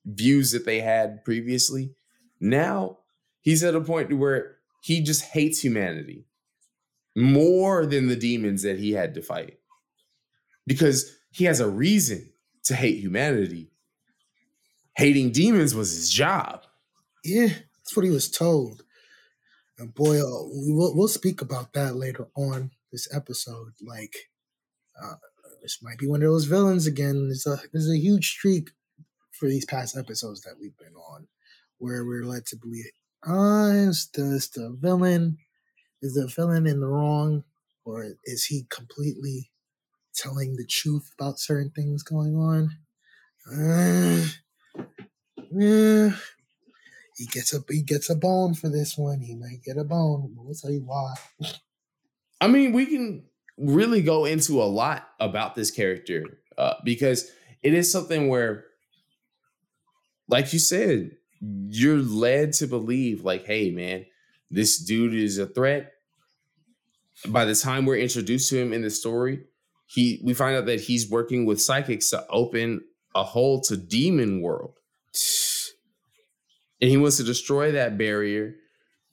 views 0.04 0.50
that 0.52 0.64
they 0.64 0.80
had 0.80 1.24
previously, 1.24 1.94
now 2.40 2.98
he's 3.40 3.62
at 3.62 3.74
a 3.74 3.80
point 3.80 4.12
where 4.16 4.56
he 4.82 5.00
just 5.00 5.22
hates 5.22 5.62
humanity 5.62 6.24
more 7.14 7.86
than 7.86 8.08
the 8.08 8.16
demons 8.16 8.62
that 8.62 8.78
he 8.78 8.92
had 8.92 9.14
to 9.14 9.22
fight 9.22 9.58
because 10.66 11.16
he 11.30 11.44
has 11.44 11.60
a 11.60 11.68
reason 11.68 12.30
to 12.64 12.74
hate 12.74 12.98
humanity. 12.98 13.70
Hating 14.96 15.30
demons 15.30 15.74
was 15.74 15.94
his 15.94 16.10
job. 16.10 16.64
Yeah, 17.24 17.48
that's 17.48 17.96
what 17.96 18.04
he 18.04 18.10
was 18.10 18.30
told. 18.30 18.81
And 19.78 19.94
boy, 19.94 20.20
uh, 20.20 20.44
we 20.44 20.72
will, 20.72 20.94
we'll 20.94 21.08
speak 21.08 21.40
about 21.40 21.72
that 21.72 21.96
later 21.96 22.28
on 22.36 22.70
this 22.90 23.08
episode. 23.14 23.72
Like, 23.80 24.14
uh, 25.02 25.14
this 25.62 25.78
might 25.82 25.98
be 25.98 26.06
one 26.06 26.22
of 26.22 26.28
those 26.28 26.44
villains 26.44 26.86
again. 26.86 27.28
There's 27.28 27.46
a 27.46 27.58
there's 27.72 27.90
a 27.90 27.98
huge 27.98 28.28
streak 28.30 28.70
for 29.32 29.48
these 29.48 29.64
past 29.64 29.96
episodes 29.96 30.42
that 30.42 30.56
we've 30.60 30.76
been 30.76 30.94
on, 30.94 31.28
where 31.78 32.04
we're 32.04 32.24
led 32.24 32.46
to 32.46 32.56
believe, 32.56 32.84
ah, 33.24 33.68
uh, 33.68 33.72
is 33.72 34.08
the, 34.12 34.22
the 34.54 34.76
villain 34.78 35.38
is 36.02 36.14
the 36.14 36.26
villain 36.26 36.66
in 36.66 36.80
the 36.80 36.88
wrong, 36.88 37.44
or 37.84 38.16
is 38.24 38.44
he 38.46 38.66
completely 38.68 39.50
telling 40.14 40.56
the 40.56 40.66
truth 40.66 41.10
about 41.18 41.38
certain 41.38 41.70
things 41.70 42.02
going 42.02 42.34
on? 42.34 42.70
Uh, 43.50 44.26
yeah, 45.52 46.16
he 47.16 47.26
gets 47.26 47.54
a 47.54 47.58
he 47.68 47.82
gets 47.82 48.10
a 48.10 48.14
bone 48.14 48.54
for 48.54 48.68
this 48.68 48.96
one. 48.96 49.20
He 49.20 49.34
might 49.34 49.62
get 49.64 49.76
a 49.76 49.84
bone. 49.84 50.34
We'll 50.36 50.54
tell 50.54 50.70
you 50.70 50.80
why. 50.80 51.14
I 52.40 52.48
mean, 52.48 52.72
we 52.72 52.86
can 52.86 53.24
really 53.56 54.02
go 54.02 54.24
into 54.24 54.62
a 54.62 54.64
lot 54.64 55.08
about 55.20 55.54
this 55.54 55.70
character 55.70 56.24
uh, 56.58 56.74
because 56.84 57.30
it 57.62 57.74
is 57.74 57.90
something 57.90 58.28
where, 58.28 58.64
like 60.28 60.52
you 60.52 60.58
said, 60.58 61.12
you're 61.40 61.98
led 61.98 62.52
to 62.54 62.66
believe, 62.66 63.24
like, 63.24 63.44
hey, 63.44 63.70
man, 63.70 64.06
this 64.50 64.78
dude 64.78 65.14
is 65.14 65.38
a 65.38 65.46
threat. 65.46 65.92
By 67.28 67.44
the 67.44 67.54
time 67.54 67.86
we're 67.86 67.96
introduced 67.96 68.50
to 68.50 68.58
him 68.58 68.72
in 68.72 68.82
the 68.82 68.90
story, 68.90 69.44
he 69.86 70.20
we 70.24 70.34
find 70.34 70.56
out 70.56 70.66
that 70.66 70.80
he's 70.80 71.10
working 71.10 71.44
with 71.44 71.60
psychics 71.60 72.10
to 72.10 72.26
open 72.28 72.82
a 73.14 73.22
hole 73.22 73.60
to 73.60 73.76
demon 73.76 74.40
world 74.40 74.78
and 76.82 76.90
he 76.90 76.96
wants 76.96 77.16
to 77.18 77.24
destroy 77.24 77.72
that 77.72 77.96
barrier 77.96 78.56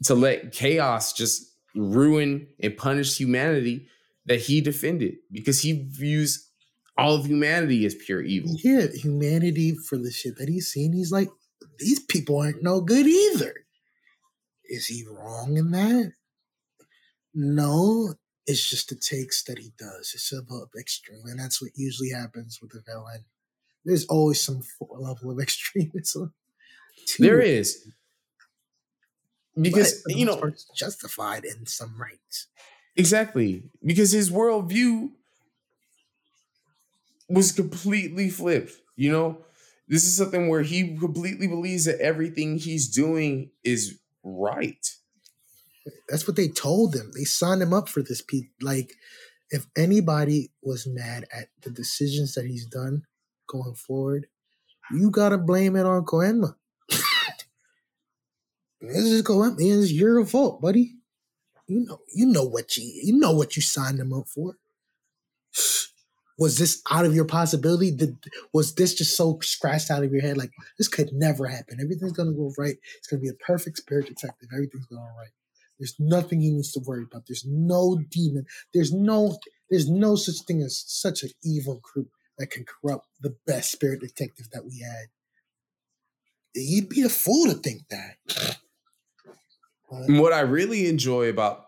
to 0.04 0.16
let 0.16 0.52
chaos 0.52 1.14
just 1.14 1.46
ruin 1.76 2.48
and 2.62 2.76
punish 2.76 3.16
humanity 3.16 3.88
that 4.26 4.40
he 4.40 4.60
defended 4.60 5.16
because 5.32 5.62
he 5.62 5.88
views 5.92 6.50
all 6.98 7.16
of 7.16 7.28
humanity 7.28 7.86
as 7.86 7.94
pure 7.94 8.24
evil. 8.24 8.56
Yeah, 8.64 8.88
humanity 8.88 9.76
for 9.76 9.98
the 9.98 10.12
shit 10.12 10.38
that 10.38 10.50
he's 10.50 10.68
seen, 10.68 10.94
he's 10.94 11.12
like, 11.12 11.30
these 11.78 12.00
people 12.00 12.40
aren't 12.40 12.64
no 12.64 12.82
good 12.82 13.06
either. 13.06 13.54
Is 14.66 14.88
he 14.88 15.06
wrong 15.08 15.56
in 15.56 15.72
that? 15.72 16.14
No, 17.36 18.16
it's 18.48 18.68
just 18.68 18.90
the 18.90 18.96
takes 18.96 19.44
that 19.44 19.60
he 19.60 19.72
does. 19.78 20.12
It's 20.16 20.34
above 20.34 20.70
extreme, 20.78 21.22
and 21.26 21.40
that's 21.40 21.62
what 21.62 21.72
usually 21.76 22.10
happens 22.10 22.60
with 22.62 22.72
a 22.74 22.82
villain. 22.86 23.26
There's 23.86 24.06
always 24.08 24.42
some 24.42 24.62
level 24.82 25.32
of 25.32 25.40
extremism 25.42 26.34
there 27.20 27.40
is 27.40 27.88
because 29.60 30.04
you 30.08 30.26
know 30.26 30.52
justified 30.76 31.46
in 31.46 31.66
some 31.66 32.00
rights. 32.00 32.48
Exactly, 32.96 33.64
because 33.84 34.12
his 34.12 34.30
worldview 34.30 35.10
was 37.30 37.52
completely 37.52 38.30
flipped. 38.30 38.74
You 38.96 39.12
know, 39.12 39.46
this 39.88 40.04
is 40.04 40.18
something 40.18 40.50
where 40.50 40.64
he 40.64 40.98
completely 40.98 41.48
believes 41.48 41.86
that 41.86 42.00
everything 42.00 42.58
he's 42.58 42.90
doing 42.90 43.52
is 43.64 44.00
right. 44.24 44.86
That's 46.10 46.28
what 46.28 46.36
they 46.36 46.48
told 46.48 46.96
him. 46.96 47.12
They 47.16 47.24
signed 47.24 47.62
him 47.62 47.74
up 47.74 47.90
for 47.90 48.02
this. 48.02 48.22
Like, 48.62 48.94
if 49.50 49.66
anybody 49.78 50.52
was 50.62 50.86
mad 50.88 51.26
at 51.34 51.48
the 51.62 51.72
decisions 51.72 52.34
that 52.36 52.46
he's 52.46 52.66
done 52.66 53.04
going 53.48 53.76
forward, 53.76 54.28
you 54.92 55.10
gotta 55.10 55.38
blame 55.38 55.76
it 55.76 55.86
on 55.86 56.06
Koenma. 56.06 56.56
Let's 58.82 59.10
just 59.10 59.26
go 59.26 59.44
up, 59.44 59.60
man. 59.60 59.80
It's 59.80 59.92
your 59.92 60.26
fault, 60.26 60.62
buddy. 60.62 60.96
You 61.68 61.86
know, 61.86 62.00
you 62.14 62.26
know 62.26 62.46
what 62.46 62.78
you 62.78 62.84
you 63.04 63.18
know 63.20 63.34
what 63.34 63.56
you 63.56 63.62
signed 63.62 64.00
them 64.00 64.14
up 64.14 64.28
for. 64.28 64.56
Was 66.40 66.58
this 66.58 66.82
out 66.90 67.06
of 67.06 67.14
your 67.14 67.26
possibility? 67.26 67.92
Did 67.92 68.18
was 68.54 68.74
this 68.76 68.94
just 68.94 69.18
so 69.18 69.40
scratched 69.42 69.92
out 69.92 70.06
of 70.06 70.14
your 70.14 70.22
head? 70.22 70.38
Like 70.38 70.52
this 70.78 70.88
could 70.88 71.10
never 71.12 71.48
happen. 71.48 71.80
Everything's 71.82 72.14
gonna 72.14 72.32
go 72.32 72.54
right. 72.58 72.78
It's 72.98 73.08
gonna 73.10 73.22
be 73.22 73.28
a 73.28 73.34
perfect 73.46 73.76
spirit 73.76 74.08
detective. 74.08 74.48
Everything's 74.54 74.86
going 74.86 75.02
go 75.02 75.20
right. 75.20 75.34
There's 75.78 75.96
nothing 76.00 76.40
he 76.40 76.52
needs 76.52 76.72
to 76.72 76.82
worry 76.86 77.04
about. 77.04 77.24
There's 77.28 77.44
no 77.46 78.02
demon. 78.10 78.46
There's 78.74 78.94
no 78.94 79.38
there's 79.70 79.90
no 79.90 80.16
such 80.16 80.46
thing 80.48 80.62
as 80.62 80.82
such 80.88 81.24
an 81.24 81.32
evil 81.44 81.82
group 81.84 82.10
that 82.38 82.52
can 82.52 82.64
corrupt 82.64 83.08
the 83.20 83.36
best 83.46 83.74
spirit 83.74 84.00
detective 84.00 84.50
that 84.54 84.64
we 84.64 84.80
had. 84.80 85.08
You'd 86.56 86.88
be 86.88 87.02
a 87.02 87.10
fool 87.10 87.48
to 87.48 87.56
think 87.56 87.82
that. 87.90 88.60
What 89.90 90.34
I 90.34 90.42
really 90.42 90.88
enjoy 90.88 91.30
about 91.30 91.66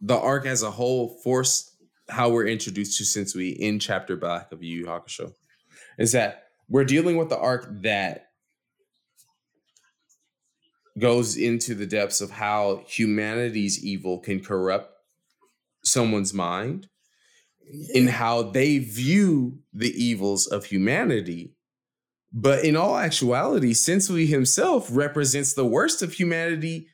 the 0.00 0.18
arc 0.18 0.44
as 0.46 0.62
a 0.62 0.70
whole, 0.70 1.20
force 1.22 1.76
how 2.08 2.30
we're 2.30 2.46
introduced 2.46 2.98
to 2.98 3.04
Sensui 3.04 3.56
in 3.56 3.78
Chapter 3.78 4.16
Black 4.16 4.50
of 4.50 4.62
Yu 4.62 4.80
Yu 4.80 4.86
Hakusho, 4.86 5.32
is 5.98 6.12
that 6.12 6.44
we're 6.68 6.84
dealing 6.84 7.16
with 7.16 7.28
the 7.28 7.38
arc 7.38 7.68
that 7.82 8.26
goes 10.98 11.36
into 11.36 11.74
the 11.74 11.86
depths 11.86 12.20
of 12.20 12.32
how 12.32 12.82
humanity's 12.88 13.84
evil 13.84 14.18
can 14.18 14.42
corrupt 14.42 14.92
someone's 15.84 16.34
mind 16.34 16.88
and 17.94 18.10
how 18.10 18.42
they 18.42 18.78
view 18.78 19.60
the 19.72 19.92
evils 19.92 20.48
of 20.48 20.64
humanity. 20.64 21.54
But 22.32 22.64
in 22.64 22.74
all 22.74 22.96
actuality, 22.96 23.72
Sensui 23.72 24.26
himself 24.26 24.88
represents 24.90 25.54
the 25.54 25.64
worst 25.64 26.02
of 26.02 26.14
humanity 26.14 26.88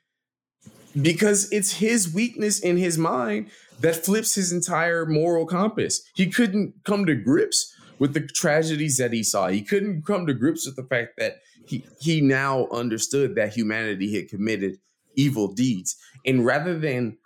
because 1.01 1.51
it's 1.53 1.73
his 1.73 2.13
weakness 2.13 2.59
in 2.59 2.77
his 2.77 2.97
mind 2.97 3.51
that 3.81 3.97
flips 3.97 4.35
his 4.35 4.53
entire 4.53 5.05
moral 5.05 5.47
compass. 5.47 6.03
He 6.15 6.27
couldn't 6.31 6.75
come 6.85 7.05
to 7.07 7.15
grips 7.15 7.75
with 7.99 8.15
the 8.15 8.21
tragedies 8.21 8.97
that 8.97 9.13
he 9.13 9.23
saw. 9.23 9.49
He 9.49 9.63
couldn't 9.63 10.07
come 10.07 10.27
to 10.27 10.35
grips 10.35 10.67
with 10.67 10.77
the 10.77 10.85
fact 10.85 11.19
that 11.19 11.41
he 11.67 11.85
he 12.01 12.21
now 12.21 12.69
understood 12.69 13.35
that 13.35 13.55
humanity 13.55 14.15
had 14.15 14.29
committed 14.29 14.79
evil 15.17 15.53
deeds. 15.53 15.97
And 16.25 16.45
rather 16.45 16.79
than 16.79 17.19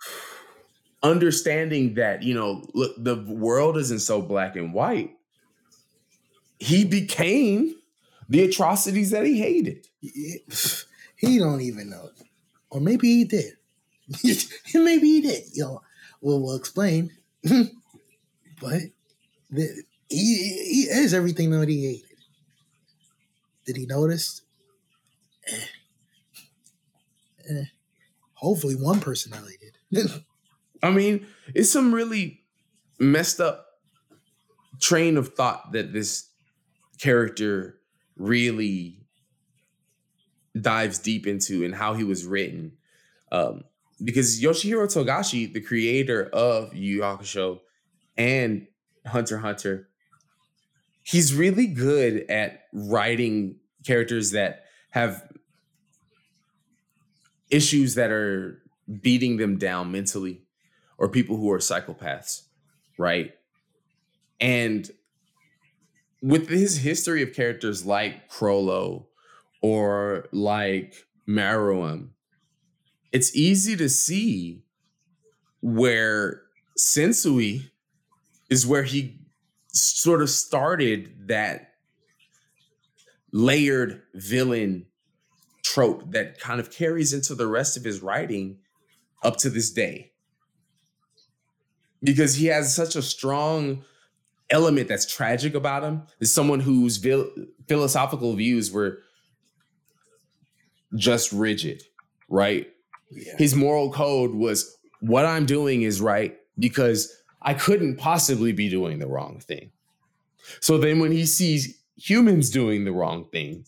understanding 1.03 1.95
that, 1.95 2.23
you 2.23 2.33
know, 2.33 2.65
look, 2.73 2.95
the 2.97 3.15
world 3.27 3.77
isn't 3.77 3.99
so 3.99 4.21
black 4.21 4.55
and 4.55 4.73
white, 4.73 5.11
he 6.59 6.85
became 6.85 7.75
the 8.29 8.43
atrocities 8.43 9.11
that 9.11 9.25
he 9.25 9.39
hated. 9.39 9.87
He 9.99 10.39
he 11.17 11.37
don't 11.39 11.61
even 11.61 11.89
know, 11.89 12.09
or 12.69 12.81
maybe 12.81 13.07
he 13.07 13.25
did. 13.25 13.53
maybe 14.73 15.07
he 15.07 15.21
did. 15.21 15.43
Yo, 15.53 15.81
well, 16.21 16.41
we'll 16.41 16.55
explain. 16.55 17.11
but 17.43 18.81
the, 19.49 19.83
he 20.09 20.35
he 20.35 20.81
is 20.89 21.13
everything 21.13 21.51
that 21.51 21.69
he 21.69 21.87
hated. 21.87 22.17
Did 23.65 23.77
he 23.77 23.85
notice? 23.85 24.41
Eh. 25.47 25.65
Eh. 27.49 27.63
Hopefully, 28.33 28.75
one 28.75 28.99
personality 28.99 29.57
did. 29.91 30.11
I 30.83 30.89
mean, 30.89 31.27
it's 31.53 31.71
some 31.71 31.93
really 31.93 32.41
messed 32.99 33.39
up 33.39 33.67
train 34.79 35.15
of 35.15 35.35
thought 35.35 35.71
that 35.73 35.93
this 35.93 36.27
character 36.99 37.79
really 38.17 38.99
dives 40.59 40.99
deep 40.99 41.27
into 41.27 41.63
and 41.63 41.73
how 41.73 41.93
he 41.93 42.03
was 42.03 42.25
written. 42.25 42.73
Um, 43.31 43.63
because 44.03 44.41
Yoshihiro 44.41 44.85
Togashi, 44.87 45.51
the 45.51 45.61
creator 45.61 46.29
of 46.33 46.73
Yu 46.73 47.01
Hakusho 47.01 47.59
and 48.17 48.67
Hunter 49.05 49.39
Hunter, 49.39 49.89
he's 51.03 51.33
really 51.33 51.67
good 51.67 52.25
at 52.29 52.63
writing 52.73 53.57
characters 53.85 54.31
that 54.31 54.65
have 54.91 55.23
issues 57.49 57.95
that 57.95 58.11
are 58.11 58.61
beating 59.01 59.37
them 59.37 59.57
down 59.57 59.91
mentally 59.91 60.41
or 60.97 61.09
people 61.09 61.37
who 61.37 61.51
are 61.51 61.59
psychopaths, 61.59 62.43
right? 62.97 63.33
And 64.39 64.89
with 66.21 66.49
his 66.49 66.77
history 66.77 67.21
of 67.21 67.33
characters 67.33 67.85
like 67.85 68.29
Chrollo 68.29 69.07
or 69.61 70.27
like 70.31 71.05
Meruem, 71.27 72.09
it's 73.11 73.35
easy 73.35 73.75
to 73.75 73.89
see 73.89 74.63
where 75.61 76.41
Sensui 76.77 77.69
is 78.49 78.65
where 78.65 78.83
he 78.83 79.19
sort 79.67 80.21
of 80.21 80.29
started 80.29 81.27
that 81.27 81.73
layered 83.31 84.01
villain 84.13 84.85
trope 85.63 86.11
that 86.11 86.39
kind 86.39 86.59
of 86.59 86.71
carries 86.71 87.13
into 87.13 87.35
the 87.35 87.47
rest 87.47 87.77
of 87.77 87.83
his 87.83 88.01
writing 88.01 88.57
up 89.23 89.37
to 89.37 89.49
this 89.49 89.71
day. 89.71 90.11
Because 92.03 92.35
he 92.35 92.47
has 92.47 92.75
such 92.75 92.95
a 92.95 93.01
strong 93.01 93.83
element 94.49 94.87
that's 94.87 95.05
tragic 95.05 95.53
about 95.53 95.83
him. 95.83 96.03
Is 96.19 96.33
someone 96.33 96.59
whose 96.59 96.97
vil- 96.97 97.31
philosophical 97.67 98.33
views 98.35 98.71
were 98.71 98.99
just 100.95 101.31
rigid, 101.31 101.83
right? 102.27 102.67
Yeah. 103.11 103.33
His 103.37 103.55
moral 103.55 103.91
code 103.91 104.33
was 104.33 104.77
what 105.01 105.25
I'm 105.25 105.45
doing 105.45 105.81
is 105.81 106.01
right 106.01 106.37
because 106.57 107.13
I 107.41 107.53
couldn't 107.53 107.97
possibly 107.97 108.51
be 108.51 108.69
doing 108.69 108.99
the 108.99 109.07
wrong 109.07 109.39
thing. 109.39 109.71
So 110.59 110.77
then 110.77 110.99
when 110.99 111.11
he 111.11 111.25
sees 111.25 111.79
humans 111.95 112.49
doing 112.49 112.85
the 112.85 112.91
wrong 112.91 113.25
thing, 113.31 113.65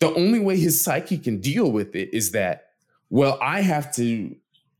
the 0.00 0.12
only 0.14 0.40
way 0.40 0.58
his 0.58 0.82
psyche 0.82 1.18
can 1.18 1.40
deal 1.40 1.70
with 1.70 1.94
it 1.94 2.14
is 2.14 2.30
that, 2.32 2.70
well, 3.10 3.38
I 3.42 3.62
have 3.62 3.92
to 3.96 4.34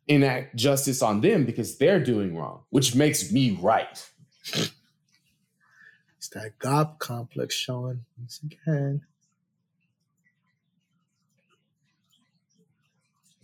enact 0.06 0.56
justice 0.56 1.02
on 1.02 1.20
them 1.20 1.44
because 1.44 1.76
they're 1.76 2.02
doing 2.02 2.36
wrong, 2.36 2.62
which 2.70 2.94
makes 2.94 3.30
me 3.32 3.58
right. 3.60 4.10
It's 6.16 6.28
that 6.32 6.58
God 6.58 6.98
complex 6.98 7.54
showing 7.54 8.04
once 8.18 8.40
again. 8.44 9.02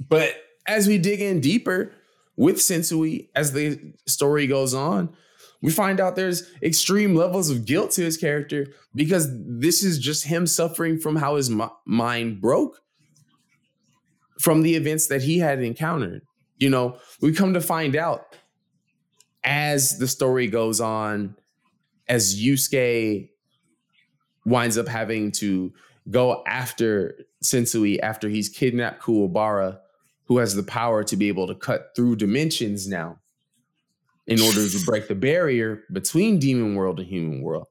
But 0.08 0.34
as 0.66 0.86
we 0.86 0.98
dig 0.98 1.20
in 1.20 1.40
deeper 1.40 1.92
with 2.36 2.56
Sensui, 2.56 3.28
as 3.34 3.52
the 3.52 3.94
story 4.06 4.46
goes 4.46 4.74
on, 4.74 5.14
we 5.62 5.70
find 5.70 5.98
out 5.98 6.14
there's 6.14 6.50
extreme 6.62 7.14
levels 7.14 7.48
of 7.48 7.64
guilt 7.64 7.92
to 7.92 8.02
his 8.02 8.16
character 8.16 8.66
because 8.94 9.28
this 9.32 9.82
is 9.82 9.98
just 9.98 10.24
him 10.24 10.46
suffering 10.46 10.98
from 10.98 11.16
how 11.16 11.36
his 11.36 11.48
mi- 11.48 11.66
mind 11.86 12.40
broke 12.40 12.80
from 14.38 14.62
the 14.62 14.74
events 14.74 15.06
that 15.08 15.22
he 15.22 15.38
had 15.38 15.62
encountered. 15.62 16.22
You 16.58 16.70
know, 16.70 16.98
we 17.22 17.32
come 17.32 17.54
to 17.54 17.60
find 17.60 17.96
out 17.96 18.36
as 19.42 19.98
the 19.98 20.08
story 20.08 20.48
goes 20.48 20.80
on, 20.80 21.36
as 22.08 22.38
Yusuke 22.42 23.30
winds 24.44 24.76
up 24.76 24.88
having 24.88 25.32
to 25.32 25.72
go 26.10 26.42
after 26.46 27.24
Sensui 27.42 27.98
after 28.00 28.28
he's 28.28 28.48
kidnapped 28.48 29.02
Kuwabara, 29.02 29.78
who 30.26 30.38
has 30.38 30.54
the 30.54 30.62
power 30.62 31.04
to 31.04 31.16
be 31.16 31.28
able 31.28 31.46
to 31.46 31.54
cut 31.54 31.90
through 31.94 32.16
dimensions 32.16 32.88
now 32.88 33.18
in 34.26 34.40
order 34.40 34.68
to 34.68 34.78
break 34.86 35.08
the 35.08 35.14
barrier 35.14 35.82
between 35.92 36.38
demon 36.38 36.74
world 36.74 36.98
and 36.98 37.08
human 37.08 37.42
world. 37.42 37.66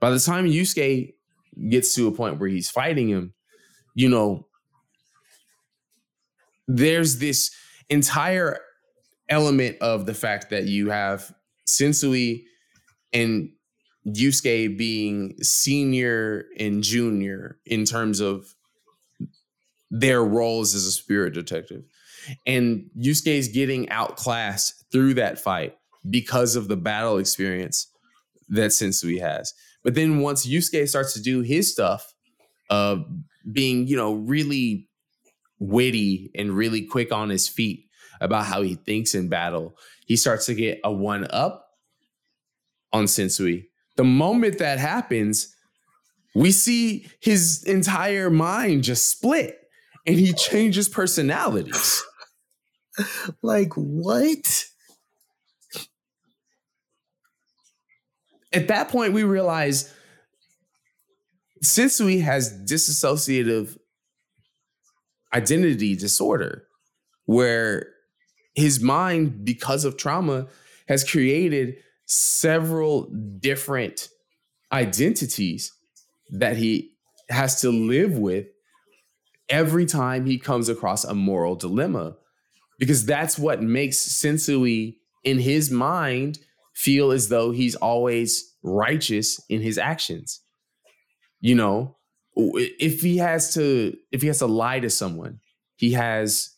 By 0.00 0.10
the 0.10 0.18
time 0.18 0.46
Yusuke 0.46 1.14
gets 1.68 1.94
to 1.94 2.08
a 2.08 2.12
point 2.12 2.38
where 2.38 2.48
he's 2.48 2.70
fighting 2.70 3.08
him, 3.08 3.32
you 3.94 4.08
know, 4.08 4.46
there's 6.66 7.18
this 7.18 7.54
entire 7.88 8.58
element 9.28 9.76
of 9.80 10.06
the 10.06 10.14
fact 10.14 10.50
that 10.50 10.64
you 10.64 10.90
have 10.90 11.32
Sensui 11.66 12.44
and 13.12 13.50
Yusuke 14.06 14.76
being 14.76 15.36
senior 15.42 16.46
and 16.58 16.82
junior 16.82 17.58
in 17.64 17.84
terms 17.84 18.20
of 18.20 18.54
their 19.90 20.24
roles 20.24 20.74
as 20.74 20.86
a 20.86 20.92
spirit 20.92 21.34
detective. 21.34 21.82
And 22.46 22.90
Yusuke 22.98 23.26
is 23.26 23.48
getting 23.48 23.88
outclassed 23.90 24.84
through 24.90 25.14
that 25.14 25.38
fight 25.38 25.76
because 26.08 26.56
of 26.56 26.68
the 26.68 26.76
battle 26.76 27.18
experience 27.18 27.90
that 28.48 28.70
Sensui 28.70 29.20
has. 29.20 29.52
But 29.82 29.94
then 29.94 30.20
once 30.20 30.46
Yusuke 30.46 30.88
starts 30.88 31.12
to 31.14 31.22
do 31.22 31.40
his 31.40 31.70
stuff, 31.70 32.14
uh, 32.70 32.96
being, 33.52 33.86
you 33.86 33.96
know, 33.96 34.14
really 34.14 34.88
witty 35.58 36.30
and 36.34 36.52
really 36.52 36.82
quick 36.82 37.12
on 37.12 37.28
his 37.28 37.48
feet 37.48 37.86
about 38.20 38.46
how 38.46 38.62
he 38.62 38.74
thinks 38.74 39.14
in 39.14 39.28
battle, 39.28 39.76
he 40.06 40.16
starts 40.16 40.46
to 40.46 40.54
get 40.54 40.80
a 40.84 40.92
one 40.92 41.26
up 41.30 41.66
on 42.92 43.04
Sensui. 43.04 43.66
The 43.96 44.04
moment 44.04 44.58
that 44.58 44.78
happens, 44.78 45.54
we 46.34 46.50
see 46.50 47.06
his 47.20 47.62
entire 47.64 48.30
mind 48.30 48.84
just 48.84 49.10
split 49.10 49.58
and 50.06 50.18
he 50.18 50.32
changes 50.32 50.88
personalities. 50.88 52.02
Like 53.42 53.72
what? 53.74 54.66
At 58.52 58.68
that 58.68 58.88
point, 58.88 59.14
we 59.14 59.24
realize 59.24 59.92
Sensui 61.64 62.22
has 62.22 62.52
disassociative 62.52 63.76
identity 65.34 65.96
disorder 65.96 66.68
where 67.24 67.88
his 68.54 68.80
mind, 68.80 69.44
because 69.44 69.84
of 69.84 69.96
trauma, 69.96 70.46
has 70.86 71.02
created 71.02 71.74
several 72.06 73.10
different 73.40 74.08
identities 74.70 75.72
that 76.30 76.56
he 76.56 76.92
has 77.28 77.60
to 77.62 77.70
live 77.70 78.18
with 78.18 78.46
every 79.48 79.86
time 79.86 80.26
he 80.26 80.38
comes 80.38 80.68
across 80.68 81.04
a 81.04 81.14
moral 81.14 81.56
dilemma. 81.56 82.16
Because 82.78 83.06
that's 83.06 83.38
what 83.38 83.62
makes 83.62 83.98
Sensui 83.98 84.96
in 85.22 85.38
his 85.38 85.70
mind 85.70 86.38
feel 86.74 87.12
as 87.12 87.28
though 87.28 87.52
he's 87.52 87.76
always 87.76 88.52
righteous 88.62 89.40
in 89.48 89.60
his 89.60 89.78
actions. 89.78 90.40
You 91.40 91.54
know, 91.54 91.96
if 92.36 93.00
he 93.00 93.18
has 93.18 93.54
to 93.54 93.96
if 94.10 94.22
he 94.22 94.28
has 94.28 94.38
to 94.40 94.46
lie 94.46 94.80
to 94.80 94.90
someone, 94.90 95.40
he 95.76 95.92
has 95.92 96.50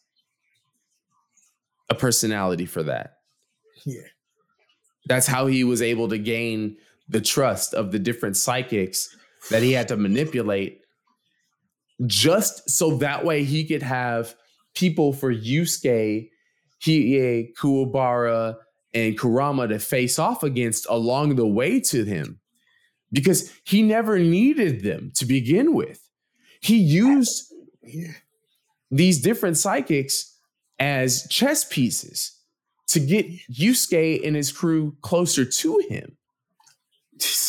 a 1.91 1.95
personality 1.95 2.67
for 2.67 2.83
that. 2.85 3.19
Yeah. 3.85 4.03
That's 5.07 5.27
how 5.27 5.47
he 5.47 5.65
was 5.65 5.83
able 5.83 6.09
to 6.09 6.19
gain 6.19 6.79
the 7.09 7.21
trust 7.21 7.75
of 7.75 7.93
the 7.93 7.99
different 7.99 8.37
psychics 8.37 9.15
that 9.51 9.63
he 9.63 9.73
had 9.73 9.89
to 9.89 9.97
manipulate 9.97 10.81
just 12.05 12.69
so 12.69 12.99
that 12.99 13.25
way 13.25 13.45
he 13.45 13.65
could 13.65 13.83
have 13.83 14.35
people 14.75 15.13
for 15.13 15.33
Yusuke, 15.33 16.29
Hiei, 16.83 17.55
Kuwabara, 17.59 18.57
and 18.93 19.19
Kurama 19.19 19.69
to 19.69 19.79
face 19.79 20.19
off 20.19 20.43
against 20.43 20.87
along 20.89 21.37
the 21.37 21.47
way 21.47 21.81
to 21.81 22.05
him 22.05 22.41
because 23.13 23.53
he 23.65 23.83
never 23.83 24.19
needed 24.19 24.83
them 24.83 25.13
to 25.15 25.25
begin 25.25 25.75
with. 25.75 26.07
He 26.61 26.77
used 26.77 27.53
these 28.91 29.21
different 29.21 29.57
psychics 29.57 30.37
as 30.79 31.27
chess 31.29 31.65
pieces 31.65 32.33
to 32.89 33.01
get 33.01 33.27
Yusuke 33.51 34.27
and 34.27 34.37
his 34.37 34.53
crew 34.53 34.97
closer 35.03 35.45
to 35.45 35.83
him. 35.89 36.17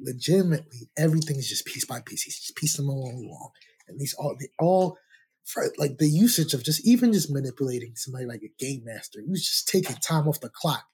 Legitimately, 0.00 0.90
everything 0.96 1.36
is 1.36 1.48
just 1.48 1.66
piece 1.66 1.84
by 1.84 2.00
piece. 2.00 2.22
He's 2.22 2.38
just 2.38 2.56
piecing 2.56 2.86
them 2.86 2.94
all 2.94 3.10
along, 3.10 3.50
and 3.88 3.98
these 3.98 4.14
all 4.14 4.36
they 4.38 4.48
all 4.58 4.98
for 5.44 5.64
like 5.78 5.98
the 5.98 6.08
usage 6.08 6.52
of 6.54 6.64
just 6.64 6.86
even 6.86 7.12
just 7.12 7.30
manipulating 7.30 7.94
somebody 7.96 8.26
like 8.26 8.42
a 8.42 8.64
game 8.64 8.82
master. 8.84 9.20
He 9.20 9.30
was 9.30 9.46
just 9.46 9.68
taking 9.68 9.96
time 9.96 10.28
off 10.28 10.40
the 10.40 10.50
clock. 10.50 10.84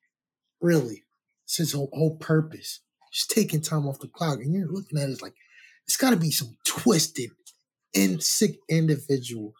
Really, 0.60 1.04
it's 1.44 1.58
his 1.58 1.72
whole, 1.72 1.90
whole 1.92 2.16
purpose. 2.16 2.80
Just 3.12 3.30
taking 3.30 3.60
time 3.60 3.86
off 3.86 4.00
the 4.00 4.08
clock, 4.08 4.38
and 4.38 4.54
you're 4.54 4.68
looking 4.68 4.98
at 4.98 5.10
it 5.10 5.22
like 5.22 5.34
it's 5.86 5.96
got 5.96 6.10
to 6.10 6.16
be 6.16 6.30
some 6.30 6.56
twisted 6.66 7.30
and 7.94 8.22
sick 8.22 8.56
individual 8.68 9.54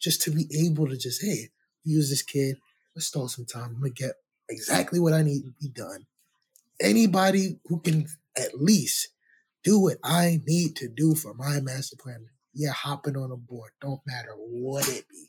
just 0.00 0.22
to 0.22 0.30
be 0.30 0.46
able 0.66 0.88
to 0.88 0.96
just 0.96 1.22
hey 1.22 1.48
use 1.84 2.10
this 2.10 2.22
kid. 2.22 2.56
Let's 2.94 3.06
stall 3.06 3.28
some 3.28 3.46
time. 3.46 3.74
I'm 3.74 3.80
gonna 3.80 3.90
get 3.90 4.12
exactly 4.48 5.00
what 5.00 5.12
I 5.12 5.22
need 5.22 5.42
to 5.42 5.52
be 5.60 5.68
done 5.68 6.06
anybody 6.80 7.58
who 7.66 7.80
can 7.80 8.06
at 8.40 8.60
least 8.60 9.08
do 9.62 9.78
what 9.78 9.98
I 10.02 10.40
need 10.46 10.76
to 10.76 10.88
do 10.88 11.14
for 11.14 11.34
my 11.34 11.60
master 11.60 11.96
plan, 11.96 12.26
yeah, 12.54 12.72
hopping 12.72 13.16
on 13.16 13.30
a 13.30 13.36
board. 13.36 13.72
Don't 13.80 14.00
matter 14.06 14.32
what 14.36 14.88
it 14.88 15.04
be. 15.08 15.26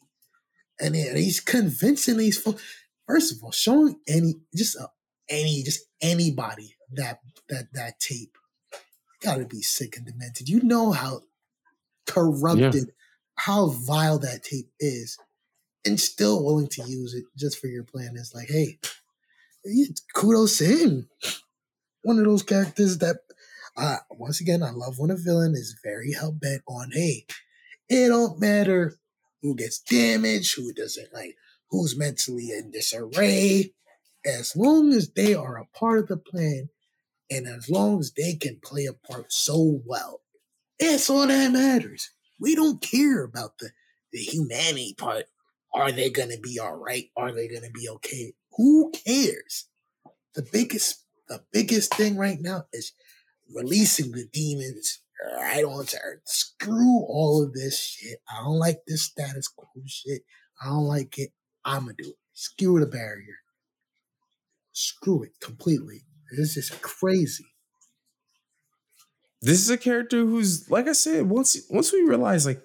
And 0.79 0.95
then 0.95 1.15
he's 1.15 1.39
convincing 1.39 2.17
these 2.17 2.39
folks. 2.39 2.63
First 3.07 3.33
of 3.33 3.43
all, 3.43 3.51
showing 3.51 3.99
any 4.07 4.35
just 4.55 4.77
uh, 4.79 4.87
any 5.29 5.63
just 5.63 5.81
anybody 6.01 6.75
that 6.93 7.19
that 7.49 7.67
that 7.73 7.99
tape 7.99 8.37
gotta 9.21 9.45
be 9.45 9.61
sick 9.61 9.97
and 9.97 10.05
demented. 10.05 10.49
You 10.49 10.61
know 10.63 10.91
how 10.91 11.21
corrupted, 12.07 12.91
how 13.35 13.67
vile 13.69 14.19
that 14.19 14.43
tape 14.43 14.71
is, 14.79 15.17
and 15.85 15.99
still 15.99 16.43
willing 16.43 16.67
to 16.69 16.83
use 16.83 17.13
it 17.13 17.25
just 17.37 17.59
for 17.59 17.67
your 17.67 17.83
plan. 17.83 18.15
It's 18.15 18.33
like, 18.33 18.47
hey, 18.49 18.79
kudos 20.15 20.57
to 20.59 20.65
him. 20.65 21.09
One 22.03 22.17
of 22.17 22.25
those 22.25 22.43
characters 22.43 22.97
that, 22.99 23.17
uh, 23.77 23.97
once 24.09 24.41
again, 24.41 24.63
I 24.63 24.71
love 24.71 24.97
when 24.97 25.11
a 25.11 25.15
villain 25.15 25.53
is 25.53 25.79
very 25.83 26.13
hell 26.13 26.31
bent 26.31 26.61
on, 26.67 26.91
hey, 26.93 27.25
it 27.89 28.07
don't 28.07 28.39
matter 28.39 28.95
who 29.41 29.55
gets 29.55 29.79
damaged, 29.79 30.55
who 30.55 30.73
doesn't, 30.73 31.13
like, 31.13 31.35
who's 31.69 31.97
mentally 31.97 32.49
in 32.51 32.71
disarray, 32.71 33.73
as 34.25 34.55
long 34.55 34.93
as 34.93 35.11
they 35.11 35.33
are 35.33 35.57
a 35.57 35.77
part 35.77 35.99
of 35.99 36.07
the 36.07 36.17
plan, 36.17 36.69
and 37.29 37.47
as 37.47 37.69
long 37.69 37.99
as 37.99 38.11
they 38.11 38.35
can 38.35 38.59
play 38.63 38.85
a 38.85 38.93
part 38.93 39.31
so 39.31 39.81
well, 39.85 40.21
that's 40.79 41.09
all 41.09 41.27
that 41.27 41.51
matters. 41.51 42.09
We 42.39 42.55
don't 42.55 42.81
care 42.81 43.23
about 43.23 43.59
the, 43.59 43.69
the 44.11 44.19
humanity 44.19 44.95
part. 44.97 45.25
Are 45.73 45.91
they 45.91 46.09
gonna 46.09 46.39
be 46.39 46.59
all 46.59 46.75
right? 46.75 47.05
Are 47.15 47.31
they 47.31 47.47
gonna 47.47 47.69
be 47.71 47.87
okay? 47.87 48.33
Who 48.57 48.91
cares? 48.91 49.67
The 50.33 50.45
biggest 50.51 51.00
the 51.31 51.41
biggest 51.53 51.95
thing 51.95 52.17
right 52.17 52.39
now 52.41 52.65
is 52.73 52.91
releasing 53.55 54.11
the 54.11 54.25
demons 54.33 54.99
right 55.37 55.63
onto 55.63 55.95
Earth. 56.03 56.19
Screw 56.25 57.05
all 57.07 57.41
of 57.41 57.53
this 57.53 57.79
shit. 57.79 58.17
I 58.29 58.43
don't 58.43 58.59
like 58.59 58.81
this 58.85 59.03
status 59.03 59.47
quo 59.47 59.69
shit. 59.85 60.23
I 60.61 60.65
don't 60.67 60.87
like 60.87 61.17
it. 61.17 61.29
I'ma 61.63 61.93
do 61.97 62.09
it. 62.09 62.15
Screw 62.33 62.81
the 62.81 62.85
barrier. 62.85 63.37
Screw 64.73 65.23
it 65.23 65.31
completely. 65.39 66.01
This 66.37 66.57
is 66.57 66.69
crazy. 66.81 67.45
This 69.41 69.61
is 69.61 69.69
a 69.69 69.77
character 69.77 70.17
who's, 70.17 70.69
like 70.69 70.89
I 70.89 70.93
said, 70.93 71.29
once 71.29 71.57
once 71.69 71.93
we 71.93 72.01
realize, 72.01 72.45
like, 72.45 72.61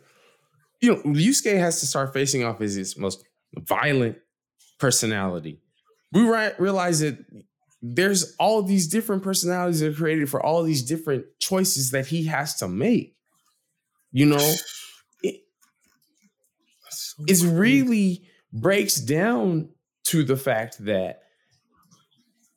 you 0.80 0.92
know, 0.92 1.02
Yusuke 1.02 1.56
has 1.56 1.78
to 1.80 1.86
start 1.86 2.12
facing 2.12 2.42
off 2.42 2.60
as 2.60 2.74
his 2.74 2.98
most 2.98 3.24
violent 3.56 4.18
personality. 4.80 5.60
We 6.12 6.22
realize 6.58 6.98
that 7.00 7.24
there's 7.94 8.34
all 8.38 8.62
these 8.62 8.88
different 8.88 9.22
personalities 9.22 9.80
that 9.80 9.92
are 9.92 9.96
created 9.96 10.30
for 10.30 10.44
all 10.44 10.62
these 10.62 10.82
different 10.82 11.26
choices 11.40 11.90
that 11.90 12.06
he 12.06 12.24
has 12.26 12.56
to 12.56 12.68
make. 12.68 13.16
You 14.12 14.26
know, 14.26 14.54
it, 15.22 15.42
So 16.88 17.24
it 17.26 17.40
crazy. 17.42 17.48
really 17.48 18.28
breaks 18.52 18.96
down 18.96 19.70
to 20.04 20.24
the 20.24 20.36
fact 20.36 20.78
that 20.84 21.22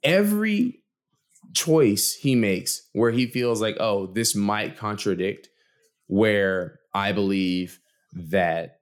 every 0.03 0.83
choice 1.53 2.13
he 2.15 2.35
makes 2.35 2.89
where 2.93 3.11
he 3.11 3.25
feels 3.25 3.61
like 3.61 3.75
oh 3.79 4.07
this 4.07 4.35
might 4.35 4.77
contradict 4.77 5.49
where 6.07 6.79
i 6.93 7.11
believe 7.11 7.79
that 8.13 8.81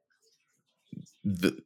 the 1.23 1.57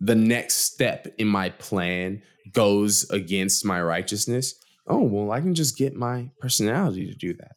the 0.00 0.14
next 0.16 0.56
step 0.72 1.06
in 1.18 1.28
my 1.28 1.50
plan 1.50 2.22
goes 2.52 3.08
against 3.10 3.64
my 3.64 3.80
righteousness 3.80 4.54
oh 4.86 5.02
well 5.02 5.30
i 5.30 5.40
can 5.40 5.54
just 5.54 5.76
get 5.76 5.94
my 5.94 6.30
personality 6.40 7.06
to 7.06 7.14
do 7.14 7.34
that 7.34 7.52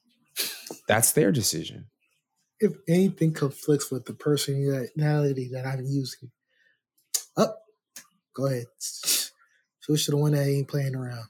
that's 0.88 1.12
their 1.14 1.32
decision 1.32 1.88
if 2.60 2.74
anything 2.88 3.34
conflicts 3.34 3.92
with 3.92 4.06
the 4.06 4.14
personality 4.14 5.50
that 5.54 5.66
I'm 5.66 5.86
using, 5.86 6.32
up, 7.38 7.60
go 8.34 8.48
ahead. 8.48 8.66
Switch 8.80 10.06
to 10.06 10.12
the 10.12 10.18
one 10.18 10.32
that 10.32 10.48
ain't 10.48 10.68
playing 10.68 10.96
around. 10.96 11.26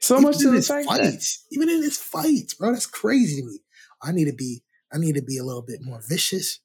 so 0.00 0.16
even 0.16 0.24
much 0.24 0.38
to 0.38 0.48
in 0.48 0.50
the 0.50 0.56
his 0.56 0.68
that 0.68 0.84
fights, 0.84 1.46
even 1.52 1.68
in 1.68 1.82
his 1.82 1.96
fights, 1.96 2.54
bro, 2.54 2.72
that's 2.72 2.86
crazy 2.86 3.40
to 3.40 3.46
me. 3.46 3.60
I 4.02 4.12
need 4.12 4.26
to 4.26 4.34
be, 4.34 4.62
I 4.92 4.98
need 4.98 5.14
to 5.14 5.22
be 5.22 5.38
a 5.38 5.44
little 5.44 5.62
bit 5.62 5.80
more 5.82 6.00
vicious. 6.08 6.60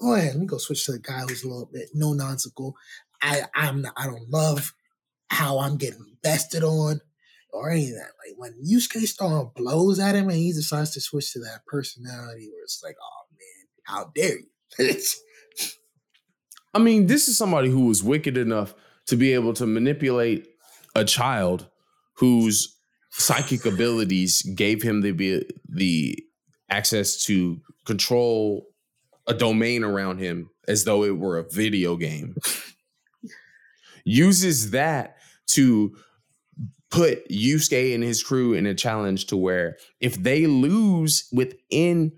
Go 0.00 0.14
ahead, 0.14 0.32
let 0.32 0.40
me 0.40 0.46
go 0.46 0.58
switch 0.58 0.86
to 0.86 0.92
the 0.92 0.98
guy 0.98 1.20
who's 1.20 1.44
a 1.44 1.48
little 1.48 1.68
bit 1.70 1.88
no 1.92 2.12
nonsensical. 2.12 2.74
I, 3.22 3.42
I'm, 3.54 3.82
not, 3.82 3.92
I 3.96 4.06
don't 4.06 4.30
love 4.30 4.72
how 5.30 5.60
I'm 5.60 5.76
getting 5.76 6.16
bested 6.22 6.62
on 6.62 7.00
or 7.52 7.70
any 7.70 7.88
of 7.88 7.94
that. 7.94 8.10
Like 8.26 8.36
when 8.36 8.54
Yusuke 8.64 9.06
Storm 9.06 9.50
blows 9.54 9.98
at 9.98 10.14
him 10.14 10.28
and 10.28 10.38
he 10.38 10.52
decides 10.52 10.90
to 10.92 11.00
switch 11.00 11.32
to 11.32 11.40
that 11.40 11.64
personality 11.66 12.48
where 12.52 12.62
it's 12.62 12.82
like, 12.84 12.96
oh 13.02 13.26
man, 13.32 13.66
how 13.84 14.10
dare 14.14 14.38
you? 14.38 14.94
I 16.74 16.78
mean, 16.78 17.06
this 17.06 17.28
is 17.28 17.36
somebody 17.36 17.68
who 17.68 17.86
was 17.86 18.02
wicked 18.02 18.36
enough 18.36 18.74
to 19.06 19.16
be 19.16 19.32
able 19.34 19.52
to 19.54 19.66
manipulate 19.66 20.46
a 20.94 21.04
child 21.04 21.66
whose 22.14 22.76
psychic 23.10 23.66
abilities 23.66 24.42
gave 24.54 24.82
him 24.82 25.00
the 25.00 25.44
the 25.68 26.16
access 26.70 27.24
to 27.24 27.60
control 27.86 28.66
a 29.26 29.34
domain 29.34 29.82
around 29.82 30.18
him 30.18 30.50
as 30.68 30.84
though 30.84 31.02
it 31.02 31.18
were 31.18 31.38
a 31.38 31.48
video 31.50 31.96
game. 31.96 32.36
Uses 34.04 34.70
that 34.70 35.16
to 35.54 35.96
put 36.90 37.28
Yusuke 37.28 37.94
and 37.94 38.02
his 38.02 38.22
crew 38.22 38.52
in 38.52 38.66
a 38.66 38.74
challenge 38.74 39.26
to 39.26 39.36
where 39.36 39.76
if 40.00 40.16
they 40.16 40.46
lose 40.46 41.28
within 41.32 42.12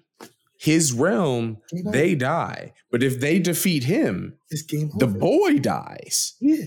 his 0.59 0.93
realm, 0.93 1.59
they 1.73 2.15
die. 2.15 2.73
But 2.91 3.03
if 3.03 3.21
they 3.21 3.39
defeat 3.39 3.85
him, 3.85 4.39
the 4.51 5.07
boy 5.07 5.59
dies. 5.59 6.35
Yeah, 6.41 6.67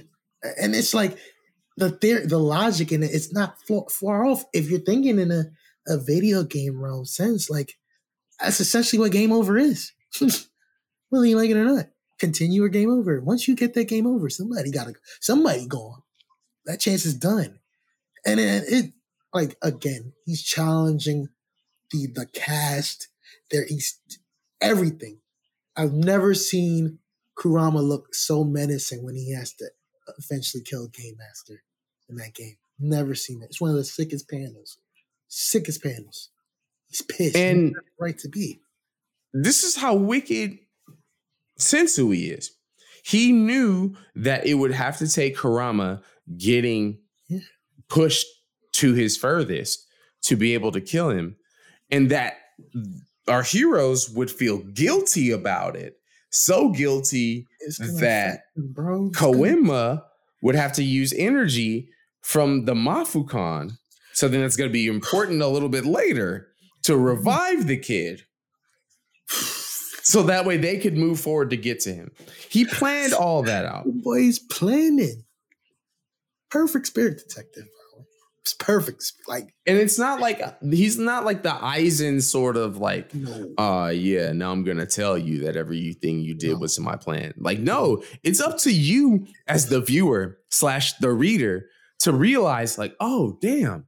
and 0.59 0.75
it's 0.75 0.93
like 0.93 1.17
the 1.77 1.91
theory, 1.91 2.25
the 2.25 2.37
logic 2.37 2.91
in 2.91 3.03
it. 3.03 3.11
It's 3.13 3.33
not 3.33 3.61
far, 3.67 3.85
far 3.89 4.25
off 4.25 4.43
if 4.53 4.69
you're 4.69 4.79
thinking 4.79 5.19
in 5.19 5.31
a, 5.31 5.45
a 5.87 5.97
video 5.97 6.43
game 6.43 6.81
realm 6.81 7.05
sense. 7.05 7.49
Like 7.49 7.75
that's 8.39 8.59
essentially 8.59 8.99
what 8.99 9.11
game 9.11 9.31
over 9.31 9.57
is. 9.57 9.91
Whether 11.09 11.25
you 11.25 11.37
like 11.37 11.49
it 11.49 11.57
or 11.57 11.65
not, 11.65 11.87
continue 12.19 12.63
or 12.63 12.69
game 12.69 12.89
over. 12.89 13.21
Once 13.21 13.47
you 13.47 13.55
get 13.55 13.73
that 13.75 13.87
game 13.87 14.07
over, 14.07 14.29
somebody 14.29 14.71
got 14.71 14.87
to 14.87 14.93
somebody 15.21 15.67
gone. 15.67 16.01
That 16.65 16.79
chance 16.79 17.05
is 17.05 17.15
done, 17.15 17.59
and 18.25 18.39
it, 18.39 18.63
it 18.67 18.93
like 19.33 19.55
again, 19.61 20.13
he's 20.25 20.43
challenging 20.43 21.29
the 21.91 22.07
the 22.07 22.25
cast. 22.27 23.07
There, 23.51 23.65
he's 23.67 23.99
everything. 24.61 25.19
I've 25.77 25.93
never 25.93 26.33
seen 26.33 26.99
Kurama 27.35 27.81
look 27.81 28.15
so 28.15 28.43
menacing 28.43 29.03
when 29.03 29.15
he 29.15 29.33
has 29.33 29.53
to 29.53 29.65
eventually 30.17 30.63
kill 30.63 30.87
Game 30.87 31.17
Master 31.17 31.63
in 32.09 32.15
that 32.17 32.33
game. 32.33 32.55
Never 32.79 33.15
seen 33.15 33.41
it. 33.41 33.45
It's 33.45 33.61
one 33.61 33.71
of 33.71 33.75
the 33.75 33.83
sickest 33.83 34.29
panels. 34.29 34.77
Sickest 35.27 35.83
panels. 35.83 36.29
He's 36.87 37.01
pissed. 37.01 37.35
And- 37.35 37.75
right 37.99 38.17
to 38.19 38.29
be. 38.29 38.61
This 39.33 39.63
is 39.63 39.75
how 39.75 39.95
wicked 39.95 40.59
Sensui 41.59 42.37
is. 42.37 42.51
He 43.03 43.31
knew 43.31 43.95
that 44.15 44.45
it 44.45 44.55
would 44.55 44.71
have 44.71 44.97
to 44.99 45.07
take 45.07 45.35
Kurama 45.35 46.01
getting 46.37 46.99
pushed 47.89 48.25
to 48.73 48.93
his 48.93 49.15
furthest 49.17 49.85
to 50.23 50.35
be 50.35 50.53
able 50.53 50.71
to 50.71 50.81
kill 50.81 51.09
him, 51.09 51.35
and 51.91 52.09
that 52.09 52.37
our 53.27 53.43
heroes 53.43 54.09
would 54.09 54.31
feel 54.31 54.57
guilty 54.59 55.31
about 55.31 55.75
it. 55.75 55.97
so 56.35 56.69
guilty 56.69 57.47
that 57.99 58.41
bro. 58.55 59.09
Would 60.41 60.55
have 60.55 60.73
to 60.73 60.83
use 60.83 61.13
energy 61.13 61.89
from 62.21 62.65
the 62.65 62.73
Mafukan. 62.73 63.71
So 64.13 64.27
then 64.27 64.41
it's 64.41 64.55
going 64.55 64.69
to 64.69 64.73
be 64.73 64.87
important 64.87 65.41
a 65.41 65.47
little 65.47 65.69
bit 65.69 65.85
later 65.85 66.49
to 66.83 66.93
mm-hmm. 66.93 67.01
revive 67.01 67.67
the 67.67 67.77
kid. 67.77 68.23
So 69.27 70.21
that 70.23 70.45
way 70.45 70.57
they 70.57 70.77
could 70.77 70.95
move 70.95 71.19
forward 71.19 71.49
to 71.49 71.57
get 71.57 71.79
to 71.81 71.93
him. 71.93 72.11
He 72.49 72.65
planned 72.65 73.13
all 73.13 73.41
that 73.43 73.65
out. 73.65 73.85
Boy, 73.85 74.19
he's 74.19 74.39
planning. 74.39 75.23
Perfect 76.51 76.87
spirit 76.87 77.17
detective, 77.27 77.63
bro. 77.65 78.05
It's 78.41 78.53
perfect. 78.53 79.11
Like, 79.27 79.53
And 79.65 79.77
it's 79.77 79.97
not 79.97 80.19
like 80.19 80.39
he's 80.63 80.99
not 80.99 81.25
like 81.25 81.41
the 81.41 81.49
Aizen 81.49 82.21
sort 82.21 82.57
of 82.57 82.77
like, 82.77 83.13
no. 83.15 83.53
uh 83.57 83.89
yeah, 83.89 84.31
now 84.33 84.51
I'm 84.51 84.63
gonna 84.63 84.85
tell 84.85 85.17
you 85.17 85.39
that 85.45 85.55
everything 85.55 86.19
you 86.19 86.35
did 86.35 86.51
No. 86.53 86.57
was 86.59 86.77
in 86.77 86.83
my 86.83 86.95
plan. 86.95 87.33
Like, 87.37 87.59
no, 87.59 88.03
it's 88.23 88.39
up 88.39 88.59
to 88.59 88.71
you 88.71 89.25
as 89.47 89.69
the 89.69 89.81
viewer 89.81 90.37
slash 90.51 90.93
the 90.99 91.11
reader 91.11 91.65
to 91.99 92.11
realize, 92.13 92.77
like, 92.77 92.95
oh 92.99 93.37
damn, 93.41 93.87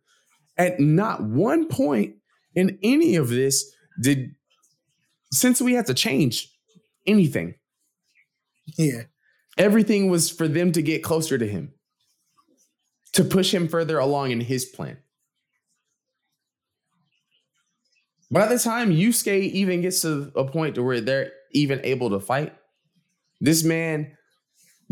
at 0.58 0.80
not 0.80 1.24
one 1.24 1.68
point 1.68 2.16
in 2.56 2.80
any 2.82 3.16
of 3.16 3.30
this 3.30 3.72
did 4.02 4.32
Sensui 5.36 5.76
had 5.76 5.86
to 5.86 5.94
change 5.94 6.50
anything. 7.06 7.54
Yeah. 8.78 9.04
Everything 9.58 10.10
was 10.10 10.30
for 10.32 10.48
them 10.48 10.72
to 10.72 10.82
get 10.82 11.04
closer 11.04 11.38
to 11.38 11.48
him, 11.48 11.74
to 13.14 13.24
push 13.24 13.54
him 13.54 13.68
further 13.68 13.98
along 14.00 14.32
in 14.32 14.42
his 14.42 14.66
plan. 14.66 14.98
By 18.30 18.48
the 18.48 18.60
time 18.60 18.92
Yusuke 18.92 19.52
even 19.52 19.82
gets 19.82 20.02
to 20.02 20.32
a 20.36 20.44
point 20.44 20.76
to 20.76 20.84
where 20.84 21.00
they're 21.00 21.32
even 21.54 21.80
able 21.84 22.10
to 22.10 22.20
fight, 22.20 22.54
this 23.40 23.64
man 23.64 24.18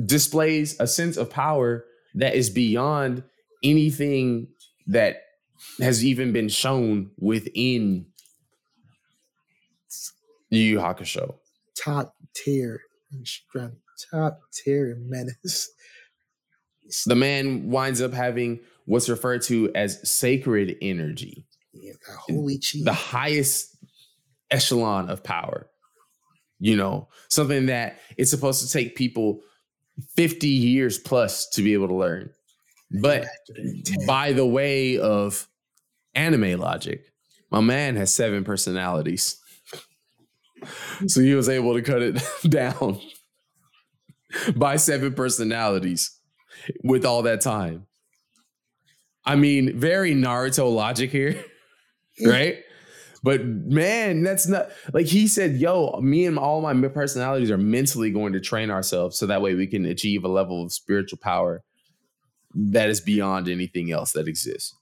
displays 0.04 0.80
a 0.80 0.88
sense 0.88 1.18
of 1.18 1.30
power 1.30 1.86
that 2.16 2.36
is 2.36 2.50
beyond 2.50 3.24
anything 3.64 4.48
that 4.88 5.18
has 5.80 6.06
even 6.06 6.32
been 6.32 6.48
shown 6.48 7.12
within 7.18 8.06
Yu 10.50 10.62
Yu 10.62 10.78
Hakusho. 10.78 11.36
Top 11.78 12.16
tier 12.36 12.80
strength. 13.24 13.78
Top 14.12 14.40
tier 14.54 14.98
menace. 15.00 15.70
The 17.06 17.16
man 17.16 17.70
winds 17.70 18.02
up 18.02 18.14
having 18.14 18.60
what's 18.86 19.10
referred 19.10 19.42
to 19.44 19.72
as 19.74 20.08
sacred 20.10 20.76
energy, 20.82 21.46
Yeah, 21.74 21.94
holy 22.30 22.58
chi. 22.60 22.80
the 22.84 22.94
highest 22.94 23.76
echelon 24.52 25.10
of 25.10 25.24
power. 25.24 25.68
You 26.60 26.78
know, 26.78 27.10
something 27.30 27.66
that 27.66 28.00
it's 28.18 28.32
supposed 28.32 28.66
to 28.66 28.72
take 28.72 28.96
people 28.96 29.42
50 30.16 30.48
years 30.48 30.98
plus 30.98 31.50
to 31.50 31.62
be 31.62 31.74
able 31.74 31.88
to 31.90 31.96
learn. 31.96 32.30
But 33.02 33.26
by 34.06 34.32
the 34.32 34.46
way 34.46 34.98
of 35.00 35.48
anime 36.14 36.60
logic, 36.60 37.06
my 37.52 37.62
man 37.62 37.96
has 37.96 38.14
seven 38.14 38.44
personalities. 38.44 39.38
So 41.08 41.22
he 41.22 41.34
was 41.36 41.50
able 41.50 41.74
to 41.74 41.82
cut 41.82 42.02
it 42.02 42.22
down 42.50 43.00
by 44.56 44.78
seven 44.78 45.14
personalities 45.14 46.18
with 46.84 47.06
all 47.06 47.22
that 47.24 47.42
time. 47.42 47.88
I 49.26 49.36
mean, 49.36 49.78
very 49.78 50.14
Naruto 50.14 50.72
logic 50.74 51.10
here, 51.10 51.44
right? 52.26 52.58
But 53.24 53.44
man, 53.44 54.22
that's 54.22 54.48
not 54.48 54.70
like 54.94 55.08
he 55.08 55.28
said, 55.28 55.56
yo, 55.56 56.00
me 56.00 56.28
and 56.28 56.38
all 56.38 56.62
my 56.62 56.88
personalities 56.90 57.50
are 57.50 57.58
mentally 57.58 58.12
going 58.12 58.34
to 58.34 58.40
train 58.40 58.70
ourselves 58.70 59.18
so 59.18 59.26
that 59.26 59.42
way 59.42 59.56
we 59.56 59.66
can 59.66 59.84
achieve 59.86 60.24
a 60.24 60.28
level 60.28 60.64
of 60.64 60.72
spiritual 60.72 61.18
power 61.18 61.64
that 62.54 62.90
is 62.90 63.02
beyond 63.02 63.50
anything 63.50 63.92
else 63.92 64.12
that 64.12 64.28
exists. 64.28 64.76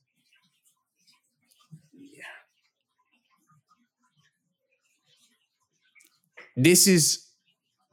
This 6.55 6.87
is 6.87 7.25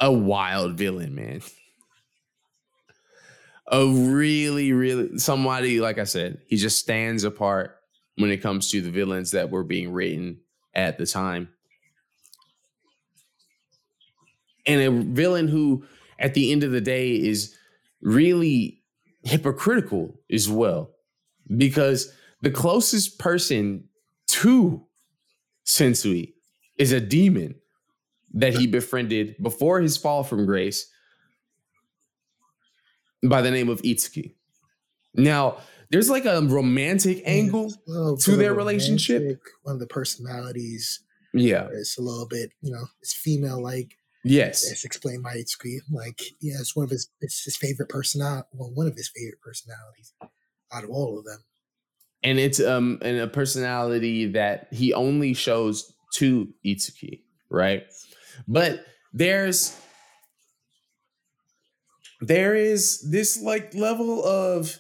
a 0.01 0.12
wild 0.12 0.74
villain, 0.74 1.14
man. 1.14 1.41
A 3.71 3.87
really, 3.87 4.73
really 4.73 5.18
somebody, 5.18 5.81
like 5.81 5.99
I 5.99 6.05
said, 6.05 6.43
he 6.49 6.57
just 6.57 6.79
stands 6.79 7.25
apart 7.25 7.77
when 8.16 8.31
it 8.31 8.39
comes 8.39 8.71
to 8.71 8.81
the 8.81 8.91
villains 8.91 9.31
that 9.31 9.51
were 9.51 9.62
being 9.62 9.93
written 9.93 10.39
at 10.75 10.99
the 10.99 11.07
time. 11.07 11.49
And 14.66 14.81
a 14.81 14.91
villain 14.91 15.49
who, 15.49 15.85
at 16.18 16.35
the 16.35 16.53
end 16.53 16.64
of 16.64 16.73
the 16.73 16.81
day, 16.81 17.14
is 17.14 17.57
really 18.03 18.83
hypocritical 19.23 20.18
as 20.31 20.49
well. 20.49 20.91
Because 21.57 22.12
the 22.43 22.51
closest 22.51 23.18
person 23.18 23.85
to 24.29 24.85
Sensui 25.64 26.35
is 26.77 26.93
a 26.93 27.01
demon 27.01 27.55
that 28.35 28.55
he 28.55 28.66
befriended 28.66 29.37
before 29.43 29.81
his 29.81 29.97
fall 29.97 30.23
from 30.25 30.47
grace 30.47 30.91
by 33.23 33.43
the 33.43 33.51
name 33.51 33.68
of 33.68 33.83
Itsuki. 33.83 34.35
Now, 35.14 35.59
there's 35.91 36.09
like 36.09 36.25
a 36.25 36.41
romantic 36.43 37.23
angle. 37.27 37.73
Well, 37.87 38.16
to 38.18 38.37
their 38.37 38.55
relationship? 38.55 39.43
One 39.62 39.75
of 39.75 39.81
the 39.81 39.87
personalities 39.87 41.01
Yeah. 41.33 41.68
It's 41.73 41.99
a 41.99 42.03
little 42.03 42.27
bit, 42.27 42.51
you 42.61 42.73
know, 42.73 42.87
it's 43.01 43.14
female 43.14 43.62
like. 43.62 43.97
Yes. 44.23 44.71
It's 44.71 44.85
explained 44.85 45.23
by 45.23 45.37
Itsuki. 45.37 45.79
Like, 45.91 46.21
yeah, 46.41 46.57
it's 46.61 46.77
one 46.77 46.85
of 46.85 46.91
his 46.91 47.09
it's 47.21 47.43
his 47.45 47.57
favorite 47.57 47.89
personality. 47.89 48.49
Well, 48.53 48.71
one 48.75 48.87
of 48.87 48.95
his 48.95 49.09
favorite 49.09 49.41
personalities 49.41 50.12
out 50.73 50.85
of 50.85 50.91
all 50.91 51.18
of 51.18 51.25
them. 51.25 51.43
And 52.23 52.39
it's 52.39 52.61
um 52.61 52.99
and 53.01 53.18
a 53.18 53.27
personality 53.27 54.27
that 54.33 54.68
he 54.73 54.93
only 54.93 55.33
shows 55.33 55.93
to 56.16 56.49
Itsuki, 56.66 57.23
right? 57.49 57.85
But 58.47 58.85
there's 59.14 59.75
there 62.21 62.55
is 62.55 63.09
this 63.11 63.41
like 63.41 63.75
level 63.75 64.25
of 64.25 64.79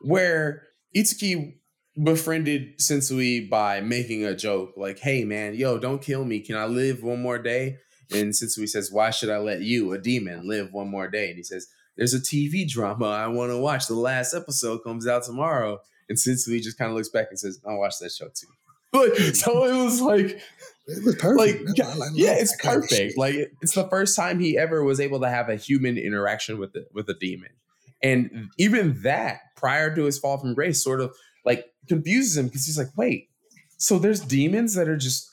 where 0.00 0.62
Itsuki 0.94 1.54
befriended 2.02 2.78
Sensui 2.78 3.48
by 3.48 3.80
making 3.80 4.24
a 4.24 4.34
joke 4.36 4.74
like, 4.76 4.98
"Hey 4.98 5.24
man, 5.24 5.54
yo, 5.54 5.78
don't 5.78 6.02
kill 6.02 6.24
me. 6.24 6.40
Can 6.40 6.56
I 6.56 6.66
live 6.66 7.02
one 7.02 7.20
more 7.20 7.38
day?" 7.38 7.78
And 8.12 8.32
Sensui 8.32 8.68
says, 8.68 8.90
"Why 8.90 9.10
should 9.10 9.30
I 9.30 9.38
let 9.38 9.62
you, 9.62 9.92
a 9.92 9.98
demon, 9.98 10.48
live 10.48 10.72
one 10.72 10.88
more 10.88 11.08
day?" 11.08 11.28
And 11.28 11.36
he 11.36 11.42
says, 11.42 11.66
"There's 11.96 12.14
a 12.14 12.20
TV 12.20 12.68
drama 12.68 13.06
I 13.06 13.26
want 13.28 13.50
to 13.50 13.58
watch. 13.58 13.86
The 13.86 13.94
last 13.94 14.34
episode 14.34 14.82
comes 14.84 15.06
out 15.06 15.24
tomorrow." 15.24 15.78
And 16.08 16.18
Sensui 16.18 16.60
just 16.60 16.78
kind 16.78 16.90
of 16.90 16.96
looks 16.96 17.08
back 17.08 17.28
and 17.30 17.38
says, 17.38 17.60
"I'll 17.66 17.78
watch 17.78 17.98
that 18.00 18.12
show 18.12 18.28
too." 18.28 18.48
Like, 18.94 19.16
so 19.34 19.64
it 19.64 19.82
was 19.84 20.02
like 20.02 20.38
It 20.86 21.04
was 21.04 21.14
perfect. 21.16 21.38
like 21.66 21.76
yeah, 21.76 21.88
I- 21.88 21.92
I 21.92 22.08
yeah, 22.14 22.32
it's 22.34 22.52
that 22.56 22.62
kind 22.62 22.76
of 22.82 22.88
perfect. 22.90 23.16
Like 23.18 23.34
it's 23.62 23.74
the 23.74 23.88
first 23.88 24.16
time 24.16 24.40
he 24.40 24.58
ever 24.58 24.82
was 24.82 24.98
able 25.00 25.20
to 25.20 25.28
have 25.28 25.48
a 25.48 25.56
human 25.56 25.96
interaction 25.98 26.58
with 26.58 26.72
the 26.72 26.86
with 26.92 27.08
a 27.08 27.14
demon, 27.14 27.50
and 28.02 28.48
even 28.58 29.00
that 29.02 29.40
prior 29.56 29.94
to 29.94 30.04
his 30.04 30.18
fall 30.18 30.38
from 30.38 30.54
grace 30.54 30.82
sort 30.82 31.00
of 31.00 31.14
like 31.44 31.66
confuses 31.88 32.36
him 32.36 32.46
because 32.46 32.66
he's 32.66 32.78
like, 32.78 32.90
wait, 32.96 33.28
so 33.78 33.98
there's 33.98 34.20
demons 34.20 34.74
that 34.74 34.88
are 34.88 34.96
just 34.96 35.28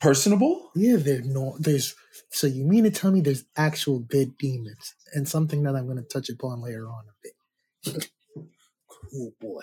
personable? 0.00 0.70
Yeah, 0.74 0.96
they're 0.96 1.22
not. 1.22 1.54
there's 1.60 1.94
so 2.30 2.46
you 2.46 2.64
mean 2.64 2.84
to 2.84 2.90
tell 2.90 3.10
me 3.12 3.20
there's 3.20 3.44
actual 3.56 4.00
good 4.00 4.36
demons 4.38 4.94
and 5.14 5.28
something 5.28 5.62
that 5.64 5.74
I'm 5.76 5.86
gonna 5.86 6.02
touch 6.02 6.28
upon 6.30 6.60
later 6.62 6.88
on 6.88 7.04
a 7.08 7.90
bit. 7.92 8.08
oh 9.14 9.32
boy. 9.40 9.62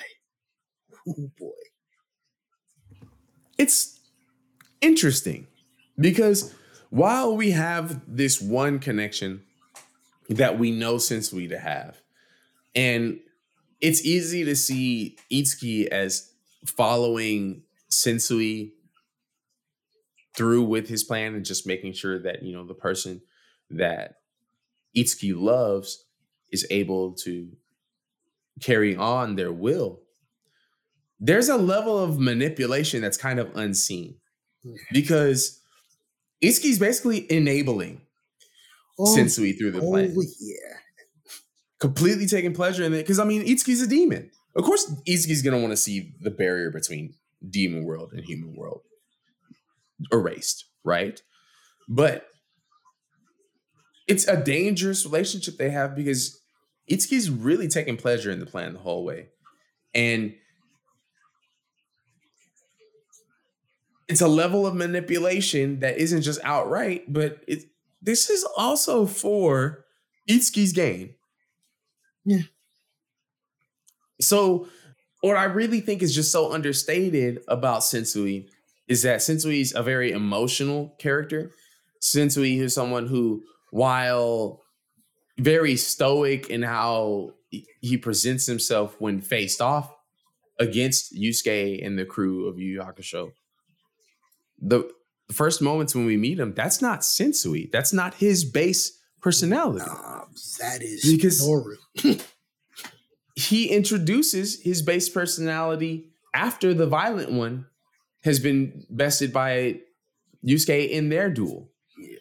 Oh 1.08 1.32
boy. 1.38 1.52
It's 3.58 3.97
interesting 4.82 5.48
because 6.00 6.54
while 6.90 7.36
we 7.36 7.52
have 7.52 8.02
this 8.08 8.42
one 8.42 8.80
connection 8.80 9.44
that 10.30 10.60
we 10.60 10.72
know 10.72 10.96
Sensui 10.96 11.50
to 11.50 11.60
have, 11.60 12.02
and 12.76 13.20
it's 13.82 14.06
easy 14.06 14.44
to 14.46 14.56
see 14.56 15.18
Itsuki 15.32 15.88
as 15.88 16.32
following 16.66 17.64
Sensui 17.90 18.72
through 20.36 20.64
with 20.64 20.88
his 20.88 21.04
plan 21.04 21.34
and 21.34 21.46
just 21.46 21.66
making 21.66 21.94
sure 21.94 22.20
that 22.20 22.44
you 22.44 22.54
know 22.54 22.66
the 22.66 22.74
person 22.74 23.22
that 23.70 24.16
Itsuki 24.96 25.34
loves 25.36 26.06
is 26.52 26.66
able 26.70 27.14
to 27.14 27.50
carry 28.62 28.96
on 28.96 29.36
their 29.36 29.52
will. 29.52 30.02
There's 31.20 31.50
a 31.50 31.58
level 31.58 31.98
of 31.98 32.20
manipulation 32.20 33.02
that's 33.02 33.18
kind 33.18 33.40
of 33.40 33.56
unseen 33.56 34.16
because 34.92 35.60
Itsuki's 36.44 36.80
basically 36.80 37.32
enabling 37.32 38.02
Oh, 39.00 39.16
Sensui 39.16 39.56
through 39.58 39.72
the 39.72 39.80
oh 39.82 39.92
plan 39.92 40.16
yeah. 40.16 40.78
completely 41.80 42.26
taking 42.26 42.54
pleasure 42.54 42.84
in 42.84 42.94
it. 42.94 43.04
Because 43.04 43.20
I 43.20 43.26
mean, 43.26 43.44
Itsuki's 43.46 43.82
a 43.82 43.88
demon. 43.88 44.32
Of 44.56 44.64
course, 44.64 44.92
Itsuki's 45.08 45.44
gonna 45.44 45.60
want 45.60 45.72
to 45.72 45.78
see 45.78 46.14
the 46.22 46.32
barrier 46.32 46.72
between 46.72 47.14
demon 47.48 47.86
world 47.86 48.12
and 48.14 48.24
human 48.26 48.56
world 48.56 48.82
erased, 50.12 50.66
right? 50.84 51.22
But 51.88 52.26
it's 54.08 54.28
a 54.28 54.42
dangerous 54.42 55.06
relationship 55.06 55.58
they 55.58 55.70
have 55.70 55.96
because 55.96 56.40
Itsuki's 56.90 57.30
really 57.30 57.68
taking 57.68 57.98
pleasure 57.98 58.32
in 58.32 58.40
the 58.40 58.46
plan 58.46 58.74
the 58.74 58.80
whole 58.80 59.04
way. 59.04 59.28
And 59.94 60.34
it's 64.08 64.22
a 64.22 64.28
level 64.28 64.66
of 64.66 64.76
manipulation 64.76 65.80
that 65.80 65.98
isn't 65.98 66.22
just 66.22 66.40
outright, 66.44 67.12
but 67.12 67.44
it 67.48 67.64
this 68.02 68.30
is 68.30 68.46
also 68.56 69.06
for 69.06 69.86
Itsuki's 70.30 70.72
gain. 70.72 71.16
Yeah. 72.24 72.44
So 74.22 74.68
what 75.22 75.38
I 75.38 75.46
really 75.46 75.82
think 75.82 76.02
is 76.02 76.14
just 76.14 76.32
so 76.32 76.54
understated 76.54 77.40
about 77.48 77.82
Sensui 77.82 78.48
is 78.88 79.02
that 79.02 79.20
Sensui 79.20 79.62
is 79.62 79.74
a 79.76 79.84
very 79.84 80.12
emotional 80.12 80.96
character. 81.00 81.52
Sensui 82.02 82.60
is 82.60 82.74
someone 82.74 83.08
who, 83.08 83.44
while 83.72 84.62
very 85.40 85.76
stoic 85.76 86.50
in 86.50 86.64
how 86.64 87.32
he 87.82 87.98
presents 87.98 88.46
himself 88.46 88.96
when 89.00 89.22
faced 89.22 89.62
off 89.62 89.94
against 90.60 91.14
Yusuke 91.16 91.86
and 91.86 91.98
the 91.98 92.06
crew 92.06 92.48
of 92.48 92.58
Yu 92.58 92.74
Yu 92.74 92.82
Hakusho, 92.82 93.32
the 94.60 94.90
first 95.32 95.62
moments 95.62 95.94
when 95.96 96.06
we 96.06 96.18
meet 96.18 96.40
him, 96.40 96.54
that's 96.54 96.82
not 96.82 97.02
Sensui. 97.02 97.72
That's 97.72 97.94
not 97.94 98.16
his 98.16 98.46
base 98.46 98.98
personality. 99.22 99.86
Nah, 99.86 100.26
that 100.60 100.82
is 100.82 101.04
Because- 101.04 101.42
Noru. 101.42 101.76
he 103.36 103.68
introduces 103.68 104.62
his 104.62 104.82
base 104.82 105.10
personality 105.10 106.10
after 106.34 106.74
the 106.74 106.88
violent 106.88 107.32
one 107.32 107.66
has 108.24 108.40
been 108.40 108.86
bested 108.90 109.32
by 109.32 109.80
Yusuke 110.46 110.90
in 110.90 111.10
their 111.10 111.30
duel. 111.30 111.70
Yeah. 111.98 112.18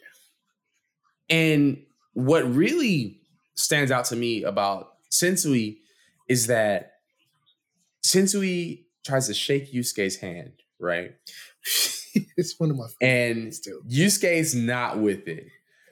And 1.29 1.83
what 2.13 2.43
really 2.53 3.19
stands 3.55 3.91
out 3.91 4.05
to 4.05 4.15
me 4.15 4.43
about 4.43 4.93
Sensui 5.11 5.77
is 6.27 6.47
that 6.47 6.93
Sensui 8.05 8.85
tries 9.05 9.27
to 9.27 9.33
shake 9.33 9.73
Yusuke's 9.73 10.17
hand, 10.17 10.53
right? 10.79 11.15
it's 12.37 12.59
one 12.59 12.71
of 12.71 12.77
my 12.77 12.85
And 13.01 13.51
too. 13.51 13.81
Yusuke's 13.89 14.55
not 14.55 14.99
with 14.99 15.27
it. 15.27 15.47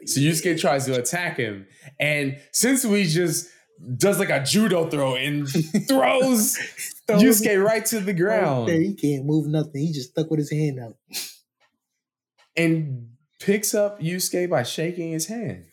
So 0.06 0.20
Yusuke 0.20 0.60
tries 0.60 0.86
to 0.86 1.00
attack 1.00 1.38
him, 1.38 1.66
and 2.00 2.38
Sensui 2.54 3.08
just 3.08 3.50
does 3.98 4.20
like 4.20 4.30
a 4.30 4.44
judo 4.44 4.88
throw 4.90 5.16
and 5.16 5.48
throws 5.88 6.58
Yusuke 7.10 7.64
right 7.64 7.86
to 7.86 8.00
the 8.00 8.14
ground 8.14 8.70
There, 8.70 8.80
he 8.80 8.94
can't 8.94 9.26
move 9.26 9.48
nothing. 9.48 9.82
He 9.82 9.92
just 9.92 10.12
stuck 10.12 10.30
with 10.30 10.40
his 10.40 10.52
hand 10.52 10.80
out. 10.80 10.96
and 12.56 13.10
picks 13.40 13.74
up 13.74 14.00
Yusuke 14.00 14.50
by 14.50 14.64
shaking 14.64 15.12
his 15.12 15.28
hand. 15.28 15.66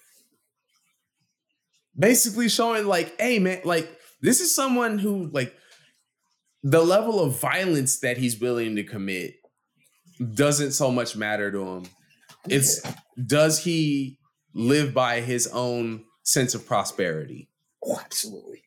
Basically 1.97 2.49
showing 2.49 2.87
like, 2.87 3.21
hey 3.21 3.39
man, 3.39 3.61
like 3.65 3.89
this 4.21 4.41
is 4.41 4.55
someone 4.55 4.99
who 4.99 5.29
like 5.33 5.55
the 6.63 6.83
level 6.83 7.21
of 7.21 7.39
violence 7.39 7.99
that 8.01 8.17
he's 8.17 8.41
willing 8.41 8.77
to 8.77 8.83
commit 8.83 9.35
doesn't 10.35 10.73
so 10.73 10.91
much 10.91 11.17
matter 11.17 11.51
to 11.51 11.63
him. 11.65 11.85
It's 12.49 12.83
does 13.27 13.59
he 13.59 14.19
live 14.55 14.93
by 14.93 15.21
his 15.21 15.47
own 15.49 16.05
sense 16.23 16.55
of 16.55 16.67
prosperity? 16.67 17.49
Oh, 17.85 17.99
absolutely. 18.05 18.63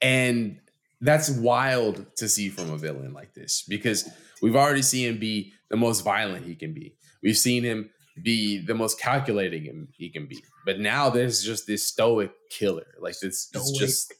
And 0.00 0.60
that's 1.00 1.30
wild 1.30 2.06
to 2.16 2.28
see 2.28 2.48
from 2.48 2.70
a 2.70 2.76
villain 2.78 3.12
like 3.12 3.34
this 3.34 3.64
because 3.68 4.08
we've 4.42 4.56
already 4.56 4.82
seen 4.82 5.08
him 5.08 5.18
be 5.18 5.52
the 5.68 5.76
most 5.76 6.02
violent 6.02 6.46
he 6.46 6.54
can 6.54 6.72
be. 6.74 6.94
We've 7.22 7.36
seen 7.36 7.62
him 7.62 7.90
be 8.22 8.64
the 8.64 8.74
most 8.74 9.00
calculating 9.00 9.88
he 9.96 10.10
can 10.10 10.26
be. 10.26 10.42
But 10.66 10.78
now 10.80 11.10
there's 11.10 11.42
just 11.42 11.66
this 11.66 11.84
stoic 11.84 12.32
killer. 12.50 12.86
Like 13.00 13.14
it's, 13.22 13.50
it's 13.54 13.78
just 13.78 14.14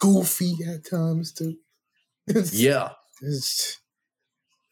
goofy 0.00 0.56
at 0.68 0.88
times 0.88 1.32
too. 1.32 1.56
Yeah. 2.52 2.90
It's, 3.26 3.80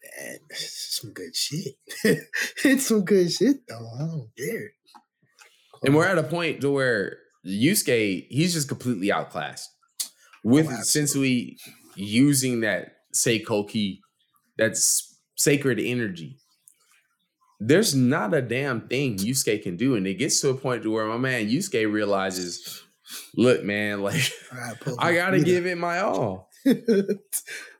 man, 0.03 0.37
it's 0.49 0.99
some 1.01 1.11
good 1.13 1.35
shit. 1.35 1.75
it's 2.63 2.87
some 2.87 3.03
good 3.03 3.31
shit 3.31 3.67
though. 3.67 3.89
I 3.95 3.99
don't 4.05 4.29
care. 4.37 4.71
And 5.83 5.95
we're 5.95 6.07
at 6.07 6.17
a 6.17 6.23
point 6.23 6.61
to 6.61 6.71
where 6.71 7.17
Yusuke, 7.45 8.27
he's 8.29 8.53
just 8.53 8.67
completely 8.69 9.11
outclassed. 9.11 9.69
With 10.43 10.67
Oh, 10.67 10.81
Sensui 10.83 11.57
using 11.95 12.61
that 12.61 12.95
Seikoki, 13.13 13.99
that's 14.57 15.17
sacred 15.35 15.79
energy. 15.79 16.37
There's 17.59 17.95
not 17.95 18.33
a 18.33 18.41
damn 18.41 18.87
thing 18.87 19.17
Yusuke 19.17 19.63
can 19.63 19.77
do. 19.77 19.95
And 19.95 20.05
it 20.05 20.15
gets 20.15 20.41
to 20.41 20.49
a 20.49 20.53
point 20.55 20.83
to 20.83 20.91
where 20.91 21.05
my 21.05 21.17
man 21.17 21.49
Yusuke 21.49 21.91
realizes, 21.91 22.83
look, 23.35 23.63
man, 23.63 24.01
like 24.03 24.31
I, 24.51 24.73
I 24.99 25.13
gotta 25.15 25.39
give 25.39 25.65
it 25.65 25.77
my 25.77 25.99
all. 25.99 26.49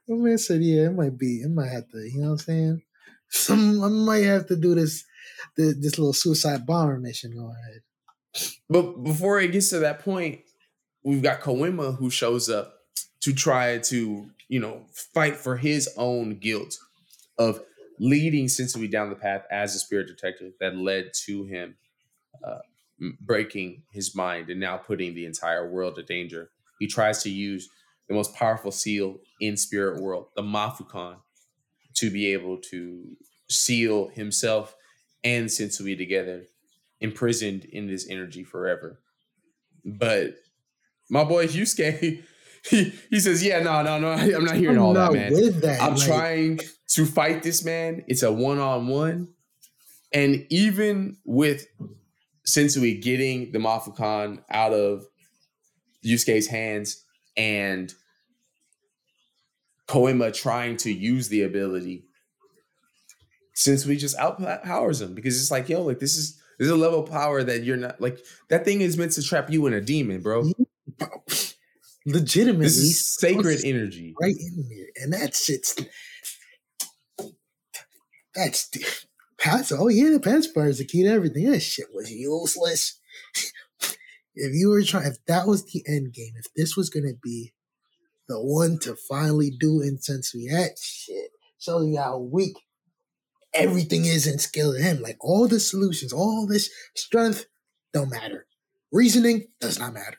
My 0.07 0.15
man 0.17 0.37
said, 0.37 0.61
"Yeah, 0.61 0.87
it 0.87 0.93
might 0.93 1.17
be. 1.17 1.41
It 1.41 1.49
might 1.49 1.71
have 1.71 1.89
to. 1.89 1.97
You 1.97 2.21
know 2.21 2.27
what 2.27 2.31
I'm 2.33 2.37
saying? 2.39 2.81
Some 3.29 3.83
I 3.83 3.87
might 3.87 4.25
have 4.25 4.47
to 4.47 4.55
do 4.55 4.75
this, 4.75 5.05
this, 5.55 5.75
this 5.79 5.97
little 5.97 6.13
suicide 6.13 6.65
bomber 6.65 6.99
mission. 6.99 7.31
Go 7.35 7.51
ahead. 7.51 7.81
But 8.69 9.03
before 9.03 9.39
it 9.39 9.51
gets 9.51 9.69
to 9.69 9.79
that 9.79 9.99
point, 9.99 10.41
we've 11.03 11.23
got 11.23 11.41
Koenma 11.41 11.97
who 11.97 12.09
shows 12.09 12.49
up 12.49 12.75
to 13.21 13.33
try 13.33 13.77
to, 13.79 14.29
you 14.49 14.59
know, 14.59 14.85
fight 15.13 15.35
for 15.35 15.57
his 15.57 15.89
own 15.97 16.37
guilt 16.39 16.77
of 17.37 17.61
leading 17.99 18.45
Sensui 18.45 18.89
down 18.89 19.09
the 19.09 19.15
path 19.15 19.45
as 19.51 19.75
a 19.75 19.79
spirit 19.79 20.07
detective 20.07 20.53
that 20.59 20.75
led 20.75 21.11
to 21.25 21.45
him 21.45 21.75
uh, 22.43 22.59
breaking 23.21 23.83
his 23.91 24.15
mind 24.15 24.49
and 24.49 24.59
now 24.59 24.77
putting 24.77 25.13
the 25.13 25.25
entire 25.25 25.69
world 25.69 25.97
in 25.97 26.05
danger. 26.05 26.49
He 26.79 26.87
tries 26.87 27.23
to 27.23 27.29
use 27.29 27.69
the 28.07 28.13
most 28.13 28.33
powerful 28.33 28.71
seal 28.71 29.19
in 29.39 29.57
spirit 29.57 30.01
world, 30.01 30.27
the 30.35 30.41
Mafukan, 30.41 31.17
to 31.95 32.09
be 32.09 32.33
able 32.33 32.57
to 32.57 33.15
seal 33.49 34.09
himself 34.09 34.75
and 35.23 35.47
Sensui 35.47 35.97
together 35.97 36.43
imprisoned 36.99 37.65
in 37.65 37.87
this 37.87 38.07
energy 38.09 38.43
forever. 38.43 38.99
But 39.85 40.35
my 41.09 41.23
boy 41.23 41.47
Yusuke, 41.47 42.23
he, 42.69 42.93
he 43.09 43.19
says, 43.19 43.43
Yeah, 43.43 43.61
no, 43.61 43.81
no, 43.83 43.99
no, 43.99 44.11
I'm 44.11 44.45
not 44.45 44.55
hearing 44.55 44.77
I'm 44.77 44.83
all 44.83 44.93
not 44.93 45.13
that, 45.13 45.31
man. 45.31 45.33
with 45.33 45.61
that. 45.61 45.81
I'm 45.81 45.95
like, 45.95 46.07
trying 46.07 46.59
to 46.89 47.05
fight 47.05 47.43
this 47.43 47.63
man. 47.63 48.03
It's 48.07 48.23
a 48.23 48.31
one-on-one. 48.31 49.27
And 50.13 50.45
even 50.49 51.17
with 51.25 51.65
Sensui 52.47 53.01
getting 53.01 53.51
the 53.51 53.59
Mafukan 53.59 54.43
out 54.49 54.73
of 54.73 55.05
Yusuke's 56.05 56.47
hands 56.47 57.03
and 57.37 57.93
Koenma 59.87 60.33
trying 60.33 60.77
to 60.77 60.91
use 60.91 61.27
the 61.27 61.43
ability, 61.43 62.05
Sensui 63.55 63.97
just 63.97 64.17
outpowers 64.17 65.01
him 65.01 65.13
because 65.13 65.39
it's 65.39 65.51
like, 65.51 65.69
yo, 65.69 65.81
like 65.81 65.99
this 65.99 66.17
is 66.17 66.39
this 66.57 66.65
is 66.67 66.71
a 66.71 66.75
level 66.75 67.03
of 67.03 67.09
power 67.09 67.43
that 67.43 67.63
you're 67.63 67.77
not 67.77 67.99
like 68.01 68.19
that 68.49 68.65
thing 68.65 68.81
is 68.81 68.97
meant 68.97 69.11
to 69.13 69.23
trap 69.23 69.49
you 69.51 69.65
in 69.67 69.73
a 69.73 69.81
demon, 69.81 70.21
bro. 70.21 70.43
legitimately 72.05 72.65
This 72.65 72.77
is 72.77 73.15
sacred 73.15 73.61
energy. 73.63 74.13
right 74.19 74.35
in 74.37 74.65
there, 74.69 74.87
and 75.03 75.13
that 75.13 75.35
shit's 75.35 75.75
that's 78.35 78.69
that's 79.43 79.71
oh 79.71 79.87
yeah, 79.87 80.09
the 80.09 80.19
pacifier 80.19 80.67
is 80.69 80.79
the 80.79 80.85
key 80.85 81.03
to 81.03 81.09
everything. 81.09 81.51
That 81.51 81.61
shit 81.61 81.87
was 81.93 82.11
useless. 82.11 82.99
if 84.35 84.53
you 84.53 84.69
were 84.69 84.83
trying, 84.83 85.07
if 85.07 85.23
that 85.27 85.47
was 85.47 85.65
the 85.65 85.83
end 85.87 86.13
game, 86.13 86.33
if 86.37 86.53
this 86.55 86.75
was 86.75 86.89
gonna 86.89 87.13
be 87.21 87.53
the 88.27 88.39
one 88.39 88.79
to 88.79 88.95
finally 88.95 89.51
do 89.51 89.81
in 89.81 89.97
Sensui, 89.97 90.49
that 90.49 90.77
shit 90.81 91.31
shows 91.59 91.87
you 91.87 91.97
how 91.97 92.17
weak 92.17 92.57
everything 93.53 94.05
is 94.05 94.27
in 94.27 94.39
skill 94.39 94.73
to 94.73 94.81
him. 94.81 95.01
Like 95.01 95.17
all 95.19 95.47
the 95.47 95.59
solutions, 95.59 96.13
all 96.13 96.47
this 96.47 96.69
strength 96.95 97.45
don't 97.93 98.09
matter. 98.09 98.47
Reasoning 98.91 99.47
does 99.59 99.79
not 99.79 99.93
matter. 99.93 100.17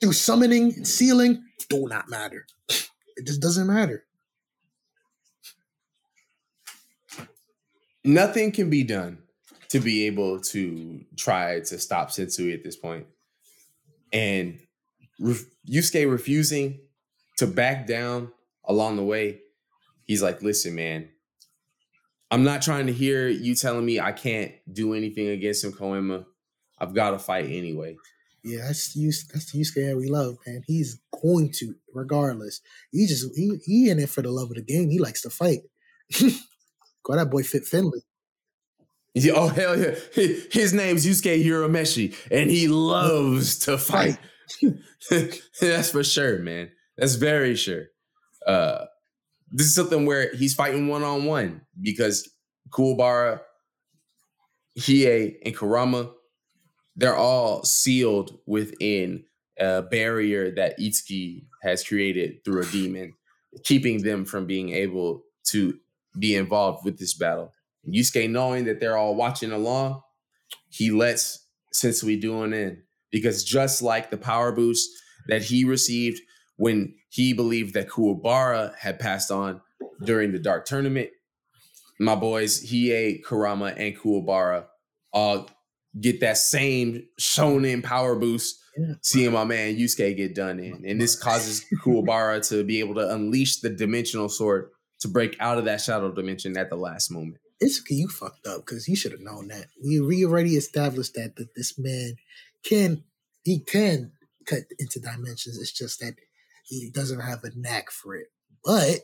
Through 0.00 0.12
summoning 0.12 0.74
and 0.74 0.86
sealing 0.86 1.42
do 1.68 1.86
not 1.88 2.08
matter. 2.08 2.46
It 3.16 3.26
just 3.26 3.40
doesn't 3.40 3.66
matter. 3.66 4.04
Nothing 8.04 8.52
can 8.52 8.68
be 8.68 8.84
done 8.84 9.23
to 9.74 9.80
be 9.80 10.06
able 10.06 10.38
to 10.38 11.00
try 11.16 11.58
to 11.58 11.78
stop 11.80 12.10
Sensui 12.10 12.54
at 12.54 12.62
this 12.62 12.76
point. 12.76 13.08
And 14.12 14.60
ref- 15.18 15.46
Yusuke 15.68 16.08
refusing 16.08 16.78
to 17.38 17.48
back 17.48 17.84
down 17.84 18.30
along 18.64 18.98
the 18.98 19.02
way, 19.02 19.40
he's 20.04 20.22
like, 20.22 20.42
listen, 20.42 20.76
man, 20.76 21.08
I'm 22.30 22.44
not 22.44 22.62
trying 22.62 22.86
to 22.86 22.92
hear 22.92 23.26
you 23.26 23.56
telling 23.56 23.84
me 23.84 23.98
I 23.98 24.12
can't 24.12 24.52
do 24.72 24.94
anything 24.94 25.26
against 25.26 25.64
him, 25.64 25.72
Koenma. 25.72 26.24
I've 26.78 26.94
got 26.94 27.10
to 27.10 27.18
fight 27.18 27.46
anyway. 27.46 27.96
Yeah, 28.44 28.66
that's 28.66 28.94
use. 28.94 29.26
That's 29.26 29.50
the 29.50 29.58
Yusuke 29.58 29.88
that 29.88 29.96
we 29.96 30.06
love, 30.06 30.36
man. 30.46 30.62
He's 30.68 31.00
going 31.20 31.50
to, 31.54 31.74
regardless. 31.92 32.60
He 32.92 33.08
just 33.08 33.34
he 33.34 33.58
he 33.64 33.90
in 33.90 33.98
it 33.98 34.08
for 34.08 34.22
the 34.22 34.30
love 34.30 34.50
of 34.50 34.54
the 34.54 34.62
game. 34.62 34.88
He 34.88 35.00
likes 35.00 35.22
to 35.22 35.30
fight. 35.30 35.62
Call 37.02 37.16
that 37.16 37.28
boy 37.28 37.42
Fit 37.42 37.64
Finlay. 37.64 38.02
Yeah, 39.14 39.32
oh 39.36 39.48
hell 39.48 39.78
yeah! 39.78 39.94
His 40.50 40.74
name's 40.74 41.06
Yusuke 41.06 41.44
Urameshi, 41.44 42.16
and 42.32 42.50
he 42.50 42.66
loves 42.66 43.60
to 43.60 43.78
fight. 43.78 44.18
That's 45.60 45.90
for 45.90 46.02
sure, 46.02 46.40
man. 46.40 46.70
That's 46.96 47.14
very 47.14 47.54
sure. 47.54 47.86
Uh, 48.46 48.86
this 49.52 49.68
is 49.68 49.74
something 49.74 50.04
where 50.04 50.34
he's 50.34 50.54
fighting 50.54 50.88
one 50.88 51.04
on 51.04 51.24
one 51.26 51.62
because 51.80 52.28
Kuwabara, 52.70 53.40
Hiei, 54.78 55.36
and 55.44 55.56
Kurama, 55.56 56.10
they're 56.96 57.16
all 57.16 57.62
sealed 57.62 58.36
within 58.46 59.24
a 59.58 59.82
barrier 59.82 60.50
that 60.56 60.78
Itsuki 60.80 61.46
has 61.62 61.84
created 61.84 62.44
through 62.44 62.62
a 62.62 62.66
demon, 62.66 63.14
keeping 63.62 64.02
them 64.02 64.24
from 64.24 64.46
being 64.46 64.70
able 64.70 65.22
to 65.50 65.78
be 66.18 66.34
involved 66.34 66.84
with 66.84 66.98
this 66.98 67.14
battle. 67.14 67.52
Yusuke, 67.88 68.30
knowing 68.30 68.64
that 68.64 68.80
they're 68.80 68.96
all 68.96 69.14
watching 69.14 69.52
along, 69.52 70.02
he 70.70 70.90
lets 70.90 71.46
Sensui 71.74 72.20
doing 72.20 72.52
in 72.52 72.82
because 73.10 73.44
just 73.44 73.82
like 73.82 74.10
the 74.10 74.16
power 74.16 74.52
boost 74.52 74.90
that 75.28 75.42
he 75.42 75.64
received 75.64 76.20
when 76.56 76.94
he 77.08 77.32
believed 77.32 77.74
that 77.74 77.88
Kuwabara 77.88 78.74
had 78.76 78.98
passed 78.98 79.30
on 79.30 79.60
during 80.02 80.32
the 80.32 80.38
Dark 80.38 80.66
Tournament, 80.66 81.10
my 81.98 82.14
boys 82.14 82.64
Hiei, 82.70 83.22
Kurama, 83.22 83.74
and 83.76 83.96
Kuwabara 83.96 84.66
all 85.12 85.48
get 86.00 86.20
that 86.20 86.38
same 86.38 87.06
shonen 87.20 87.82
power 87.82 88.16
boost. 88.16 88.60
Seeing 89.02 89.32
my 89.32 89.44
man 89.44 89.76
Yusuke 89.76 90.16
get 90.16 90.34
done 90.34 90.58
in, 90.58 90.84
and 90.84 91.00
this 91.00 91.14
causes 91.14 91.64
Kuwabara 91.84 92.46
to 92.48 92.64
be 92.64 92.80
able 92.80 92.96
to 92.96 93.08
unleash 93.08 93.60
the 93.60 93.70
dimensional 93.70 94.28
sword 94.28 94.70
to 94.98 95.06
break 95.06 95.36
out 95.38 95.58
of 95.58 95.66
that 95.66 95.80
shadow 95.80 96.10
dimension 96.10 96.56
at 96.56 96.70
the 96.70 96.76
last 96.76 97.12
moment. 97.12 97.36
Okay, 97.64 97.94
you 97.94 98.08
fucked 98.08 98.46
up 98.46 98.66
because 98.66 98.88
you 98.88 98.96
should 98.96 99.12
have 99.12 99.20
known 99.20 99.48
that. 99.48 99.66
We 99.82 100.00
we 100.00 100.24
already 100.24 100.56
established 100.56 101.14
that 101.14 101.36
that 101.36 101.54
this 101.54 101.78
man 101.78 102.16
can 102.64 103.04
he 103.44 103.60
can 103.60 104.12
cut 104.46 104.64
into 104.78 105.00
dimensions. 105.00 105.58
It's 105.58 105.72
just 105.72 106.00
that 106.00 106.14
he 106.66 106.90
doesn't 106.90 107.20
have 107.20 107.42
a 107.44 107.50
knack 107.54 107.90
for 107.90 108.16
it. 108.16 108.28
But 108.64 109.00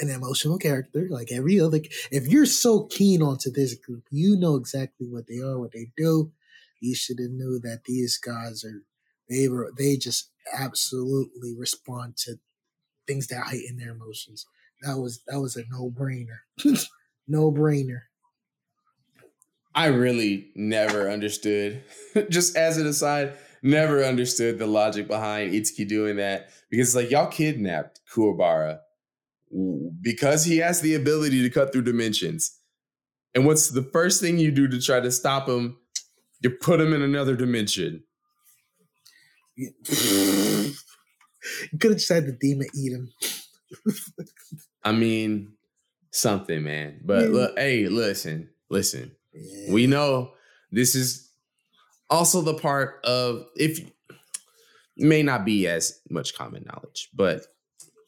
an 0.00 0.10
emotional 0.10 0.58
character, 0.58 1.06
like 1.10 1.30
every 1.30 1.60
other. 1.60 1.80
If 2.10 2.26
you're 2.26 2.46
so 2.46 2.84
keen 2.84 3.22
onto 3.22 3.50
this 3.50 3.74
group, 3.74 4.04
you 4.10 4.36
know 4.36 4.56
exactly 4.56 5.06
what 5.08 5.26
they 5.28 5.38
are, 5.38 5.58
what 5.58 5.72
they 5.72 5.88
do. 5.96 6.32
You 6.80 6.94
should 6.94 7.18
have 7.20 7.30
knew 7.30 7.60
that 7.60 7.84
these 7.84 8.18
guys 8.18 8.64
are 8.64 8.82
they 9.28 9.48
were 9.48 9.72
they 9.76 9.96
just 9.96 10.30
absolutely 10.52 11.54
respond 11.56 12.16
to 12.18 12.36
things 13.06 13.28
that 13.28 13.44
heighten 13.44 13.76
their 13.78 13.92
emotions. 13.92 14.46
That 14.82 14.98
was 14.98 15.22
that 15.28 15.40
was 15.40 15.56
a 15.56 15.64
no 15.70 15.90
brainer. 15.90 16.40
no 17.26 17.50
brainer. 17.50 18.02
I 19.74 19.86
really 19.86 20.50
never 20.54 21.10
understood, 21.10 21.82
just 22.30 22.56
as 22.56 22.78
an 22.78 22.86
aside, 22.86 23.34
never 23.62 24.04
understood 24.04 24.58
the 24.58 24.66
logic 24.66 25.08
behind 25.08 25.52
Itsuki 25.52 25.88
doing 25.88 26.16
that 26.16 26.50
because 26.70 26.88
it's 26.88 26.96
like 26.96 27.10
y'all 27.10 27.26
kidnapped 27.26 28.00
Kuwabara 28.12 28.78
because 30.00 30.44
he 30.44 30.58
has 30.58 30.80
the 30.80 30.94
ability 30.94 31.42
to 31.42 31.50
cut 31.50 31.72
through 31.72 31.82
dimensions. 31.82 32.58
And 33.34 33.46
what's 33.46 33.68
the 33.70 33.82
first 33.82 34.20
thing 34.20 34.38
you 34.38 34.52
do 34.52 34.68
to 34.68 34.80
try 34.80 35.00
to 35.00 35.10
stop 35.10 35.48
him? 35.48 35.76
You 36.40 36.50
put 36.50 36.80
him 36.80 36.92
in 36.92 37.02
another 37.02 37.36
dimension. 37.36 38.04
You 41.70 41.78
could 41.78 41.90
have 41.90 41.98
just 41.98 42.10
had 42.10 42.26
the 42.26 42.32
demon 42.32 42.68
eat 42.74 42.92
him. 42.92 43.12
I 44.82 44.92
mean, 44.92 45.52
something, 46.14 46.62
man. 46.62 47.00
But 47.04 47.24
Yeah. 47.24 47.28
look, 47.30 47.58
hey, 47.58 47.88
listen, 47.88 48.50
listen. 48.68 49.14
Yeah. 49.32 49.72
We 49.72 49.86
know 49.86 50.32
this 50.70 50.94
is 50.94 51.28
also 52.10 52.40
the 52.40 52.54
part 52.54 53.04
of 53.04 53.46
if 53.56 53.80
may 54.96 55.22
not 55.22 55.44
be 55.44 55.66
as 55.66 56.00
much 56.08 56.34
common 56.34 56.64
knowledge, 56.64 57.10
but 57.14 57.46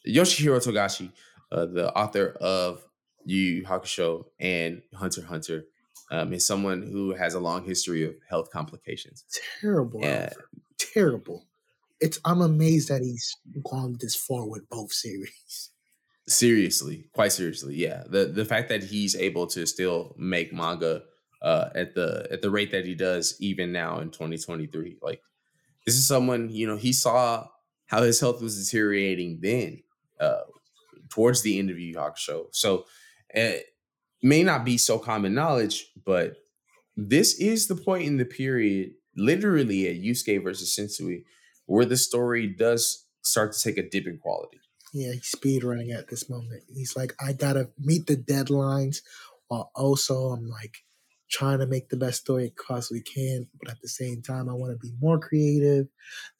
Yoshihiro 0.06 0.64
Togashi, 0.64 1.12
uh, 1.50 1.66
the 1.66 1.92
author 1.96 2.28
of 2.40 2.86
Yu 3.24 3.64
Hakusho 3.64 4.26
and 4.38 4.82
Hunter 4.94 5.22
Hunter, 5.24 5.64
um, 6.12 6.32
is 6.32 6.46
someone 6.46 6.82
who 6.82 7.12
has 7.14 7.34
a 7.34 7.40
long 7.40 7.64
history 7.64 8.04
of 8.04 8.14
health 8.30 8.50
complications. 8.52 9.24
terrible. 9.60 10.04
Alfred. 10.04 10.44
Terrible. 10.78 11.44
It's 12.00 12.20
I'm 12.24 12.40
amazed 12.42 12.88
that 12.88 13.02
he's 13.02 13.34
gone 13.68 13.96
this 14.00 14.14
far 14.14 14.46
with 14.46 14.68
both 14.68 14.92
series. 14.92 15.70
Seriously, 16.28 17.08
quite 17.12 17.32
seriously, 17.32 17.76
yeah. 17.76 18.02
The 18.08 18.26
the 18.26 18.44
fact 18.44 18.68
that 18.70 18.82
he's 18.82 19.14
able 19.14 19.46
to 19.48 19.64
still 19.66 20.14
make 20.18 20.52
manga 20.52 21.02
uh, 21.40 21.70
at 21.74 21.94
the 21.94 22.26
at 22.30 22.42
the 22.42 22.50
rate 22.50 22.72
that 22.72 22.84
he 22.84 22.94
does, 22.94 23.36
even 23.38 23.70
now 23.70 24.00
in 24.00 24.10
2023, 24.10 24.98
like 25.02 25.20
this 25.84 25.94
is 25.94 26.06
someone 26.06 26.50
you 26.50 26.66
know 26.66 26.76
he 26.76 26.92
saw 26.92 27.46
how 27.86 28.02
his 28.02 28.18
health 28.18 28.42
was 28.42 28.64
deteriorating 28.64 29.38
then 29.40 29.82
uh, 30.18 30.40
towards 31.08 31.42
the 31.42 31.58
end 31.58 31.70
of 31.70 31.78
Yu 31.78 31.94
Hakusho. 31.94 32.46
So 32.50 32.86
it 33.30 33.66
may 34.22 34.42
not 34.42 34.64
be 34.64 34.76
so 34.78 34.98
common 34.98 35.34
knowledge, 35.34 35.92
but 36.04 36.36
this 36.96 37.38
is 37.38 37.68
the 37.68 37.76
point 37.76 38.04
in 38.04 38.16
the 38.16 38.24
period, 38.24 38.92
literally 39.16 39.88
at 39.88 40.02
Yusuke 40.02 40.42
versus 40.42 40.76
Sensui, 40.76 41.24
where 41.66 41.84
the 41.84 41.96
story 41.96 42.46
does 42.46 43.04
start 43.22 43.52
to 43.52 43.60
take 43.60 43.78
a 43.78 43.88
dip 43.88 44.06
in 44.06 44.18
quality. 44.18 44.58
Yeah, 44.96 45.12
he's 45.12 45.26
speed 45.26 45.64
running 45.64 45.92
at 45.92 46.08
this 46.08 46.28
moment. 46.30 46.62
He's 46.72 46.96
like, 46.96 47.14
I 47.20 47.32
gotta 47.32 47.70
meet 47.78 48.06
the 48.06 48.16
deadlines 48.16 48.98
while 49.48 49.70
also 49.74 50.28
I'm 50.28 50.48
like 50.48 50.78
trying 51.30 51.58
to 51.58 51.66
make 51.66 51.88
the 51.88 51.96
best 51.96 52.20
story 52.20 52.46
I 52.46 52.72
possibly 52.72 53.02
can, 53.02 53.48
but 53.60 53.70
at 53.70 53.80
the 53.80 53.88
same 53.88 54.22
time 54.22 54.48
I 54.48 54.54
want 54.54 54.72
to 54.72 54.78
be 54.78 54.94
more 55.00 55.18
creative. 55.18 55.86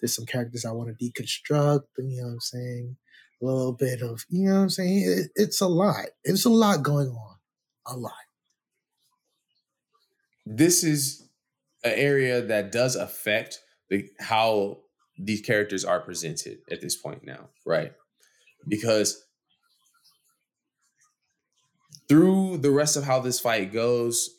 There's 0.01 0.15
some 0.15 0.27
characters 0.27 0.65
I 0.65 0.73
want 0.73 0.97
to 0.97 1.05
deconstruct, 1.05 1.83
you 1.99 2.21
know 2.21 2.29
what 2.29 2.33
I'm 2.35 2.41
saying? 2.41 2.97
A 3.43 3.45
little 3.45 3.73
bit 3.73 4.01
of 4.03 4.25
you 4.31 4.49
know 4.49 4.55
what 4.55 4.61
I'm 4.63 4.71
saying? 4.71 5.03
It, 5.05 5.31
it's 5.35 5.61
a 5.61 5.69
lot. 5.69 6.07
It's 6.25 6.45
a 6.45 6.51
lot 6.51 6.83
going 6.83 7.09
on. 7.09 7.37
A 7.89 7.97
lot. 7.97 8.13
this 10.47 10.85
is 10.85 11.29
an 11.85 11.93
area 11.95 12.41
that 12.41 12.71
does 12.73 12.95
affect 12.95 13.59
the 13.91 14.09
how 14.21 14.79
these 15.19 15.41
characters 15.41 15.85
are 15.85 16.01
presented 16.01 16.59
at 16.71 16.81
this 16.81 16.97
point 16.97 17.25
now, 17.25 17.49
right? 17.67 17.93
Because 18.69 19.25
through 22.09 22.59
the 22.59 22.71
rest 22.71 22.97
of 22.97 23.05
how 23.05 23.21
this 23.21 23.41
fight 23.41 23.73
goes, 23.73 24.31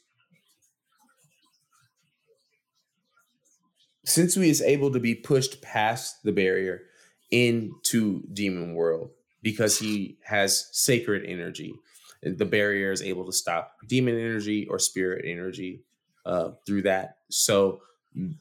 Sensui 4.08 4.48
is 4.48 4.62
able 4.62 4.92
to 4.92 5.00
be 5.00 5.16
pushed 5.16 5.62
past 5.62 6.24
the 6.24 6.32
barrier 6.32 6.84
into 7.30 8.24
demon 8.34 8.74
world 8.74 9.12
because 9.42 9.78
he 9.78 10.18
has 10.24 10.70
sacred 10.72 11.26
energy. 11.26 11.76
The 12.24 12.46
barrier 12.46 12.92
is 12.92 13.02
able 13.02 13.26
to 13.26 13.34
stop 13.34 13.76
demon 13.86 14.18
energy 14.18 14.66
or 14.70 14.80
spirit 14.80 15.26
energy 15.28 15.84
uh, 16.26 16.52
through 16.66 16.84
that. 16.84 17.18
So 17.30 17.82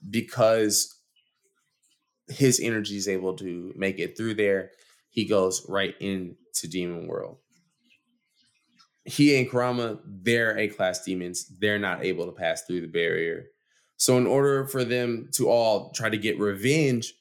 because 0.08 0.94
his 2.28 2.60
energy 2.60 2.96
is 2.96 3.08
able 3.08 3.34
to 3.34 3.72
make 3.76 3.98
it 3.98 4.16
through 4.16 4.34
there, 4.34 4.70
he 5.16 5.24
goes 5.24 5.64
right 5.66 5.94
into 5.98 6.68
demon 6.68 7.08
world. 7.08 7.38
He 9.06 9.38
and 9.38 9.50
Kurama, 9.50 9.98
they're 10.04 10.58
A 10.58 10.68
class 10.68 11.02
demons. 11.02 11.50
They're 11.58 11.78
not 11.78 12.04
able 12.04 12.26
to 12.26 12.32
pass 12.32 12.64
through 12.64 12.82
the 12.82 12.86
barrier. 12.86 13.46
So, 13.96 14.18
in 14.18 14.26
order 14.26 14.66
for 14.66 14.84
them 14.84 15.30
to 15.32 15.48
all 15.48 15.90
try 15.92 16.10
to 16.10 16.18
get 16.18 16.38
revenge 16.38 17.14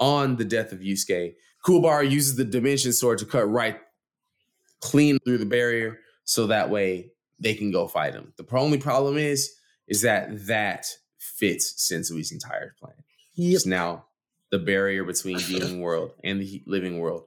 on 0.00 0.36
the 0.36 0.44
death 0.44 0.72
of 0.72 0.80
Yusuke, 0.80 1.36
Kuwabara 1.64 2.10
uses 2.10 2.34
the 2.34 2.44
Dimension 2.44 2.92
Sword 2.92 3.18
to 3.18 3.26
cut 3.26 3.48
right 3.48 3.78
clean 4.80 5.20
through 5.24 5.38
the 5.38 5.46
barrier 5.46 6.00
so 6.24 6.48
that 6.48 6.68
way 6.68 7.12
they 7.38 7.54
can 7.54 7.70
go 7.70 7.86
fight 7.86 8.14
him. 8.14 8.32
The 8.38 8.46
only 8.56 8.78
problem 8.78 9.16
is, 9.16 9.54
is 9.86 10.02
that 10.02 10.46
that 10.48 10.86
fits 11.18 11.88
Sensui's 11.88 12.32
entire 12.32 12.74
plan. 12.80 12.94
Yep. 13.36 13.54
It's 13.54 13.66
now 13.66 14.06
the 14.50 14.58
barrier 14.58 15.04
between 15.04 15.38
demon 15.38 15.80
world 15.80 16.12
and 16.24 16.40
the 16.40 16.62
living 16.66 16.98
world 16.98 17.24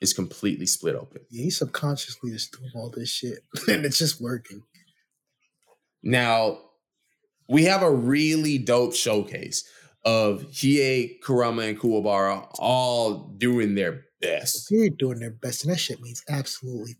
is 0.00 0.12
completely 0.12 0.66
split 0.66 0.94
open. 0.94 1.22
Yeah, 1.30 1.44
he 1.44 1.50
subconsciously 1.50 2.30
is 2.30 2.48
doing 2.48 2.70
all 2.74 2.90
this 2.90 3.10
shit, 3.10 3.40
and 3.68 3.84
it's 3.84 3.98
just 3.98 4.20
working. 4.20 4.62
Now, 6.02 6.58
we 7.48 7.64
have 7.64 7.82
a 7.82 7.90
really 7.90 8.58
dope 8.58 8.94
showcase 8.94 9.64
of 10.04 10.42
Hiei, 10.44 11.20
Kurama, 11.20 11.62
and 11.62 11.78
Kuwabara 11.78 12.46
all 12.58 13.34
doing 13.36 13.74
their 13.74 14.04
best. 14.20 14.68
They're 14.70 14.88
doing 14.88 15.18
their 15.18 15.30
best, 15.30 15.64
and 15.64 15.72
that 15.72 15.78
shit 15.78 16.00
means 16.00 16.22
absolutely 16.28 16.96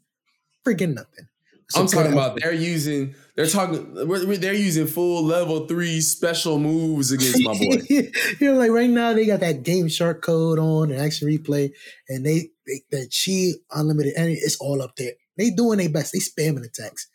friggin' 0.66 0.94
nothing. 0.94 1.28
I'm 1.76 1.86
talking 1.86 2.12
about 2.12 2.36
they're 2.40 2.52
using 2.52 3.14
they're 3.36 3.46
talking 3.46 3.94
they're 3.94 4.54
using 4.54 4.86
full 4.86 5.24
level 5.24 5.66
three 5.66 6.00
special 6.00 6.58
moves 6.58 7.12
against 7.12 7.42
my 7.42 7.52
boy. 7.52 7.82
you 7.88 8.10
know, 8.40 8.54
like 8.54 8.70
right 8.70 8.90
now 8.90 9.12
they 9.12 9.26
got 9.26 9.40
that 9.40 9.62
Game 9.62 9.88
Shark 9.88 10.22
code 10.22 10.58
on 10.58 10.90
and 10.90 11.00
action 11.00 11.28
replay, 11.28 11.70
and 12.08 12.24
they, 12.24 12.48
they 12.66 12.82
that 12.90 13.14
chi 13.14 13.60
unlimited 13.78 14.14
energy. 14.16 14.40
It's 14.42 14.60
all 14.60 14.82
up 14.82 14.96
there. 14.96 15.12
They 15.38 15.50
doing 15.50 15.78
their 15.78 15.88
best. 15.88 16.12
They 16.12 16.18
spamming 16.18 16.64
attacks. 16.64 17.08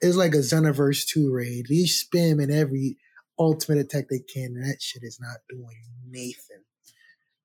it's 0.00 0.16
like 0.16 0.34
a 0.34 0.38
Xenoverse 0.38 1.06
2 1.08 1.32
raid. 1.32 1.66
They 1.68 1.84
spam 1.84 2.42
in 2.42 2.50
every 2.50 2.98
ultimate 3.38 3.78
attack 3.78 4.04
they 4.08 4.20
can, 4.20 4.54
and 4.56 4.64
that 4.64 4.80
shit 4.80 5.02
is 5.02 5.18
not 5.20 5.38
doing 5.48 5.82
Nathan. 6.08 6.64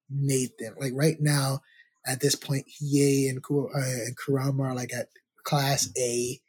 Nathan. 0.10 0.76
Like 0.80 0.93
right 0.93 1.18
now, 1.20 1.62
at 2.05 2.20
this 2.20 2.36
point, 2.36 2.66
Hiei 2.82 3.30
and, 3.30 3.41
uh, 3.49 3.80
and 4.05 4.18
Kurama 4.18 4.64
are 4.64 4.76
like 4.76 4.93
at 4.93 5.07
class 5.43 5.89
A 5.97 6.39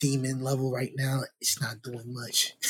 demon 0.00 0.40
level 0.42 0.72
right 0.72 0.92
now. 0.96 1.20
It's 1.40 1.60
not 1.60 1.82
doing 1.82 2.04
much. 2.14 2.54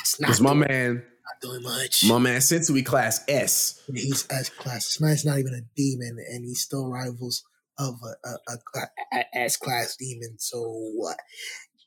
it's 0.00 0.20
not 0.20 0.26
Because 0.28 0.40
my 0.40 0.50
doing, 0.54 0.60
man, 0.68 0.94
not 0.96 1.40
doing 1.50 1.62
much. 1.62 2.04
my 2.04 2.18
man 2.18 2.40
Sensui 2.40 2.84
class 2.84 3.24
S. 3.28 3.80
He's 3.92 4.26
S 4.30 4.48
class. 4.50 4.84
This 4.86 5.00
man's 5.00 5.24
not 5.24 5.38
even 5.38 5.54
a 5.54 5.62
demon, 5.76 6.16
and 6.30 6.44
he's 6.44 6.60
still 6.62 6.88
rivals 6.90 7.44
of 7.78 7.94
a, 8.04 8.28
a, 8.28 8.58
a, 8.76 9.18
a- 9.18 9.38
S 9.38 9.56
class 9.56 9.96
demon. 9.96 10.36
So 10.38 10.60
what? 10.94 11.16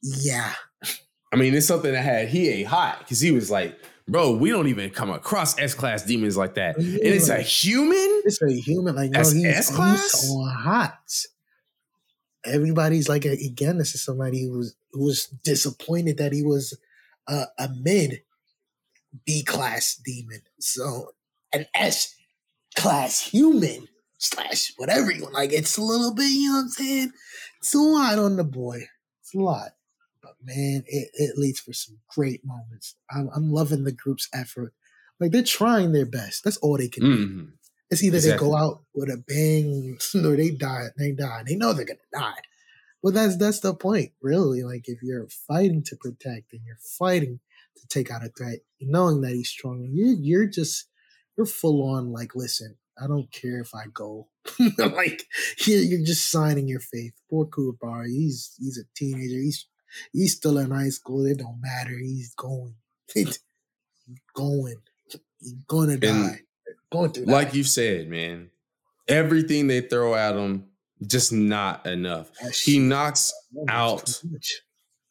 Yeah, 0.02 0.54
I 1.34 1.36
mean, 1.38 1.54
it's 1.56 1.68
something 1.68 1.92
that 1.92 2.04
had 2.04 2.28
he 2.30 2.50
ate 2.50 2.68
hot 2.68 3.00
because 3.00 3.20
he 3.20 3.32
was 3.32 3.50
like, 3.50 3.78
bro, 4.08 4.32
we 4.36 4.50
don't 4.52 4.68
even 4.68 4.90
come 4.92 5.10
across 5.10 5.58
S 5.60 5.74
class 5.74 6.04
demons 6.06 6.38
like 6.38 6.56
that. 6.56 6.78
And 6.78 6.86
it's 7.02 7.30
a 7.30 7.42
human? 7.42 8.22
it's 8.26 8.42
a 8.42 8.52
human. 8.54 8.96
Like 8.96 9.12
no, 9.12 9.20
S- 9.22 9.76
class? 9.76 10.30
on 10.30 10.50
hot. 10.54 10.98
Everybody's 12.48 13.10
like, 13.10 13.26
again, 13.26 13.78
this 13.78 13.94
is 13.96 14.04
somebody 14.04 14.44
who 14.44 14.58
was 14.58 14.76
who 14.92 15.06
was 15.06 15.28
disappointed 15.44 16.18
that 16.18 16.34
he 16.34 16.44
was 16.44 16.78
a, 17.28 17.46
a 17.60 17.70
mid 17.70 18.22
B 19.26 19.44
class 19.44 19.96
demon. 19.96 20.42
So 20.60 21.12
an 21.54 21.66
S 21.76 22.16
class 22.76 23.20
human 23.22 23.88
slash 24.18 24.74
whatever 24.78 25.12
you 25.12 25.24
want. 25.24 25.34
Like 25.34 25.54
it's 25.54 25.78
a 25.78 25.82
little 25.82 26.14
bit, 26.14 26.32
you 26.32 26.50
know 26.50 26.56
what 26.56 26.62
I'm 26.64 26.70
saying? 26.70 27.12
It's 27.60 27.74
a 27.74 27.80
lot 27.80 28.20
on 28.20 28.38
the 28.38 28.44
boy. 28.44 28.88
It's 29.22 29.34
a 29.34 29.40
lot. 29.40 29.72
But 30.22 30.36
man, 30.44 30.84
it, 30.88 31.10
it 31.14 31.38
leads 31.38 31.60
for 31.60 31.74
some 31.74 31.98
great 32.10 32.46
moments. 32.46 32.96
I'm, 33.12 33.30
I'm 33.36 33.52
loving 33.52 33.84
the 33.84 33.92
group's 33.92 34.30
effort. 34.34 34.74
Like 35.20 35.32
they're 35.32 35.44
trying 35.44 35.94
their 35.94 36.06
best. 36.06 36.44
That's 36.44 36.58
all 36.58 36.78
they 36.78 36.88
can 36.88 37.04
do. 37.04 37.28
Mm-hmm. 37.28 37.46
It's 37.90 38.04
either 38.04 38.18
Exactly. 38.18 38.46
they 38.46 38.52
go 38.52 38.58
out 38.58 38.84
with 38.94 39.10
a 39.10 39.18
bang 39.18 39.98
or 40.26 40.36
they 40.36 40.50
die. 40.52 40.88
They 40.98 41.12
die. 41.14 41.44
They 41.46 41.56
know 41.56 41.74
they're 41.74 41.86
gonna 41.86 42.00
die. 42.14 42.42
But 43.04 43.14
that's 43.14 43.38
that's 43.38 43.60
the 43.62 43.74
point, 43.74 44.12
really. 44.22 44.64
Like 44.64 44.88
if 44.90 45.02
you're 45.02 45.28
fighting 45.30 45.84
to 45.84 45.96
protect 45.96 46.52
and 46.54 46.62
you're 46.66 46.80
fighting 46.82 47.40
to 47.78 47.88
take 47.88 48.12
out 48.12 48.26
a 48.26 48.30
threat, 48.30 48.60
knowing 48.82 49.22
that 49.22 49.32
he's 49.34 49.50
strong, 49.50 49.88
you're 49.92 50.16
you're 50.16 50.48
just 50.48 50.88
you're 51.38 51.46
full 51.46 51.88
on 51.90 52.12
like, 52.12 52.36
listen, 52.36 52.76
I 53.02 53.08
don't 53.08 53.32
care 53.32 53.60
if 53.62 53.74
I 53.76 53.84
go. 53.94 54.28
like 54.78 55.24
you're, 55.66 55.80
you're 55.82 56.06
just 56.06 56.30
signing 56.32 56.68
your 56.68 56.80
faith. 56.80 57.14
Poor 57.30 57.46
Kuwabara, 57.46 58.08
he's 58.08 58.54
he's 58.60 58.78
a 58.80 58.84
teenager. 58.96 59.40
He's 59.40 59.68
he's 60.12 60.36
still 60.36 60.58
in 60.58 60.72
high 60.72 60.90
school. 60.90 61.26
It 61.26 61.38
don't 61.38 61.62
matter. 61.62 61.98
He's 61.98 62.34
going. 62.34 62.76
he's 63.14 63.40
going. 64.34 64.78
He's 65.40 65.54
gonna 65.68 65.98
die. 65.98 66.42
Going 66.92 67.12
through 67.12 67.26
that. 67.26 67.32
Like 67.32 67.54
you 67.54 67.64
said, 67.64 68.10
man, 68.10 68.50
everything 69.08 69.68
they 69.68 69.82
throw 69.82 70.16
at 70.16 70.36
him, 70.36 70.66
just 71.06 71.32
not 71.32 71.86
enough. 71.86 72.32
He 72.64 72.80
knocks 72.80 73.34
out 73.68 74.22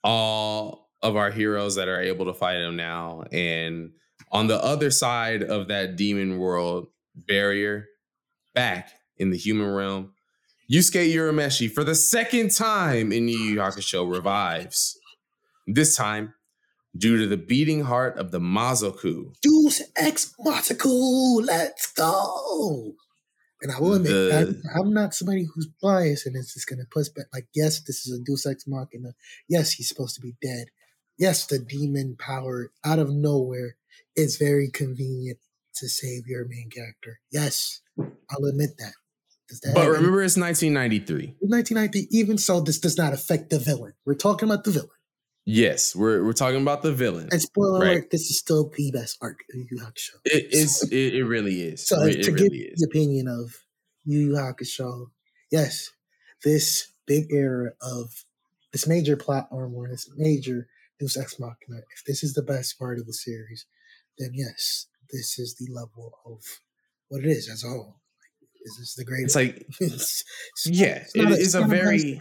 all 0.03 0.91
of 1.03 1.17
our 1.17 1.31
heroes 1.31 1.75
that 1.77 1.89
are 1.89 2.01
able 2.01 2.25
to 2.27 2.35
fight 2.35 2.57
him 2.57 2.77
now. 2.77 3.25
And 3.31 3.93
on 4.33 4.47
the 4.47 4.63
other 4.63 4.91
side 4.91 5.43
of 5.43 5.69
that 5.69 5.97
demon 5.97 6.39
world 6.39 6.89
barrier, 7.15 7.87
back 8.55 8.91
in 9.19 9.31
the 9.31 9.37
human 9.37 9.69
realm, 9.69 10.13
Yusuke 10.73 11.13
Urameshi, 11.15 11.71
for 11.71 11.85
the 11.85 11.95
second 11.95 12.51
time 12.51 13.13
in 13.13 13.29
Yu 13.29 13.39
Yu 13.39 13.57
Hakusho, 13.59 14.11
revives. 14.11 14.99
This 15.67 15.95
time, 15.95 16.35
due 16.97 17.19
to 17.19 17.27
the 17.27 17.37
beating 17.37 17.85
heart 17.85 18.17
of 18.19 18.31
the 18.31 18.39
Mazoku. 18.41 19.35
Deus 19.43 19.83
Ex 19.97 20.33
Mazoku, 20.45 21.45
let's 21.47 21.93
go. 21.93 22.93
And 23.63 23.73
I 23.73 23.81
will 23.81 23.95
admit, 23.95 24.11
The- 24.13 24.63
I'm, 24.75 24.81
I'm 24.87 24.93
not 24.93 25.15
somebody 25.15 25.47
who's 25.55 25.69
biased 25.83 26.27
and 26.27 26.37
is 26.37 26.53
just 26.53 26.69
going 26.69 26.79
to 26.79 26.87
push 26.91 27.09
back. 27.09 27.27
Like, 27.33 27.49
yes, 27.55 27.81
this 27.81 28.07
is 28.07 28.19
a 28.19 28.23
Deus 28.23 28.47
Ex 28.47 28.65
Machina. 28.67 29.15
Yes, 29.49 29.73
he's 29.73 29.89
supposed 29.89 30.15
to 30.17 30.21
be 30.21 30.35
dead. 30.43 30.67
Yes, 31.19 31.47
the 31.47 31.59
demon 31.59 32.17
power 32.19 32.73
out 32.85 32.99
of 32.99 33.11
nowhere 33.11 33.77
is 34.15 34.37
very 34.37 34.69
convenient 34.71 35.39
to 35.77 35.89
save 35.89 36.27
your 36.27 36.47
main 36.47 36.69
character. 36.71 37.21
Yes, 37.33 37.81
I'll 37.99 38.45
admit 38.45 38.71
that. 38.79 38.93
That 39.63 39.73
But 39.75 39.81
any- 39.83 39.91
remember, 39.91 40.23
it's 40.23 40.37
1993. 40.37 41.37
1990, 41.41 42.09
even 42.11 42.37
so, 42.37 42.61
this 42.61 42.79
does 42.81 42.99
not 42.99 43.13
affect 43.15 43.49
the 43.51 43.59
villain. 43.59 43.93
We're 44.05 44.15
talking 44.15 44.49
about 44.49 44.65
the 44.65 44.73
villain. 44.73 44.91
Yes, 45.49 45.95
we're, 45.95 46.25
we're 46.25 46.33
talking 46.33 46.61
about 46.61 46.83
the 46.83 46.93
villain. 46.93 47.29
And 47.31 47.41
spoiler 47.41 47.79
Right. 47.81 47.91
alert, 47.93 48.11
this 48.11 48.23
is 48.23 48.39
still 48.39 48.69
the 48.77 48.91
best 48.91 49.17
arc 49.23 49.39
of 49.49 49.55
Yu 49.57 49.67
Yu 49.71 49.79
Hakusho. 49.79 50.17
It 50.25 50.53
is. 50.53 50.83
It, 50.91 51.15
it 51.15 51.25
really 51.25 51.63
is. 51.63 51.87
So 51.87 52.03
it, 52.03 52.15
to 52.25 52.33
it 52.33 52.37
give 52.37 52.51
really 52.53 52.73
the 52.75 52.87
opinion 52.91 53.29
of 53.29 53.55
Yu 54.05 54.19
Yu 54.19 54.33
Hakusho, 54.33 55.07
yes, 55.53 55.91
this 56.43 56.89
big 57.07 57.27
era 57.31 57.71
of 57.81 58.25
this 58.73 58.89
major 58.89 59.17
plot 59.17 59.49
armor, 59.53 59.89
this 59.89 60.11
major 60.17 60.67
Deus 60.99 61.17
Ex 61.17 61.39
Machina, 61.39 61.79
if 61.97 62.05
this 62.07 62.25
is 62.25 62.35
the 62.35 62.43
best 62.43 62.77
part 62.77 62.99
of 62.99 63.07
the 63.07 63.13
series, 63.13 63.67
then 64.19 64.31
yes, 64.35 64.87
this 65.13 65.39
is 65.39 65.55
the 65.55 65.73
level 65.73 66.19
of 66.25 66.43
what 67.09 67.23
it 67.25 67.29
is 67.29 67.49
as 67.49 67.63
a 67.63 67.69
whole. 67.69 68.01
Is 68.65 68.77
this 68.81 68.95
the 68.97 69.05
greatest? 69.05 69.37
It's 69.37 69.37
like 69.37 69.67
it's, 69.81 69.81
it's- 70.67 70.67
yeah, 70.67 70.97
it's 71.05 71.15
not 71.15 71.31
it 71.31 71.39
is 71.39 71.39
it's 71.39 71.55
a 71.55 71.63
very 71.69 72.21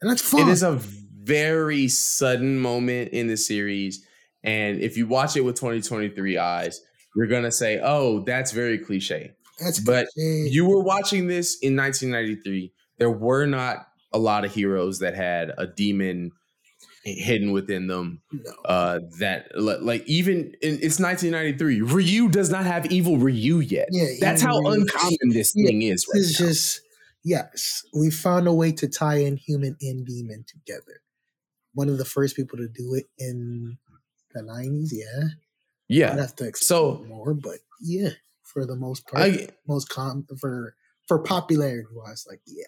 and 0.00 0.10
that's 0.10 0.22
fine. 0.22 0.46
it 0.48 0.52
is 0.52 0.62
a 0.62 0.80
very 1.26 1.88
sudden 1.88 2.58
moment 2.58 3.10
in 3.10 3.26
the 3.26 3.36
series, 3.36 4.04
and 4.44 4.80
if 4.80 4.96
you 4.96 5.06
watch 5.06 5.36
it 5.36 5.42
with 5.42 5.56
2023 5.56 6.38
eyes, 6.38 6.80
you're 7.16 7.26
gonna 7.26 7.52
say, 7.52 7.80
"Oh, 7.82 8.20
that's 8.20 8.52
very 8.52 8.78
cliche." 8.78 9.32
that's 9.58 9.80
but 9.80 10.06
cliche. 10.14 10.48
You 10.50 10.66
were 10.66 10.82
watching 10.82 11.26
this 11.28 11.56
in 11.62 11.74
1993. 11.76 12.72
There 12.98 13.10
were 13.10 13.46
not 13.46 13.86
a 14.12 14.18
lot 14.18 14.44
of 14.44 14.54
heroes 14.54 14.98
that 15.00 15.14
had 15.14 15.52
a 15.58 15.66
demon 15.66 16.30
hidden 17.04 17.52
within 17.52 17.86
them. 17.86 18.20
no. 18.32 18.50
Uh, 18.64 19.00
that 19.20 19.46
like 19.54 20.02
even 20.06 20.52
in, 20.62 20.74
it's 20.82 20.98
1993. 21.00 21.80
Ryu 21.80 22.28
does 22.28 22.50
not 22.50 22.64
have 22.66 22.86
evil 22.92 23.16
Ryu 23.18 23.58
yet. 23.60 23.88
Yeah, 23.92 24.06
That's 24.20 24.42
how 24.42 24.58
Ryu- 24.58 24.80
uncommon 24.82 25.30
this 25.30 25.52
Yeah, 25.54 25.68
thing 25.68 25.82
is. 25.82 26.04
This 26.12 26.30
is 26.30 26.40
now. 26.40 26.46
just 26.48 26.80
yes, 27.24 27.82
we 27.94 28.10
found 28.10 28.46
a 28.48 28.52
way 28.52 28.72
to 28.72 28.88
tie 28.88 29.18
in 29.18 29.36
human 29.36 29.76
and 29.80 30.04
demon 30.06 30.44
together. 30.48 31.00
One 31.76 31.88
of 31.90 31.98
the 31.98 32.04
first 32.04 32.36
people 32.36 32.56
to 32.56 32.68
do 32.68 32.94
it 32.94 33.04
in 33.18 33.76
the 34.34 34.42
nineties, 34.42 34.94
yeah. 34.96 35.24
I'd 35.24 35.36
yeah. 35.88 36.16
have 36.16 36.34
to 36.36 36.46
explore 36.46 36.96
So 36.96 37.04
more, 37.04 37.34
but 37.34 37.58
yeah, 37.82 38.10
for 38.42 38.64
the 38.64 38.76
most 38.76 39.06
part, 39.06 39.22
I 39.22 39.48
most 39.68 39.90
com 39.90 40.26
for 40.40 40.74
for 41.06 41.18
popularity 41.18 41.88
wise, 41.92 42.26
like 42.28 42.40
yeah, 42.46 42.64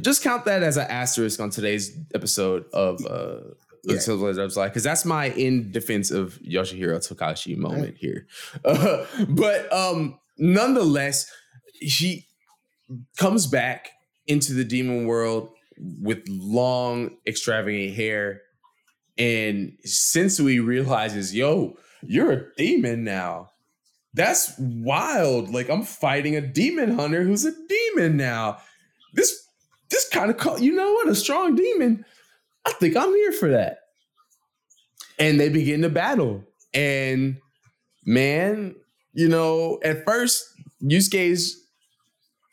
just 0.00 0.22
count 0.22 0.44
that 0.44 0.62
as 0.62 0.76
an 0.76 0.86
asterisk 0.88 1.40
on 1.40 1.50
today's 1.50 1.96
episode 2.14 2.64
of 2.72 3.04
uh 3.04 3.40
Yeah. 3.84 3.96
because 3.96 4.84
that's 4.84 5.04
my 5.04 5.30
in 5.30 5.72
defense 5.72 6.12
of 6.12 6.38
Yoshihiro 6.48 6.98
Togashi 7.06 7.56
moment 7.56 7.96
here. 7.98 8.26
Uh, 8.64 9.04
but 9.28 9.72
um 9.72 10.20
nonetheless, 10.38 11.30
she 11.86 12.26
comes 13.18 13.46
back 13.46 13.90
into 14.26 14.52
the 14.52 14.64
demon 14.64 15.06
world 15.06 15.50
with 16.00 16.22
long, 16.28 17.16
extravagant 17.26 17.94
hair. 17.94 18.42
And 19.18 19.76
Sensui 19.86 20.64
realizes, 20.64 21.34
yo, 21.34 21.76
you're 22.02 22.32
a 22.32 22.54
demon 22.56 23.04
now. 23.04 23.50
That's 24.14 24.52
wild. 24.58 25.50
Like 25.50 25.68
I'm 25.68 25.82
fighting 25.82 26.36
a 26.36 26.40
demon 26.40 26.94
hunter 26.94 27.22
who's 27.22 27.44
a 27.44 27.52
demon 27.68 28.16
now. 28.16 28.58
This 29.14 29.46
this 29.90 30.08
kind 30.08 30.30
of 30.30 30.38
call, 30.38 30.58
you 30.58 30.72
know 30.72 30.92
what? 30.94 31.08
A 31.08 31.14
strong 31.14 31.54
demon. 31.54 32.04
I 32.64 32.72
think 32.72 32.96
I'm 32.96 33.14
here 33.14 33.32
for 33.32 33.50
that. 33.50 33.78
And 35.18 35.38
they 35.38 35.48
begin 35.48 35.82
to 35.82 35.88
battle. 35.88 36.44
And 36.72 37.38
man, 38.04 38.74
you 39.12 39.28
know, 39.28 39.78
at 39.84 40.04
first, 40.04 40.46
Yusuke's 40.82 41.61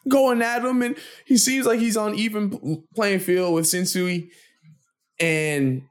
going 0.07 0.41
at 0.41 0.63
him, 0.63 0.81
and 0.81 0.95
he 1.25 1.37
seems 1.37 1.65
like 1.65 1.79
he's 1.79 1.97
on 1.97 2.15
even 2.15 2.83
playing 2.95 3.19
field 3.19 3.53
with 3.53 3.65
Sensui. 3.65 4.29
And 5.19 5.83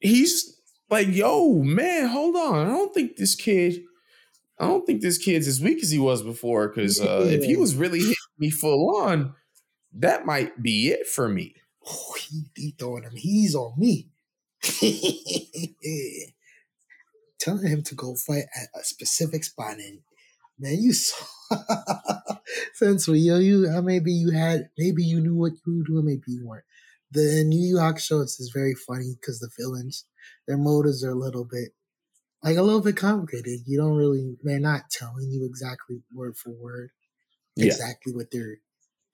he's 0.00 0.60
like, 0.90 1.08
yo, 1.08 1.62
man, 1.62 2.08
hold 2.08 2.36
on. 2.36 2.66
I 2.66 2.70
don't 2.70 2.94
think 2.94 3.16
this 3.16 3.34
kid, 3.34 3.82
I 4.58 4.66
don't 4.66 4.86
think 4.86 5.00
this 5.00 5.18
kid's 5.18 5.48
as 5.48 5.60
weak 5.60 5.82
as 5.82 5.90
he 5.90 5.98
was 5.98 6.22
before. 6.22 6.68
Cause 6.68 7.00
uh, 7.00 7.26
if 7.28 7.44
he 7.44 7.56
was 7.56 7.74
really 7.74 8.00
hitting 8.00 8.14
me 8.38 8.50
full 8.50 8.96
on, 8.96 9.34
that 9.94 10.26
might 10.26 10.62
be 10.62 10.88
it 10.88 11.06
for 11.06 11.28
me. 11.28 11.54
oh, 11.86 12.14
he, 12.18 12.42
he 12.54 12.74
throwing 12.78 13.04
him, 13.04 13.16
he's 13.16 13.54
on 13.54 13.72
me. 13.78 14.08
Telling 17.38 17.68
him 17.68 17.82
to 17.82 17.94
go 17.94 18.14
fight 18.16 18.44
at 18.54 18.68
a 18.74 18.82
specific 18.82 19.44
spot, 19.44 19.74
and 19.78 20.00
man, 20.58 20.80
you 20.80 20.92
saw 20.92 21.24
Sensui 22.80 23.24
yo, 23.24 23.38
you 23.38 23.68
uh, 23.68 23.82
maybe 23.82 24.12
you 24.12 24.30
had 24.32 24.70
maybe 24.78 25.04
you 25.04 25.20
knew 25.20 25.36
what 25.36 25.52
you 25.66 25.78
were 25.78 25.84
doing, 25.84 26.06
maybe 26.06 26.22
you 26.28 26.46
weren't. 26.46 26.64
The 27.12 27.44
New 27.46 27.60
Yu 27.60 27.76
Hakusho 27.76 28.22
it's 28.22 28.40
is 28.40 28.50
very 28.54 28.74
funny 28.74 29.14
because 29.20 29.40
the 29.40 29.50
villains, 29.58 30.04
their 30.46 30.58
motives 30.58 31.04
are 31.04 31.10
a 31.10 31.14
little 31.14 31.44
bit 31.44 31.70
like 32.42 32.56
a 32.56 32.62
little 32.62 32.82
bit 32.82 32.96
complicated. 32.96 33.60
You 33.66 33.78
don't 33.78 33.96
really 33.96 34.36
they're 34.42 34.60
not 34.60 34.90
telling 34.90 35.30
you 35.30 35.44
exactly 35.46 36.02
word 36.14 36.36
for 36.36 36.50
word 36.50 36.90
Yeah. 37.56 37.66
exactly 37.66 38.12
what 38.14 38.30
they're 38.32 38.58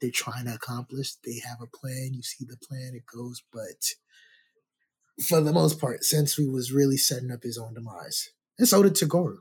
they're 0.01 0.11
trying 0.13 0.47
to 0.47 0.55
accomplish. 0.55 1.15
They 1.25 1.41
have 1.49 1.61
a 1.63 1.67
plan, 1.67 2.11
you 2.15 2.23
see 2.23 2.45
the 2.45 2.57
plan, 2.59 2.93
it 2.95 3.05
goes, 3.07 3.43
but 3.53 3.95
for 5.25 5.41
the 5.41 5.53
most 5.53 5.81
part, 5.81 6.03
Sensui 6.03 6.51
was 6.51 6.73
really 6.73 6.97
setting 6.97 7.31
up 7.31 7.43
his 7.43 7.59
own 7.59 7.75
demise. 7.75 8.31
And 8.59 8.69
so 8.69 8.83
did 8.83 8.95
Toguro. 8.95 9.39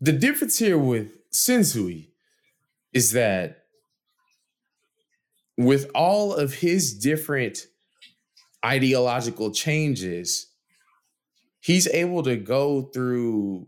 The 0.00 0.12
difference 0.12 0.58
here 0.58 0.78
with 0.78 1.08
Sensui 1.32 2.08
is 2.92 3.12
that 3.12 3.64
with 5.56 5.90
all 5.94 6.34
of 6.34 6.54
his 6.54 6.94
different 6.94 7.66
ideological 8.64 9.50
changes, 9.52 10.46
he's 11.60 11.86
able 11.88 12.22
to 12.22 12.36
go 12.36 12.82
through 12.82 13.66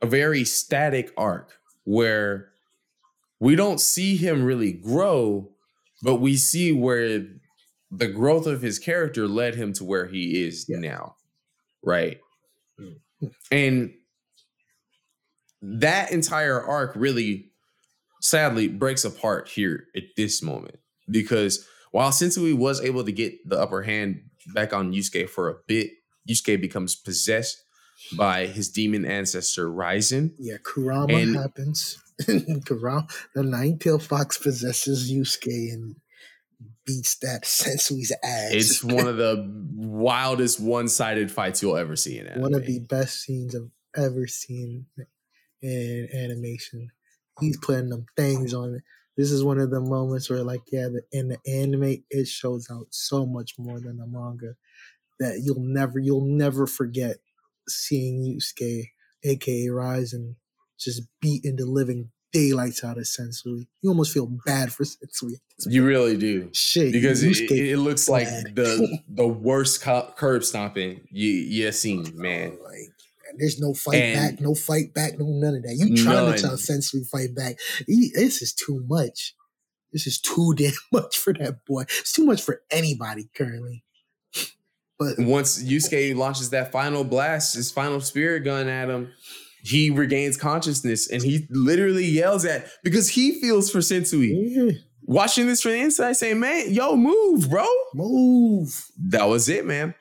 a 0.00 0.06
very 0.06 0.44
static 0.44 1.12
arc 1.16 1.52
where 1.84 2.48
we 3.40 3.56
don't 3.56 3.80
see 3.80 4.16
him 4.16 4.42
really 4.44 4.72
grow, 4.72 5.48
but 6.02 6.16
we 6.16 6.36
see 6.36 6.72
where 6.72 7.24
the 7.90 8.08
growth 8.08 8.46
of 8.46 8.62
his 8.62 8.78
character 8.78 9.26
led 9.28 9.54
him 9.54 9.72
to 9.74 9.84
where 9.84 10.06
he 10.06 10.44
is 10.44 10.66
Yeah. 10.68 10.78
now. 10.78 11.16
Right. 11.82 12.20
Mm. 12.80 13.00
And 13.50 13.94
that 15.62 16.10
entire 16.12 16.60
arc 16.60 16.92
really 16.96 17.50
sadly 18.20 18.68
breaks 18.68 19.04
apart 19.04 19.48
here 19.48 19.84
at 19.96 20.02
this 20.16 20.42
moment 20.42 20.76
because 21.10 21.66
while 21.92 22.10
Sensui 22.10 22.54
was 22.56 22.80
able 22.80 23.04
to 23.04 23.12
get 23.12 23.34
the 23.48 23.58
upper 23.60 23.82
hand 23.82 24.22
back 24.54 24.72
on 24.72 24.92
Yusuke 24.92 25.28
for 25.28 25.48
a 25.48 25.54
bit, 25.66 25.90
Yusuke 26.28 26.60
becomes 26.60 26.94
possessed 26.96 27.56
by 28.16 28.46
his 28.46 28.68
demon 28.70 29.04
ancestor 29.04 29.68
Raizen. 29.68 30.30
Yeah, 30.38 30.56
Kurama 30.64 31.12
And- 31.14 31.36
happens. 31.36 31.98
Kurama, 32.64 33.06
the 33.34 33.42
nine-tailed 33.42 34.02
fox 34.02 34.38
possesses 34.38 35.12
Yusuke 35.12 35.72
and 35.72 35.96
beats 36.86 37.16
that 37.22 37.42
Sensui's 37.44 38.12
ass. 38.24 38.52
It's 38.52 38.84
one 38.84 39.06
of 39.06 39.16
the 39.16 39.44
wildest 39.74 40.60
one-sided 40.60 41.30
fights 41.30 41.62
you'll 41.62 41.76
ever 41.76 41.96
see 41.96 42.18
in 42.18 42.26
anime. 42.26 42.42
one 42.42 42.54
of 42.54 42.66
the 42.66 42.80
best 42.80 43.20
scenes 43.22 43.54
I've 43.54 43.70
ever 44.04 44.26
seen 44.26 44.86
in 45.62 46.08
animation. 46.14 46.90
He's 47.40 47.56
putting 47.56 47.88
them 47.88 48.06
things 48.16 48.52
on 48.52 48.74
it. 48.74 48.82
This 49.16 49.30
is 49.30 49.44
one 49.44 49.58
of 49.58 49.70
the 49.70 49.80
moments 49.80 50.30
where, 50.30 50.42
like, 50.42 50.62
yeah, 50.72 50.88
the, 50.88 51.02
in 51.12 51.28
the 51.28 51.38
anime, 51.46 52.02
it 52.10 52.26
shows 52.26 52.68
out 52.70 52.86
so 52.90 53.26
much 53.26 53.54
more 53.58 53.78
than 53.78 53.98
the 53.98 54.06
manga 54.06 54.54
that 55.20 55.40
you'll 55.42 55.60
never, 55.62 55.98
you'll 55.98 56.24
never 56.24 56.66
forget 56.66 57.18
seeing 57.68 58.22
Yusuke, 58.22 58.86
aka 59.24 59.66
Raizen, 59.66 60.36
just 60.78 61.02
beating 61.20 61.56
the 61.56 61.66
living 61.66 62.10
daylights 62.32 62.82
out 62.82 62.96
of 62.96 63.04
Sensui. 63.04 63.66
You 63.82 63.90
almost 63.90 64.12
feel 64.12 64.26
bad 64.44 64.72
for 64.72 64.84
Sensui. 64.84 65.34
you 65.66 65.84
really 65.84 66.16
do. 66.16 66.50
Shit, 66.52 66.92
because 66.92 67.22
it, 67.22 67.50
it 67.50 67.78
looks 67.78 68.08
like 68.08 68.28
the 68.28 68.98
the 69.08 69.26
worst 69.26 69.82
cu- 69.82 70.10
curb 70.16 70.42
stomping 70.44 71.06
you 71.10 71.30
you 71.30 71.70
seen, 71.72 72.06
oh, 72.08 72.20
man. 72.20 72.58
Like, 72.62 72.88
there's 73.38 73.58
no 73.60 73.74
fight 73.74 73.96
And- 73.96 74.14
back, 74.36 74.40
no 74.40 74.54
fight 74.54 74.94
back, 74.94 75.18
no 75.18 75.26
none 75.26 75.56
of 75.56 75.62
that. 75.62 75.74
You 75.76 75.96
trying 75.96 76.26
None. 76.26 76.36
to 76.36 76.42
tell 76.42 76.56
Sensui 76.56 77.06
fight 77.08 77.34
back. 77.34 77.58
This 77.86 78.42
is 78.42 78.52
too 78.52 78.84
much. 78.86 79.34
This 79.92 80.06
is 80.06 80.20
too 80.20 80.54
damn 80.56 80.72
much 80.92 81.18
for 81.18 81.32
that 81.34 81.64
boy. 81.66 81.82
It's 81.82 82.12
too 82.12 82.24
much 82.24 82.42
for 82.42 82.62
anybody 82.70 83.28
currently. 83.36 83.84
But 84.98 85.18
Once 85.18 85.60
Yusuke 85.60 86.14
launches 86.14 86.50
that 86.50 86.70
final 86.70 87.02
blast, 87.02 87.56
his 87.56 87.72
final 87.72 88.00
spirit 88.00 88.40
gun 88.44 88.68
at 88.68 88.88
him, 88.88 89.10
he 89.64 89.90
regains 89.90 90.36
consciousness 90.36 91.10
and 91.10 91.22
he 91.22 91.46
literally 91.50 92.04
yells 92.04 92.44
at 92.44 92.68
because 92.84 93.08
he 93.08 93.40
feels 93.40 93.68
for 93.70 93.78
Sensui. 93.78 94.30
yeah, 94.32 94.78
Watching 95.04 95.48
this 95.48 95.60
from 95.62 95.72
the 95.72 95.78
inside, 95.80 96.12
saying, 96.12 96.38
"Man, 96.38 96.72
yo, 96.72 96.94
move, 96.96 97.50
bro." 97.50 97.66
move. 97.94 98.86
That 99.08 99.24
was 99.28 99.48
it, 99.48 99.66
man. 99.66 99.94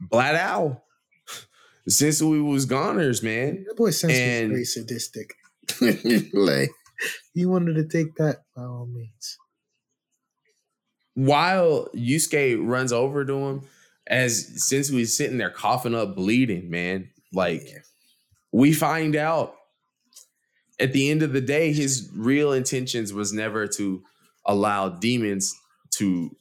Black 0.00 0.36
Owl. 0.36 0.81
Sensui 1.88 2.44
was 2.44 2.64
goners, 2.66 3.22
man. 3.22 3.64
That 3.68 3.76
boy 3.76 3.90
Sensui 3.90 4.12
And- 4.18 4.50
very 4.52 4.64
sadistic. 4.64 5.34
like, 6.32 6.70
he 7.34 7.46
wanted 7.46 7.74
to 7.74 7.84
take 7.86 8.14
that 8.16 8.42
by 8.54 8.62
all 8.62 8.86
means. 8.86 9.38
while 11.14 11.88
Yusuke 11.94 12.58
runs 12.66 12.92
over 12.92 13.24
to 13.24 13.34
him, 13.34 13.62
as 14.06 14.44
Sensui's 14.70 15.16
sitting 15.16 15.38
there 15.38 15.50
coughing 15.50 15.94
up, 15.94 16.16
bleeding, 16.16 16.70
man, 16.70 17.10
like 17.32 17.62
Yeah. 17.66 17.78
we 18.52 18.72
find 18.72 19.14
out 19.16 19.54
at 20.80 20.92
the 20.92 21.10
end 21.10 21.22
of 21.22 21.32
the 21.32 21.40
day, 21.40 21.72
his 21.72 22.10
real 22.14 22.52
intentions 22.52 23.12
was 23.12 23.32
never 23.32 23.66
to 23.68 24.02
allow 24.46 24.88
demons 24.88 25.54
to 25.98 26.34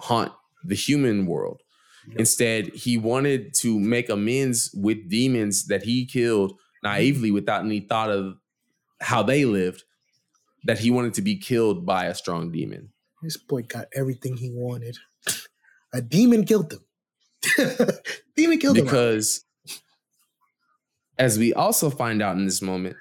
haunt 0.00 0.32
the 0.64 0.74
human 0.74 1.26
world. 1.26 1.60
Yep. 2.08 2.18
Instead, 2.20 2.66
he 2.68 2.96
wanted 2.96 3.52
to 3.54 3.78
make 3.78 4.08
amends 4.08 4.70
with 4.74 5.08
demons 5.08 5.66
that 5.66 5.82
he 5.82 6.06
killed 6.06 6.58
naively 6.82 7.30
without 7.30 7.64
any 7.64 7.80
thought 7.80 8.10
of 8.10 8.36
how 9.00 9.22
they 9.22 9.44
lived, 9.44 9.84
that 10.64 10.78
he 10.78 10.90
wanted 10.90 11.14
to 11.14 11.22
be 11.22 11.36
killed 11.36 11.84
by 11.84 12.06
a 12.06 12.14
strong 12.14 12.52
demon. 12.52 12.90
This 13.22 13.36
boy 13.36 13.62
got 13.62 13.86
everything 13.94 14.36
he 14.36 14.50
wanted. 14.52 14.96
A 15.92 16.00
demon 16.00 16.44
killed 16.44 16.72
him. 16.72 16.80
demon 18.36 18.58
killed 18.58 18.76
him. 18.76 18.84
because 18.84 19.44
as 21.18 21.38
we 21.38 21.52
also 21.54 21.90
find 21.90 22.22
out 22.22 22.36
in 22.36 22.44
this 22.44 22.60
moment 22.60 22.96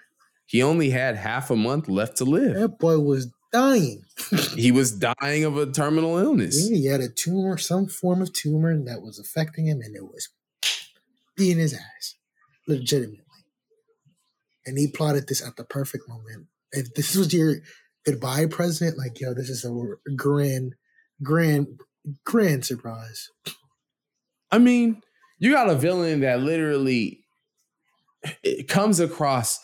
he 0.45 0.61
only 0.61 0.89
had 0.91 1.15
half 1.15 1.49
a 1.49 1.55
month 1.55 1.87
left 1.89 2.17
to 2.17 2.25
live 2.25 2.53
That 2.55 2.77
boy 2.79 2.99
was 2.99 3.27
dying. 3.55 4.03
he 4.55 4.71
was 4.71 4.91
dying 4.91 5.45
of 5.45 5.57
a 5.57 5.71
terminal 5.71 6.17
illness 6.17 6.69
Yeah, 6.69 6.75
he 6.75 6.85
had 6.85 7.01
a 7.01 7.09
tumor, 7.09 7.57
some 7.57 7.87
form 7.87 8.21
of 8.21 8.33
tumor 8.33 8.75
that 8.85 9.01
was 9.01 9.19
affecting 9.19 9.67
him, 9.67 9.81
and 9.81 9.95
it 9.95 10.03
was 10.03 10.29
beating 11.37 11.59
his 11.59 11.73
ass, 11.73 12.15
legitimately. 12.67 13.21
And 14.65 14.77
he 14.77 14.87
plotted 14.87 15.27
this 15.27 15.45
at 15.45 15.55
the 15.55 15.63
perfect 15.63 16.09
moment. 16.09 16.47
If 16.71 16.93
this 16.95 17.15
was 17.15 17.33
your 17.33 17.57
goodbye 18.05 18.47
present, 18.47 18.97
like 18.97 19.19
yo, 19.19 19.33
this 19.33 19.49
is 19.49 19.63
a 19.63 20.13
grand, 20.15 20.75
grand, 21.23 21.79
grand 22.23 22.65
surprise. 22.65 23.29
i 24.51 24.57
mean 24.57 25.01
you 25.39 25.51
got 25.51 25.69
a 25.69 25.75
villain 25.75 26.21
that 26.21 26.39
literally 26.39 27.25
it 28.43 28.67
comes 28.67 28.99
across 28.99 29.59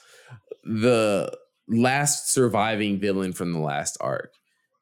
the 0.63 1.31
last 1.67 2.31
surviving 2.31 2.99
villain 2.99 3.33
from 3.33 3.53
the 3.53 3.59
last 3.59 3.97
arc 4.01 4.33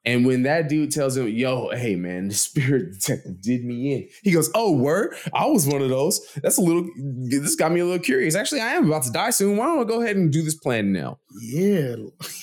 and 0.06 0.26
when 0.26 0.44
that 0.44 0.70
dude 0.70 0.92
tells 0.92 1.18
him, 1.18 1.28
yo, 1.28 1.70
hey 1.70 1.96
man, 1.96 2.30
the 2.30 2.34
spirit 2.34 2.94
detective 3.00 3.42
did 3.42 3.66
me 3.66 3.94
in, 3.94 4.10
he 4.24 4.32
goes, 4.32 4.50
oh, 4.56 4.72
word? 4.72 5.14
I 5.34 5.46
was 5.46 5.68
one 5.68 5.82
of 5.82 5.90
those. 5.90 6.22
That's 6.42 6.58
a 6.58 6.62
little, 6.62 6.90
this 6.98 7.56
got 7.56 7.72
me 7.72 7.82
a 7.82 7.86
little 7.86 8.04
curious. 8.04 8.36
Actually, 8.36 8.62
I 8.62 8.72
am 8.72 8.88
about 8.88 9.04
to 9.04 9.12
die 9.12 9.30
soon. 9.32 9.58
Why 9.58 9.66
don't 9.66 9.80
I 9.80 9.84
go 9.84 10.02
ahead 10.02 10.16
and 10.16 10.32
do 10.32 10.42
this 10.42 10.56
plan 10.56 10.94
now? 10.94 11.20
Yeah, 11.42 11.96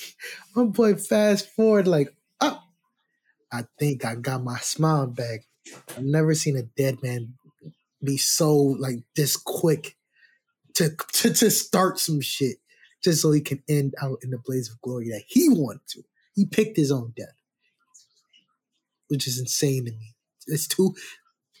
my 0.55 0.65
boy. 0.65 0.95
Fast 0.95 1.49
forward, 1.49 1.87
like, 1.87 2.15
oh, 2.41 2.59
I 3.51 3.63
think 3.79 4.05
I 4.05 4.15
got 4.15 4.43
my 4.43 4.59
smile 4.59 5.07
back. 5.07 5.41
I've 5.89 6.03
never 6.03 6.35
seen 6.35 6.55
a 6.55 6.63
dead 6.63 7.01
man 7.01 7.33
be 8.03 8.17
so 8.17 8.55
like 8.55 8.99
this 9.15 9.35
quick 9.35 9.97
to 10.75 10.95
to, 11.13 11.33
to 11.33 11.49
start 11.49 11.99
some 11.99 12.21
shit 12.21 12.57
so 13.15 13.31
he 13.31 13.41
can 13.41 13.63
end 13.69 13.93
out 14.01 14.19
in 14.23 14.31
the 14.31 14.39
blaze 14.45 14.69
of 14.69 14.81
glory 14.81 15.09
that 15.09 15.23
he 15.27 15.49
wanted 15.49 15.81
to. 15.89 16.03
He 16.35 16.45
picked 16.45 16.77
his 16.77 16.91
own 16.91 17.13
death, 17.17 17.35
which 19.09 19.27
is 19.27 19.39
insane 19.39 19.85
to 19.85 19.91
me. 19.91 20.15
It's 20.47 20.67
too 20.67 20.93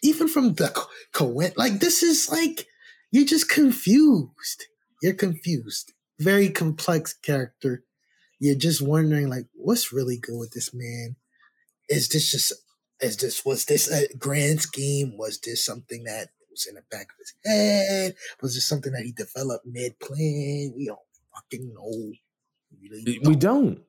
even 0.03 0.29
from 0.29 0.55
the 0.55 0.69
co- 0.69 0.89
co- 1.13 1.51
like 1.57 1.79
this 1.79 2.03
is 2.03 2.29
like 2.31 2.67
you're 3.11 3.25
just 3.25 3.49
confused. 3.49 4.65
You're 5.03 5.15
confused. 5.15 5.93
Very 6.19 6.49
complex 6.49 7.13
character. 7.13 7.83
You're 8.39 8.55
just 8.55 8.81
wondering 8.81 9.29
like 9.29 9.47
what's 9.55 9.93
really 9.93 10.17
good 10.17 10.37
with 10.37 10.51
this 10.51 10.73
man? 10.73 11.15
Is 11.89 12.09
this 12.09 12.31
just 12.31 12.53
is 13.01 13.17
this 13.17 13.45
was 13.45 13.65
this 13.65 13.91
a 13.91 14.07
grand 14.17 14.61
scheme? 14.61 15.17
Was 15.17 15.39
this 15.39 15.65
something 15.65 16.03
that 16.05 16.29
was 16.51 16.67
in 16.67 16.75
the 16.75 16.83
back 16.91 17.07
of 17.11 17.17
his 17.19 17.33
head? 17.45 18.15
Was 18.41 18.55
this 18.55 18.67
something 18.67 18.93
that 18.93 19.03
he 19.03 19.11
developed 19.11 19.65
mid 19.65 19.99
plan? 19.99 20.73
We 20.75 20.85
don't 20.87 20.99
fucking 21.37 21.73
know. 21.73 22.11
We 22.81 22.89
really 22.89 23.19
We 23.23 23.35
don't. 23.35 23.79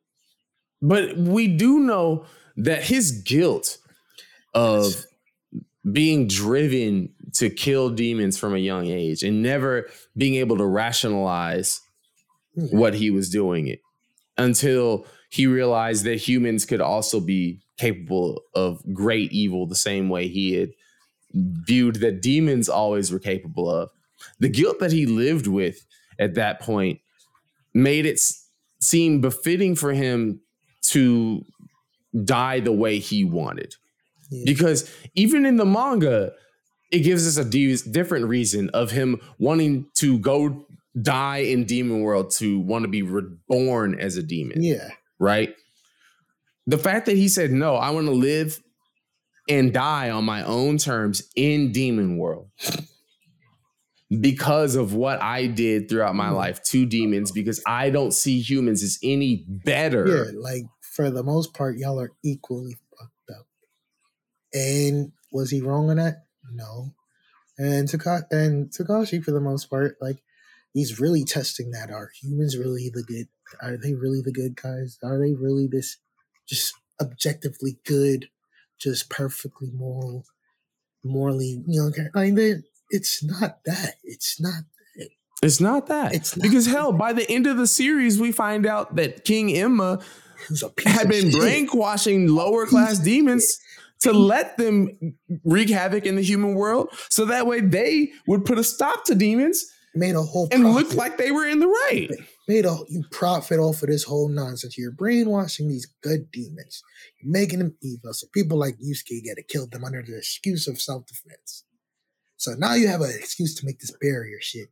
But 0.80 1.16
we 1.16 1.48
do 1.48 1.80
know 1.80 2.24
that 2.56 2.84
his 2.84 3.10
guilt 3.22 3.78
of 4.54 5.04
being 5.90 6.26
driven 6.28 7.10
to 7.34 7.50
kill 7.50 7.90
demons 7.90 8.38
from 8.38 8.54
a 8.54 8.58
young 8.58 8.86
age 8.86 9.22
and 9.22 9.42
never 9.42 9.88
being 10.16 10.34
able 10.36 10.56
to 10.58 10.66
rationalize 10.66 11.80
Yeah. 12.54 12.64
what 12.76 12.94
he 12.94 13.10
was 13.10 13.28
doing 13.30 13.68
it 13.68 13.80
until 14.36 15.06
he 15.30 15.46
realized 15.46 16.04
that 16.04 16.16
humans 16.16 16.64
could 16.64 16.80
also 16.80 17.20
be 17.20 17.60
capable 17.78 18.42
of 18.54 18.82
great 18.92 19.30
evil 19.32 19.66
the 19.66 19.76
same 19.76 20.08
way 20.08 20.26
he 20.28 20.54
had 20.54 20.70
viewed 21.34 21.96
that 21.96 22.22
demons 22.22 22.68
always 22.68 23.12
were 23.12 23.18
capable 23.18 23.70
of. 23.70 23.90
The 24.40 24.48
guilt 24.48 24.80
that 24.80 24.90
he 24.92 25.06
lived 25.06 25.46
with 25.46 25.84
at 26.18 26.34
that 26.34 26.60
point 26.60 27.00
made 27.74 28.06
it 28.06 28.20
seem 28.80 29.20
befitting 29.20 29.74
for 29.76 29.92
him 29.92 30.40
to 30.82 31.44
die 32.24 32.60
the 32.60 32.72
way 32.72 32.98
he 32.98 33.24
wanted. 33.24 33.74
Yeah. 34.30 34.42
Because 34.46 34.90
even 35.14 35.44
in 35.46 35.56
the 35.56 35.64
manga, 35.64 36.32
it 36.90 37.00
gives 37.00 37.26
us 37.26 37.36
a 37.44 37.48
di- 37.48 37.76
different 37.90 38.26
reason 38.26 38.70
of 38.70 38.90
him 38.90 39.20
wanting 39.38 39.86
to 39.96 40.18
go 40.18 40.66
die 41.00 41.38
in 41.38 41.64
demon 41.64 42.00
world 42.00 42.30
to 42.32 42.58
want 42.60 42.82
to 42.82 42.88
be 42.88 43.02
reborn 43.02 43.98
as 44.00 44.16
a 44.16 44.22
demon 44.22 44.62
Yeah. 44.62 44.88
right? 45.18 45.54
The 46.66 46.78
fact 46.78 47.06
that 47.06 47.16
he 47.16 47.28
said, 47.28 47.50
no, 47.52 47.76
I 47.76 47.90
want 47.90 48.06
to 48.06 48.12
live 48.12 48.60
and 49.48 49.72
die 49.72 50.10
on 50.10 50.24
my 50.24 50.42
own 50.42 50.76
terms 50.78 51.22
in 51.36 51.72
demon 51.72 52.18
world 52.18 52.48
because 54.20 54.74
of 54.74 54.94
what 54.94 55.20
I 55.20 55.46
did 55.46 55.88
throughout 55.88 56.14
my 56.14 56.28
Mhm. 56.28 56.36
life 56.36 56.62
to 56.64 56.86
demons, 56.86 57.30
because 57.30 57.62
I 57.66 57.90
don't 57.90 58.12
see 58.12 58.40
humans 58.40 58.82
as 58.82 58.98
any 59.02 59.44
better. 59.48 60.06
Yeah, 60.06 60.38
like 60.40 60.64
for 60.80 61.10
the 61.10 61.22
most 61.22 61.52
part, 61.52 61.76
y'all 61.78 62.00
are 62.00 62.12
equally 62.22 62.76
fucked 62.98 63.30
up. 63.38 63.46
And 64.54 65.12
was 65.32 65.50
he 65.50 65.60
wrong 65.60 65.90
on 65.90 65.96
that? 65.96 66.26
No. 66.50 66.94
And 67.58 67.88
Taka- 67.88 68.26
and 68.30 68.70
Togashi, 68.70 69.22
for 69.22 69.32
the 69.32 69.40
most 69.40 69.68
part, 69.68 69.96
like 70.00 70.22
he's 70.72 70.98
really 71.00 71.24
testing 71.24 71.70
that. 71.72 71.90
Are 71.90 72.10
humans 72.20 72.56
really 72.56 72.90
the 72.92 73.02
good? 73.02 73.28
Are 73.60 73.76
they 73.76 73.94
really 73.94 74.22
the 74.22 74.32
good 74.32 74.56
guys? 74.56 74.98
Are 75.02 75.18
they 75.18 75.34
really 75.34 75.66
this 75.66 75.98
just 76.46 76.72
objectively 77.00 77.78
good, 77.84 78.30
just 78.78 79.10
perfectly 79.10 79.70
moral, 79.70 80.24
morally, 81.04 81.62
you 81.66 81.80
know? 81.82 81.92
I 82.14 82.24
mean, 82.24 82.34
they- 82.36 82.62
it's 82.90 83.22
not 83.22 83.64
that. 83.64 83.94
It's 84.02 84.40
not. 84.40 84.62
That. 84.96 85.08
It's 85.42 85.60
not 85.60 85.86
that. 85.88 86.14
It's 86.14 86.36
not 86.36 86.42
because 86.42 86.64
that. 86.66 86.72
hell, 86.72 86.92
by 86.92 87.12
the 87.12 87.28
end 87.30 87.46
of 87.46 87.56
the 87.56 87.66
series, 87.66 88.18
we 88.18 88.32
find 88.32 88.66
out 88.66 88.96
that 88.96 89.24
King 89.24 89.48
Enma 89.48 90.02
Who's 90.48 90.62
a 90.62 90.68
piece 90.70 90.92
had 90.92 91.08
been 91.08 91.30
brainwashing 91.30 92.28
lower 92.28 92.66
class 92.66 92.98
demons 92.98 93.58
to 94.00 94.12
let 94.12 94.56
them 94.56 95.16
wreak 95.44 95.68
havoc 95.70 96.06
in 96.06 96.14
the 96.14 96.22
human 96.22 96.54
world 96.54 96.88
so 97.10 97.24
that 97.26 97.46
way 97.46 97.60
they 97.60 98.12
would 98.28 98.44
put 98.44 98.58
a 98.58 98.64
stop 98.64 99.04
to 99.06 99.14
demons 99.14 99.64
Made 99.94 100.14
a 100.14 100.22
whole 100.22 100.48
and 100.52 100.64
look 100.64 100.88
profit. 100.88 100.96
like 100.96 101.16
they 101.16 101.32
were 101.32 101.46
in 101.46 101.58
the 101.58 101.66
right. 101.66 102.10
made 102.46 102.64
a 102.66 102.76
you 102.88 103.02
profit 103.10 103.58
off 103.58 103.82
of 103.82 103.88
this 103.88 104.04
whole 104.04 104.28
nonsense. 104.28 104.76
You're 104.78 104.92
brainwashing 104.92 105.68
these 105.68 105.88
good 106.02 106.30
demons, 106.30 106.82
You're 107.20 107.32
making 107.32 107.58
them 107.58 107.74
evil. 107.82 108.12
So 108.12 108.28
people 108.32 108.58
like 108.58 108.76
Yusuke 108.76 109.24
get 109.24 109.36
to 109.36 109.42
kill 109.42 109.66
them 109.66 109.84
under 109.84 110.02
the 110.02 110.18
excuse 110.18 110.68
of 110.68 110.80
self 110.80 111.06
defense. 111.06 111.64
So 112.38 112.54
now 112.56 112.74
you 112.74 112.88
have 112.88 113.00
an 113.00 113.10
excuse 113.10 113.54
to 113.56 113.66
make 113.66 113.80
this 113.80 113.94
barrier 114.00 114.38
shit, 114.40 114.68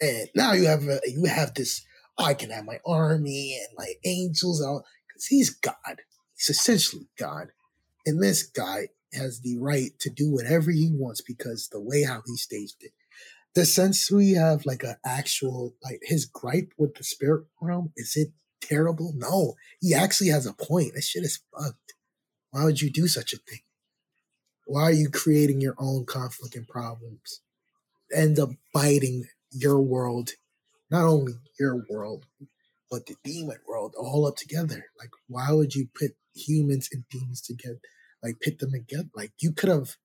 and 0.00 0.28
now 0.34 0.52
you 0.52 0.66
have 0.66 0.82
a, 0.86 1.00
you 1.06 1.24
have 1.24 1.54
this. 1.54 1.82
"Oh, 2.18 2.24
I 2.24 2.34
can 2.34 2.50
have 2.50 2.64
my 2.64 2.80
army 2.84 3.58
and 3.58 3.76
my 3.78 3.94
angels 4.04 4.62
out 4.62 4.82
because 5.06 5.26
he's 5.26 5.50
God. 5.50 6.02
He's 6.36 6.50
essentially 6.50 7.08
God, 7.16 7.48
and 8.04 8.22
this 8.22 8.42
guy 8.42 8.88
has 9.12 9.40
the 9.40 9.56
right 9.58 9.92
to 10.00 10.10
do 10.10 10.32
whatever 10.32 10.72
he 10.72 10.90
wants 10.92 11.20
because 11.20 11.68
the 11.68 11.80
way 11.80 12.02
how 12.02 12.22
he 12.26 12.36
staged 12.36 12.82
it. 12.82 12.92
The 13.54 13.64
sense 13.64 14.10
we 14.10 14.32
have 14.32 14.66
like 14.66 14.82
an 14.82 14.96
actual 15.06 15.76
like 15.82 16.00
his 16.02 16.26
gripe 16.26 16.72
with 16.76 16.96
the 16.96 17.04
spirit 17.04 17.44
realm 17.62 17.92
is 17.96 18.16
it 18.16 18.32
terrible? 18.60 19.12
No. 19.16 19.54
He 19.80 19.94
actually 19.94 20.30
has 20.30 20.44
a 20.44 20.52
point. 20.52 20.94
This 20.94 21.06
shit 21.06 21.22
is 21.22 21.40
fucked. 21.56 21.94
Why 22.50 22.64
would 22.64 22.82
you 22.82 22.90
do 22.90 23.06
such 23.06 23.32
a 23.32 23.36
thing 23.36 23.60
why 24.64 24.82
are 24.82 24.92
you 24.92 25.08
creating 25.10 25.60
your 25.60 25.74
own 25.78 26.06
conflict 26.06 26.56
and 26.56 26.68
problems? 26.68 27.40
End 28.14 28.38
up 28.38 28.50
biting 28.72 29.26
your 29.50 29.80
world 29.80 30.32
not 30.90 31.04
only 31.04 31.34
your 31.58 31.84
world 31.90 32.26
but 32.90 33.06
the 33.06 33.16
demon 33.24 33.58
world 33.66 33.94
all 33.98 34.26
up 34.26 34.36
together. 34.36 34.86
Like 34.98 35.10
why 35.28 35.52
would 35.52 35.74
you 35.74 35.88
put 35.98 36.16
humans 36.34 36.88
and 36.92 37.04
demons 37.10 37.40
together 37.40 37.80
like 38.22 38.40
pit 38.40 38.58
them 38.58 38.72
together? 38.72 39.08
Like 39.14 39.32
you 39.40 39.52
could 39.52 39.70
have 39.70 39.96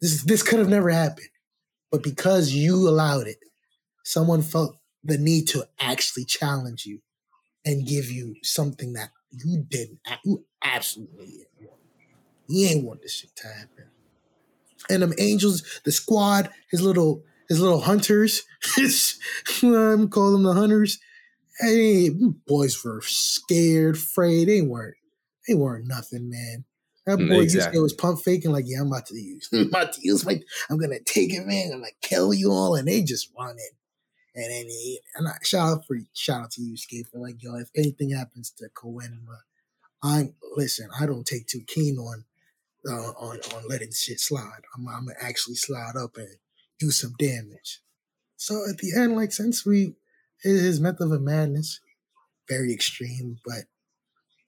this 0.00 0.22
this 0.24 0.42
could 0.42 0.58
have 0.58 0.68
never 0.68 0.90
happened 0.90 1.28
but 1.90 2.02
because 2.02 2.52
you 2.52 2.88
allowed 2.88 3.26
it, 3.26 3.38
someone 4.04 4.42
felt 4.42 4.76
the 5.04 5.18
need 5.18 5.48
to 5.48 5.66
actually 5.80 6.24
challenge 6.24 6.84
you 6.86 7.00
and 7.64 7.86
give 7.86 8.10
you 8.10 8.36
something 8.42 8.92
that 8.94 9.10
you 9.30 9.64
didn't, 9.68 10.00
you 10.24 10.44
absolutely 10.62 11.26
didn't. 11.58 11.77
He 12.48 12.66
ain't 12.66 12.84
want 12.84 13.02
this 13.02 13.14
shit 13.14 13.36
to 13.36 13.48
happen. 13.48 13.90
And 14.90 15.02
them 15.02 15.12
angels, 15.18 15.80
the 15.84 15.92
squad, 15.92 16.50
his 16.70 16.80
little, 16.80 17.22
his 17.48 17.60
little 17.60 17.80
hunters, 17.80 18.42
his, 18.76 19.18
I'm 19.62 20.08
call 20.08 20.32
them 20.32 20.44
the 20.44 20.54
hunters. 20.54 20.98
Hey, 21.60 22.10
boys 22.46 22.82
were 22.84 23.02
scared, 23.02 23.96
afraid. 23.96 24.48
They 24.48 24.62
weren't, 24.62 24.96
they 25.46 25.54
weren't 25.54 25.86
nothing, 25.86 26.30
man. 26.30 26.64
That 27.04 27.18
boy 27.18 27.40
exactly. 27.40 27.80
Was 27.80 27.94
pump 27.94 28.20
faking 28.20 28.52
like, 28.52 28.66
yeah, 28.66 28.82
I'm 28.82 28.88
about 28.88 29.06
to 29.06 29.18
use, 29.18 29.48
I'm 29.52 29.68
about 29.68 29.94
to 29.94 30.00
use 30.02 30.24
my, 30.26 30.40
I'm 30.70 30.78
gonna 30.78 31.00
take 31.00 31.32
it, 31.32 31.46
man. 31.46 31.70
I'm 31.72 31.80
gonna 31.80 31.92
kill 32.02 32.34
you 32.34 32.50
all, 32.50 32.74
and 32.74 32.86
they 32.86 33.02
just 33.02 33.30
run 33.38 33.56
it. 33.56 33.74
And 34.34 34.44
then 34.44 34.66
he, 34.66 35.00
and 35.16 35.26
I, 35.26 35.32
shout 35.42 35.68
out 35.68 35.86
for 35.86 35.96
shout 36.12 36.42
out 36.42 36.50
to 36.52 36.60
Yusuke 36.60 37.08
for 37.10 37.18
like, 37.18 37.42
yo, 37.42 37.56
if 37.56 37.70
anything 37.76 38.10
happens 38.10 38.52
to 38.58 38.68
Koenma, 38.76 39.38
I'm 40.02 40.34
listen. 40.54 40.90
I 41.00 41.06
don't 41.06 41.26
take 41.26 41.46
too 41.46 41.62
keen 41.66 41.96
on 41.96 42.24
uh, 42.86 43.12
on 43.18 43.38
on 43.54 43.68
letting 43.68 43.92
shit 43.92 44.20
slide. 44.20 44.62
I'm, 44.76 44.86
I'm 44.88 45.06
gonna 45.06 45.18
actually 45.20 45.56
slide 45.56 45.96
up 45.96 46.16
and 46.16 46.28
do 46.78 46.90
some 46.90 47.14
damage. 47.18 47.80
So 48.36 48.62
at 48.68 48.78
the 48.78 48.92
end, 48.96 49.16
like 49.16 49.30
Sensui 49.30 49.94
his 50.42 50.80
method 50.80 51.12
of 51.12 51.20
madness, 51.20 51.80
very 52.48 52.72
extreme, 52.72 53.38
but 53.44 53.64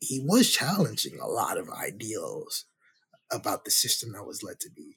he 0.00 0.22
was 0.24 0.50
challenging 0.50 1.18
a 1.20 1.26
lot 1.26 1.58
of 1.58 1.68
ideals 1.68 2.66
about 3.30 3.64
the 3.64 3.70
system 3.70 4.12
that 4.12 4.26
was 4.26 4.42
led 4.42 4.60
to 4.60 4.70
be. 4.74 4.96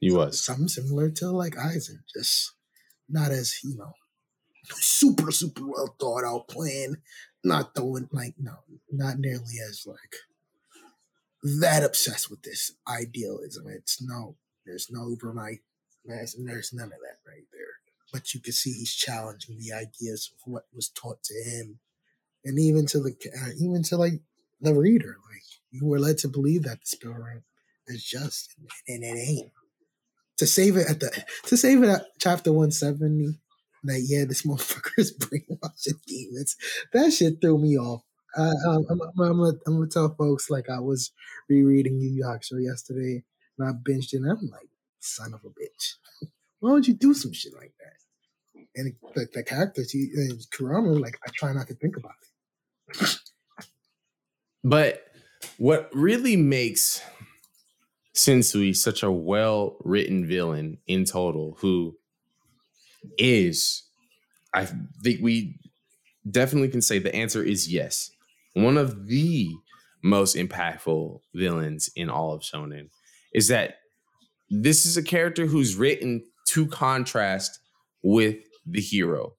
He 0.00 0.12
was. 0.12 0.44
Something 0.44 0.68
similar 0.68 1.10
to 1.10 1.30
like 1.30 1.54
Aizen, 1.54 2.00
just 2.14 2.52
not 3.08 3.30
as, 3.30 3.58
you 3.64 3.76
know, 3.76 3.92
super, 4.70 5.30
super 5.32 5.66
well 5.66 5.96
thought 5.98 6.24
out 6.24 6.48
plan. 6.48 6.96
Not 7.42 7.74
throwing 7.74 8.08
like 8.10 8.34
no, 8.38 8.54
not 8.90 9.18
nearly 9.18 9.56
as 9.68 9.84
like 9.86 10.16
that 11.44 11.84
obsessed 11.84 12.30
with 12.30 12.42
this 12.42 12.72
idealism. 12.88 13.66
It's 13.68 14.02
no, 14.02 14.36
there's 14.66 14.88
no 14.90 15.02
overnight, 15.04 15.60
there's, 16.04 16.36
there's 16.38 16.72
none 16.72 16.86
of 16.86 16.90
that 16.92 17.30
right 17.30 17.44
there. 17.52 17.60
But 18.12 18.34
you 18.34 18.40
can 18.40 18.54
see 18.54 18.72
he's 18.72 18.94
challenging 18.94 19.58
the 19.58 19.74
ideas 19.74 20.32
of 20.34 20.52
what 20.52 20.64
was 20.74 20.88
taught 20.88 21.22
to 21.24 21.34
him, 21.44 21.80
and 22.44 22.58
even 22.58 22.86
to 22.86 23.00
the 23.00 23.14
uh, 23.42 23.50
even 23.60 23.82
to 23.84 23.96
like 23.96 24.20
the 24.60 24.74
reader. 24.74 25.16
Like 25.30 25.42
you 25.72 25.86
were 25.86 25.98
led 25.98 26.18
to 26.18 26.28
believe 26.28 26.62
that 26.62 26.80
the 26.80 26.86
spirit 26.86 27.18
realm 27.18 27.42
is 27.88 28.04
just, 28.04 28.54
and 28.88 29.02
it 29.04 29.18
ain't. 29.18 29.52
To 30.38 30.46
save 30.46 30.76
it 30.76 30.88
at 30.88 31.00
the 31.00 31.24
to 31.46 31.56
save 31.56 31.82
it 31.82 31.88
at 31.88 32.06
chapter 32.20 32.52
one 32.52 32.70
seventy, 32.70 33.38
that 33.84 34.04
yeah, 34.06 34.24
this 34.24 34.42
motherfucker 34.42 34.92
is 34.98 35.12
brainwashing 35.12 36.00
demons. 36.06 36.56
That 36.92 37.12
shit 37.12 37.40
threw 37.40 37.58
me 37.58 37.76
off. 37.78 38.02
I, 38.36 38.48
um, 38.66 38.86
I'm, 38.90 39.00
I'm, 39.00 39.40
I'm, 39.40 39.56
gonna, 39.66 39.86
tell 39.86 40.14
folks 40.16 40.50
like 40.50 40.68
I 40.68 40.80
was 40.80 41.12
rereading 41.48 42.00
Yu 42.00 42.10
Yu 42.10 42.24
Hakusho 42.24 42.62
yesterday, 42.62 43.22
and 43.58 43.68
I 43.68 43.72
binged 43.72 44.12
it. 44.12 44.16
and 44.16 44.30
I'm 44.30 44.50
like, 44.50 44.68
son 45.00 45.34
of 45.34 45.40
a 45.44 45.48
bitch, 45.48 46.28
why 46.60 46.72
would 46.72 46.88
you 46.88 46.94
do 46.94 47.14
some 47.14 47.32
shit 47.32 47.54
like 47.54 47.72
that? 47.78 48.60
And 48.76 48.92
the, 49.14 49.28
the 49.32 49.42
characters, 49.42 49.92
he, 49.92 50.08
and 50.14 50.40
Kurama, 50.50 50.92
like 50.92 51.16
I 51.26 51.30
try 51.34 51.52
not 51.52 51.68
to 51.68 51.74
think 51.74 51.96
about 51.96 52.12
it. 52.88 53.18
But 54.64 55.04
what 55.58 55.90
really 55.92 56.36
makes 56.36 57.02
Sensui 58.14 58.74
such 58.74 59.02
a 59.02 59.10
well 59.10 59.76
written 59.84 60.26
villain 60.26 60.78
in 60.86 61.04
total, 61.04 61.56
who 61.60 61.96
is, 63.18 63.82
I 64.54 64.66
think 65.02 65.20
we 65.20 65.58
definitely 66.28 66.68
can 66.68 66.80
say 66.80 66.98
the 66.98 67.14
answer 67.14 67.42
is 67.42 67.72
yes. 67.72 68.10
One 68.54 68.76
of 68.76 69.06
the 69.06 69.50
most 70.02 70.36
impactful 70.36 71.20
villains 71.34 71.90
in 71.94 72.10
all 72.10 72.32
of 72.32 72.42
Shonen 72.42 72.88
is 73.32 73.48
that 73.48 73.76
this 74.50 74.86
is 74.86 74.96
a 74.96 75.02
character 75.02 75.46
who's 75.46 75.76
written 75.76 76.24
to 76.48 76.66
contrast 76.66 77.58
with 78.02 78.36
the 78.66 78.80
hero, 78.80 79.34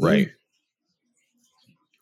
mm-hmm. 0.00 0.04
right? 0.04 0.28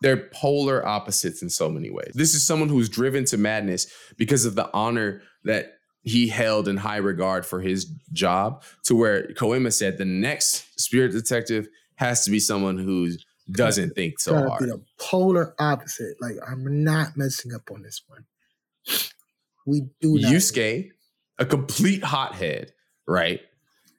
They're 0.00 0.28
polar 0.32 0.86
opposites 0.86 1.42
in 1.42 1.50
so 1.50 1.68
many 1.68 1.90
ways. 1.90 2.12
This 2.14 2.34
is 2.34 2.46
someone 2.46 2.68
who's 2.68 2.88
driven 2.88 3.24
to 3.26 3.36
madness 3.36 3.92
because 4.16 4.44
of 4.44 4.54
the 4.54 4.72
honor 4.72 5.22
that 5.44 5.72
he 6.02 6.28
held 6.28 6.68
in 6.68 6.76
high 6.76 6.98
regard 6.98 7.44
for 7.44 7.60
his 7.60 7.84
job, 8.12 8.62
to 8.84 8.94
where 8.94 9.26
Koenma 9.34 9.72
said 9.72 9.98
the 9.98 10.04
next 10.04 10.64
spirit 10.80 11.12
detective 11.12 11.66
has 11.96 12.24
to 12.24 12.30
be 12.30 12.38
someone 12.38 12.78
who's 12.78 13.24
doesn't 13.52 13.94
think 13.94 14.20
so 14.20 14.32
Gotta 14.32 14.44
be 14.44 14.50
hard. 14.50 14.62
the 14.70 14.84
polar 14.98 15.54
opposite. 15.58 16.16
Like 16.20 16.34
I'm 16.46 16.84
not 16.84 17.16
messing 17.16 17.52
up 17.54 17.70
on 17.72 17.82
this 17.82 18.02
one. 18.06 18.26
We 19.66 19.82
do 20.00 20.18
not 20.18 20.32
Yusuke, 20.32 20.90
a 21.38 21.44
complete 21.44 22.02
hothead, 22.02 22.72
right? 23.06 23.40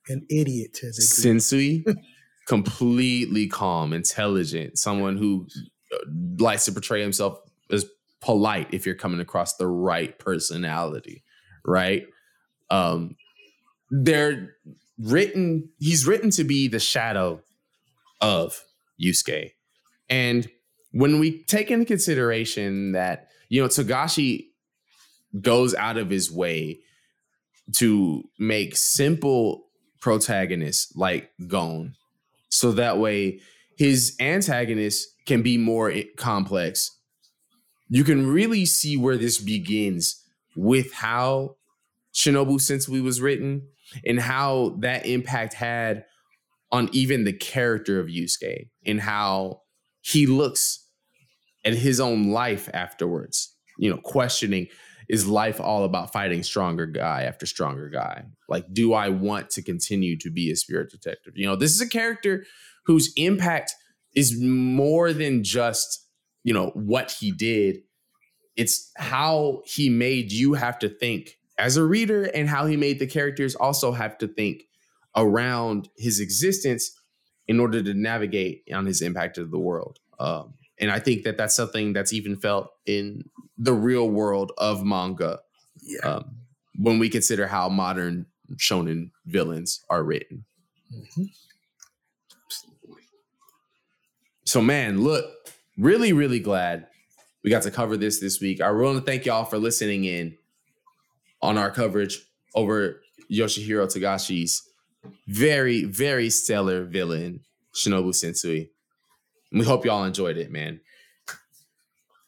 an 0.10 0.26
idiot 0.30 0.74
to 0.76 0.88
the. 0.88 0.92
Sensui, 1.02 1.84
completely 2.48 3.48
calm, 3.48 3.94
intelligent, 3.94 4.78
someone 4.78 5.18
who 5.18 5.48
uh, 5.94 5.98
likes 6.40 6.66
to 6.66 6.72
portray 6.72 7.02
himself 7.02 7.40
as 7.72 7.86
polite 8.22 8.68
if 8.74 8.86
you're 8.86 8.96
coming 8.96 9.20
across 9.20 9.56
the 9.56 9.68
right 9.68 10.18
personality, 10.20 11.24
right? 11.66 12.08
Um, 12.70 13.16
they're 13.92 14.56
written, 14.98 15.70
he's 15.80 16.06
written 16.06 16.30
to 16.32 16.44
be 16.44 16.68
the 16.68 16.80
shadow 16.80 17.42
of 18.22 18.62
Yusuke. 19.02 19.52
And 20.10 20.50
when 20.92 21.20
we 21.20 21.44
take 21.44 21.72
into 21.72 21.86
consideration 21.86 22.94
that, 22.94 23.28
you 23.48 23.62
know, 23.62 23.68
Togashi 23.68 24.48
goes 25.40 25.76
out 25.76 25.98
of 25.98 26.10
his 26.10 26.32
way 26.32 26.80
to 27.76 28.24
make 28.40 28.76
simple 28.76 29.68
protagonists 30.02 30.96
like 30.96 31.32
Gon. 31.48 31.94
So 32.50 32.72
that 32.72 32.98
way 32.98 33.42
his 33.78 34.16
antagonist 34.20 35.08
can 35.26 35.42
be 35.42 35.58
more 35.58 35.94
complex. 36.18 36.98
You 37.90 38.04
can 38.04 38.28
really 38.28 38.66
see 38.66 38.98
where 38.98 39.18
this 39.18 39.38
begins 39.38 40.24
with 40.56 40.94
how 40.94 41.56
Shinobu 42.14 42.56
Sensui 42.56 43.02
was 43.04 43.22
written 43.22 43.68
and 44.06 44.20
how 44.20 44.78
that 44.80 45.06
impact 45.06 45.54
had 45.54 46.06
on 46.72 46.90
even 46.92 47.24
the 47.24 47.34
character 47.34 48.00
of 48.00 48.08
Yusuke 48.08 48.70
and 48.86 49.02
how 49.02 49.62
he 50.02 50.26
looks 50.26 50.86
at 51.66 51.74
his 51.74 52.00
own 52.00 52.32
life 52.32 52.70
afterwards, 52.74 53.56
you 53.78 53.90
know, 53.90 53.98
questioning 53.98 54.68
is 55.10 55.28
life 55.28 55.60
all 55.60 55.84
about 55.84 56.14
fighting 56.14 56.44
stronger 56.44 56.86
guy 56.86 57.24
after 57.24 57.48
stronger 57.48 57.90
guy? 57.90 58.24
Like, 58.48 58.66
do 58.72 58.94
I 58.94 59.10
want 59.10 59.50
to 59.52 59.64
continue 59.64 60.16
to 60.20 60.30
be 60.30 60.52
a 60.52 60.56
spirit 60.56 60.92
detective? 60.92 61.34
You 61.36 61.48
know, 61.48 61.56
this 61.56 61.72
is 61.72 61.82
a 61.82 61.90
character 61.90 62.46
whose 62.86 63.12
impact 63.18 63.74
is 64.16 64.40
more 64.40 65.12
than 65.12 65.44
just, 65.44 66.06
you 66.44 66.54
know, 66.54 66.68
what 66.76 67.12
he 67.20 67.32
did. 67.32 67.80
It's 68.56 68.92
how 68.98 69.64
he 69.66 69.90
made 69.90 70.32
you 70.32 70.54
have 70.54 70.78
to 70.80 70.90
think 70.90 71.38
as 71.58 71.76
a 71.76 71.84
reader 71.84 72.26
and 72.26 72.48
how 72.48 72.68
he 72.68 72.78
made 72.78 73.00
the 73.00 73.08
characters 73.08 73.56
also 73.56 73.92
have 73.92 74.18
to 74.20 74.28
think 74.28 74.64
around 75.16 75.90
his 75.98 76.20
existence 76.20 76.92
in 77.48 77.60
order 77.60 77.82
to 77.82 77.94
navigate 77.94 78.64
on 78.74 78.86
his 78.86 79.02
impact 79.02 79.38
of 79.38 79.52
the 79.52 79.60
world. 79.60 80.00
Um, 80.20 80.54
and 80.80 80.92
I 80.92 81.00
think 81.00 81.24
that 81.24 81.38
that's 81.38 81.56
something 81.56 81.94
that's 81.94 82.14
even 82.14 82.38
felt 82.38 82.72
in 82.86 83.24
the 83.58 83.74
real 83.74 84.10
world 84.10 84.52
of 84.58 84.84
manga 84.86 85.40
Yeah. 85.82 86.00
um, 86.16 86.36
when 86.78 87.00
we 87.00 87.10
consider 87.10 87.48
how 87.48 87.70
modern 87.70 88.28
shonen 88.56 89.12
villains 89.26 89.84
are 89.90 90.04
written. 90.04 90.46
Mhm. 90.94 91.30
So, 94.46 94.62
man, 94.62 95.02
look, 95.02 95.26
really, 95.78 96.14
really 96.14 96.40
glad 96.40 96.88
we 97.44 97.50
got 97.50 97.64
to 97.64 97.72
cover 97.72 97.98
this 97.98 98.20
this 98.20 98.40
week. 98.42 98.62
I 98.62 98.72
want 98.72 98.98
to 98.98 99.04
thank 99.04 99.26
y'all 99.26 99.46
for 99.46 99.58
listening 99.58 100.06
in 100.06 100.38
on 101.42 101.58
our 101.58 101.72
coverage 101.72 102.20
over 102.56 103.02
Yoshihiro 103.32 103.86
Togashi's 103.86 104.69
very, 105.28 105.84
very 105.84 106.30
stellar 106.30 106.86
villain, 106.86 107.42
Shinobu 107.74 108.14
Sensui. 108.14 108.70
We 109.52 109.66
hope 109.66 109.86
y'all 109.86 110.04
enjoyed 110.04 110.38
it, 110.38 110.52
man. 110.52 110.82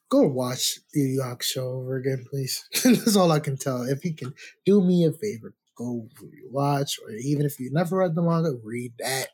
Go 0.09 0.27
watch 0.27 0.79
the 0.93 0.99
Yu 0.99 1.07
Yu 1.07 1.21
Hakusho 1.21 1.57
over 1.57 1.95
again, 1.95 2.25
please. 2.29 2.65
That's 2.83 3.15
all 3.15 3.31
I 3.31 3.39
can 3.39 3.57
tell. 3.57 3.83
If 3.83 4.03
you 4.03 4.13
can 4.13 4.33
do 4.65 4.81
me 4.81 5.05
a 5.05 5.11
favor, 5.11 5.53
go 5.77 6.07
watch, 6.49 6.99
or 7.03 7.11
even 7.11 7.45
if 7.45 7.59
you 7.59 7.69
never 7.71 7.97
read 7.97 8.15
the 8.15 8.21
manga, 8.21 8.51
read 8.63 8.93
that, 8.99 9.29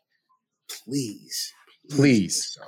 please. 0.70 1.52
Please. 1.90 2.54
So, 2.54 2.62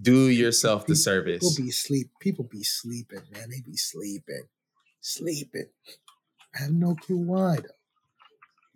Do 0.00 0.28
yourself 0.28 0.86
the 0.86 0.94
service. 0.94 1.40
People 1.40 1.64
be 1.64 1.70
sleep. 1.72 2.10
People 2.20 2.48
be 2.50 2.62
sleeping, 2.62 3.22
man. 3.32 3.50
They 3.50 3.62
be 3.62 3.76
sleeping, 3.76 4.44
sleeping. 5.00 5.66
I 6.54 6.62
have 6.64 6.72
no 6.72 6.94
clue 6.94 7.18
why 7.18 7.56
though. 7.56 7.83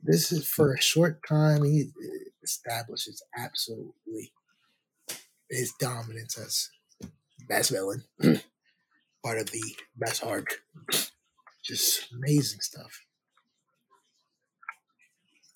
This 0.03 0.33
is 0.33 0.49
for 0.49 0.75
a 0.75 0.81
short 0.81 1.21
time. 1.29 1.65
He 1.65 1.91
establishes 2.43 3.23
absolutely 3.37 4.33
his 5.51 5.73
dominance 5.81 6.39
as 6.39 6.71
best 7.49 7.71
villain, 7.71 8.05
part 9.25 9.39
of 9.39 9.51
the 9.51 9.77
best 9.97 10.25
arc. 10.25 10.63
Just 11.65 12.13
amazing 12.13 12.61
stuff. 12.61 12.93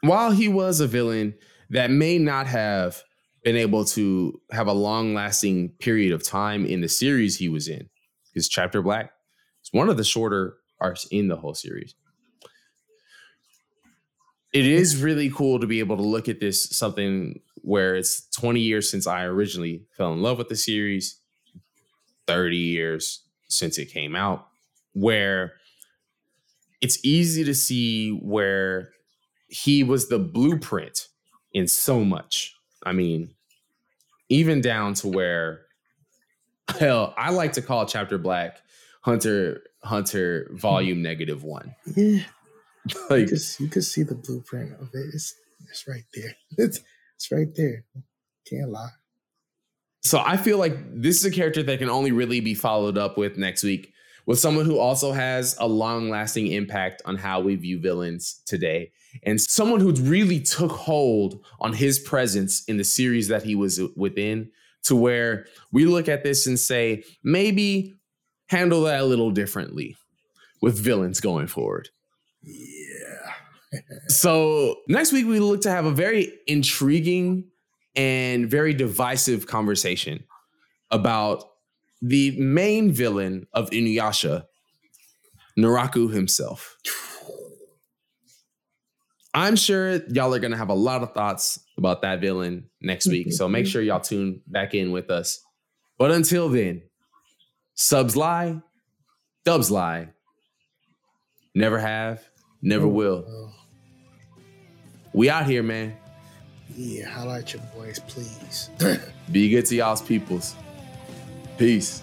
while 0.03 0.33
he 0.33 0.49
was 0.49 0.81
a 0.81 0.87
villain 0.87 1.35
that 1.71 1.91
may 1.91 2.19
not 2.19 2.47
have 2.47 3.03
been 3.45 3.57
able 3.57 3.85
to 3.85 4.41
have 4.53 4.67
a 4.67 4.73
long 4.73 5.15
lasting 5.15 5.71
period 5.81 6.13
of 6.13 6.23
time 6.23 6.67
in 6.67 6.81
the 6.81 6.89
series 6.89 7.39
he 7.39 7.49
was 7.49 7.69
in, 7.69 7.89
because 8.33 8.49
Chapter 8.49 8.83
Black 8.83 9.13
is 9.63 9.71
one 9.73 9.89
of 9.89 9.97
the 9.97 10.05
shorter 10.05 10.57
arcs 10.81 11.07
in 11.11 11.29
the 11.29 11.37
whole 11.37 11.55
series. 11.55 11.95
It 14.53 14.67
is 14.67 15.03
really 15.03 15.31
cool 15.31 15.59
to 15.61 15.67
be 15.67 15.79
able 15.81 15.97
to 15.97 16.03
look 16.03 16.29
at 16.29 16.41
this 16.41 16.69
something 16.77 17.41
where 17.63 17.95
it's 17.95 18.29
20 18.31 18.61
years 18.61 18.91
since 18.91 19.07
I 19.07 19.25
originally 19.25 19.85
fell 19.97 20.13
in 20.13 20.21
love 20.21 20.39
with 20.39 20.49
the 20.49 20.57
series, 20.57 21.19
30 22.27 22.57
years 22.57 23.23
since 23.49 23.79
it 23.79 23.87
came 23.87 24.15
out, 24.15 24.49
where 24.93 25.55
it's 26.81 27.03
easy 27.05 27.45
to 27.45 27.55
see 27.55 28.11
where 28.11 28.91
he 29.49 29.85
was 29.85 30.09
the 30.09 30.19
blueprint 30.19 31.09
in 31.53 31.69
so 31.69 32.05
much. 32.05 32.55
I 32.83 32.93
mean, 32.93 33.35
even 34.29 34.61
down 34.61 34.95
to 34.95 35.09
where 35.09 35.63
hell, 36.79 37.15
I 37.17 37.31
like 37.31 37.53
to 37.55 37.63
call 37.63 37.87
Chapter 37.87 38.19
Black 38.19 38.61
Hunter 39.03 39.63
Hunter 39.83 40.51
Volume 40.53 41.03
Negative 41.03 41.43
One. 41.43 41.75
Yeah, 42.89 42.95
you 42.97 43.07
Like 43.11 43.29
could, 43.29 43.41
you 43.59 43.69
could 43.69 43.85
see 43.85 44.03
the 44.03 44.15
blueprint 44.15 44.73
of 44.81 44.89
it. 44.95 45.07
It's, 45.15 45.35
it's 45.71 45.87
right 45.89 46.05
there. 46.15 46.35
It's, 46.59 46.81
it's 47.17 47.31
right 47.31 47.55
there. 47.55 47.85
Can't 48.49 48.71
lie. 48.71 48.91
so 50.03 50.21
I 50.25 50.37
feel 50.37 50.59
like 50.59 50.77
this 51.01 51.19
is 51.19 51.25
a 51.25 51.31
character 51.31 51.63
that 51.63 51.79
can 51.79 51.89
only 51.89 52.11
really 52.13 52.41
be 52.41 52.55
followed 52.55 52.99
up 52.99 53.17
with 53.17 53.37
next 53.37 53.63
week 53.63 53.93
with 54.27 54.39
someone 54.39 54.65
who 54.65 54.79
also 54.79 55.13
has 55.13 55.57
a 55.59 55.67
long-lasting 55.67 56.47
impact 56.49 57.03
on 57.05 57.17
how 57.17 57.41
we 57.41 57.57
view 57.57 57.81
villains 57.81 58.43
today 58.47 58.91
and 59.25 59.41
someone 59.41 59.81
who 59.81 59.93
really 59.93 60.41
took 60.41 60.73
hold 60.73 61.45
on 61.61 61.73
his 61.73 61.99
presence 61.99 62.65
in 62.65 62.77
the 62.77 62.85
series 62.85 63.29
that 63.29 63.43
he 63.43 63.55
was 63.55 63.81
within 63.97 64.51
to 64.85 64.97
where 64.97 65.47
we 65.71 65.85
look 65.87 66.09
at 66.09 66.25
this 66.25 66.47
and 66.47 66.59
say 66.59 67.05
maybe 67.23 67.95
handle 68.49 68.83
that 68.83 69.01
a 69.01 69.05
little 69.05 69.31
differently 69.31 69.97
with 70.61 70.79
villains 70.79 71.21
going 71.21 71.47
forward. 71.47 71.89
Yeah. 72.43 73.33
So 74.09 74.77
next 74.87 75.13
week 75.13 75.27
we 75.27 75.41
look 75.41 75.63
to 75.63 75.71
have 75.71 75.87
a 75.87 75.91
very 75.91 76.31
intriguing 76.47 77.45
and 77.97 78.51
very 78.51 78.75
divisive 78.75 79.47
conversation 79.47 80.25
about 80.91 81.45
the 82.03 82.39
main 82.39 82.93
villain 82.93 83.47
of 83.55 83.71
Inuyasha, 83.71 84.45
Naraku 85.59 86.13
himself. 86.13 86.77
I'm 89.35 89.57
sure 89.57 90.03
y'all 90.09 90.35
are 90.35 90.39
gonna 90.39 90.57
have 90.57 90.69
a 90.69 90.75
lot 90.75 91.03
of 91.03 91.15
thoughts 91.15 91.59
about 91.79 92.03
that 92.03 92.21
villain 92.21 92.69
next 92.83 93.07
week. 93.07 93.33
So 93.33 93.49
make 93.49 93.67
sure 93.67 93.81
y'all 93.81 94.01
tune 94.01 94.43
back 94.47 94.75
in 94.75 94.93
with 94.93 95.11
us. 95.11 95.43
But 95.97 96.11
until 96.11 96.49
then, 96.51 96.83
subs 97.75 98.17
lie, 98.17 98.61
dubs 99.45 99.71
lie. 99.71 100.09
Never 101.55 101.79
have, 101.79 102.23
never 102.63 102.87
will. 102.89 103.25
Oh, 103.29 103.51
We 105.13 105.29
out 105.29 105.47
here, 105.47 105.63
man. 105.63 105.97
yeah, 106.77 107.07
highlight 107.09 107.53
your 107.53 107.63
boys, 107.77 107.99
please. 108.07 108.71
Be 109.33 109.51
good 109.51 109.67
to 109.67 109.77
y'all's 109.77 110.01
peoples. 110.03 110.55
Peace. 111.59 112.03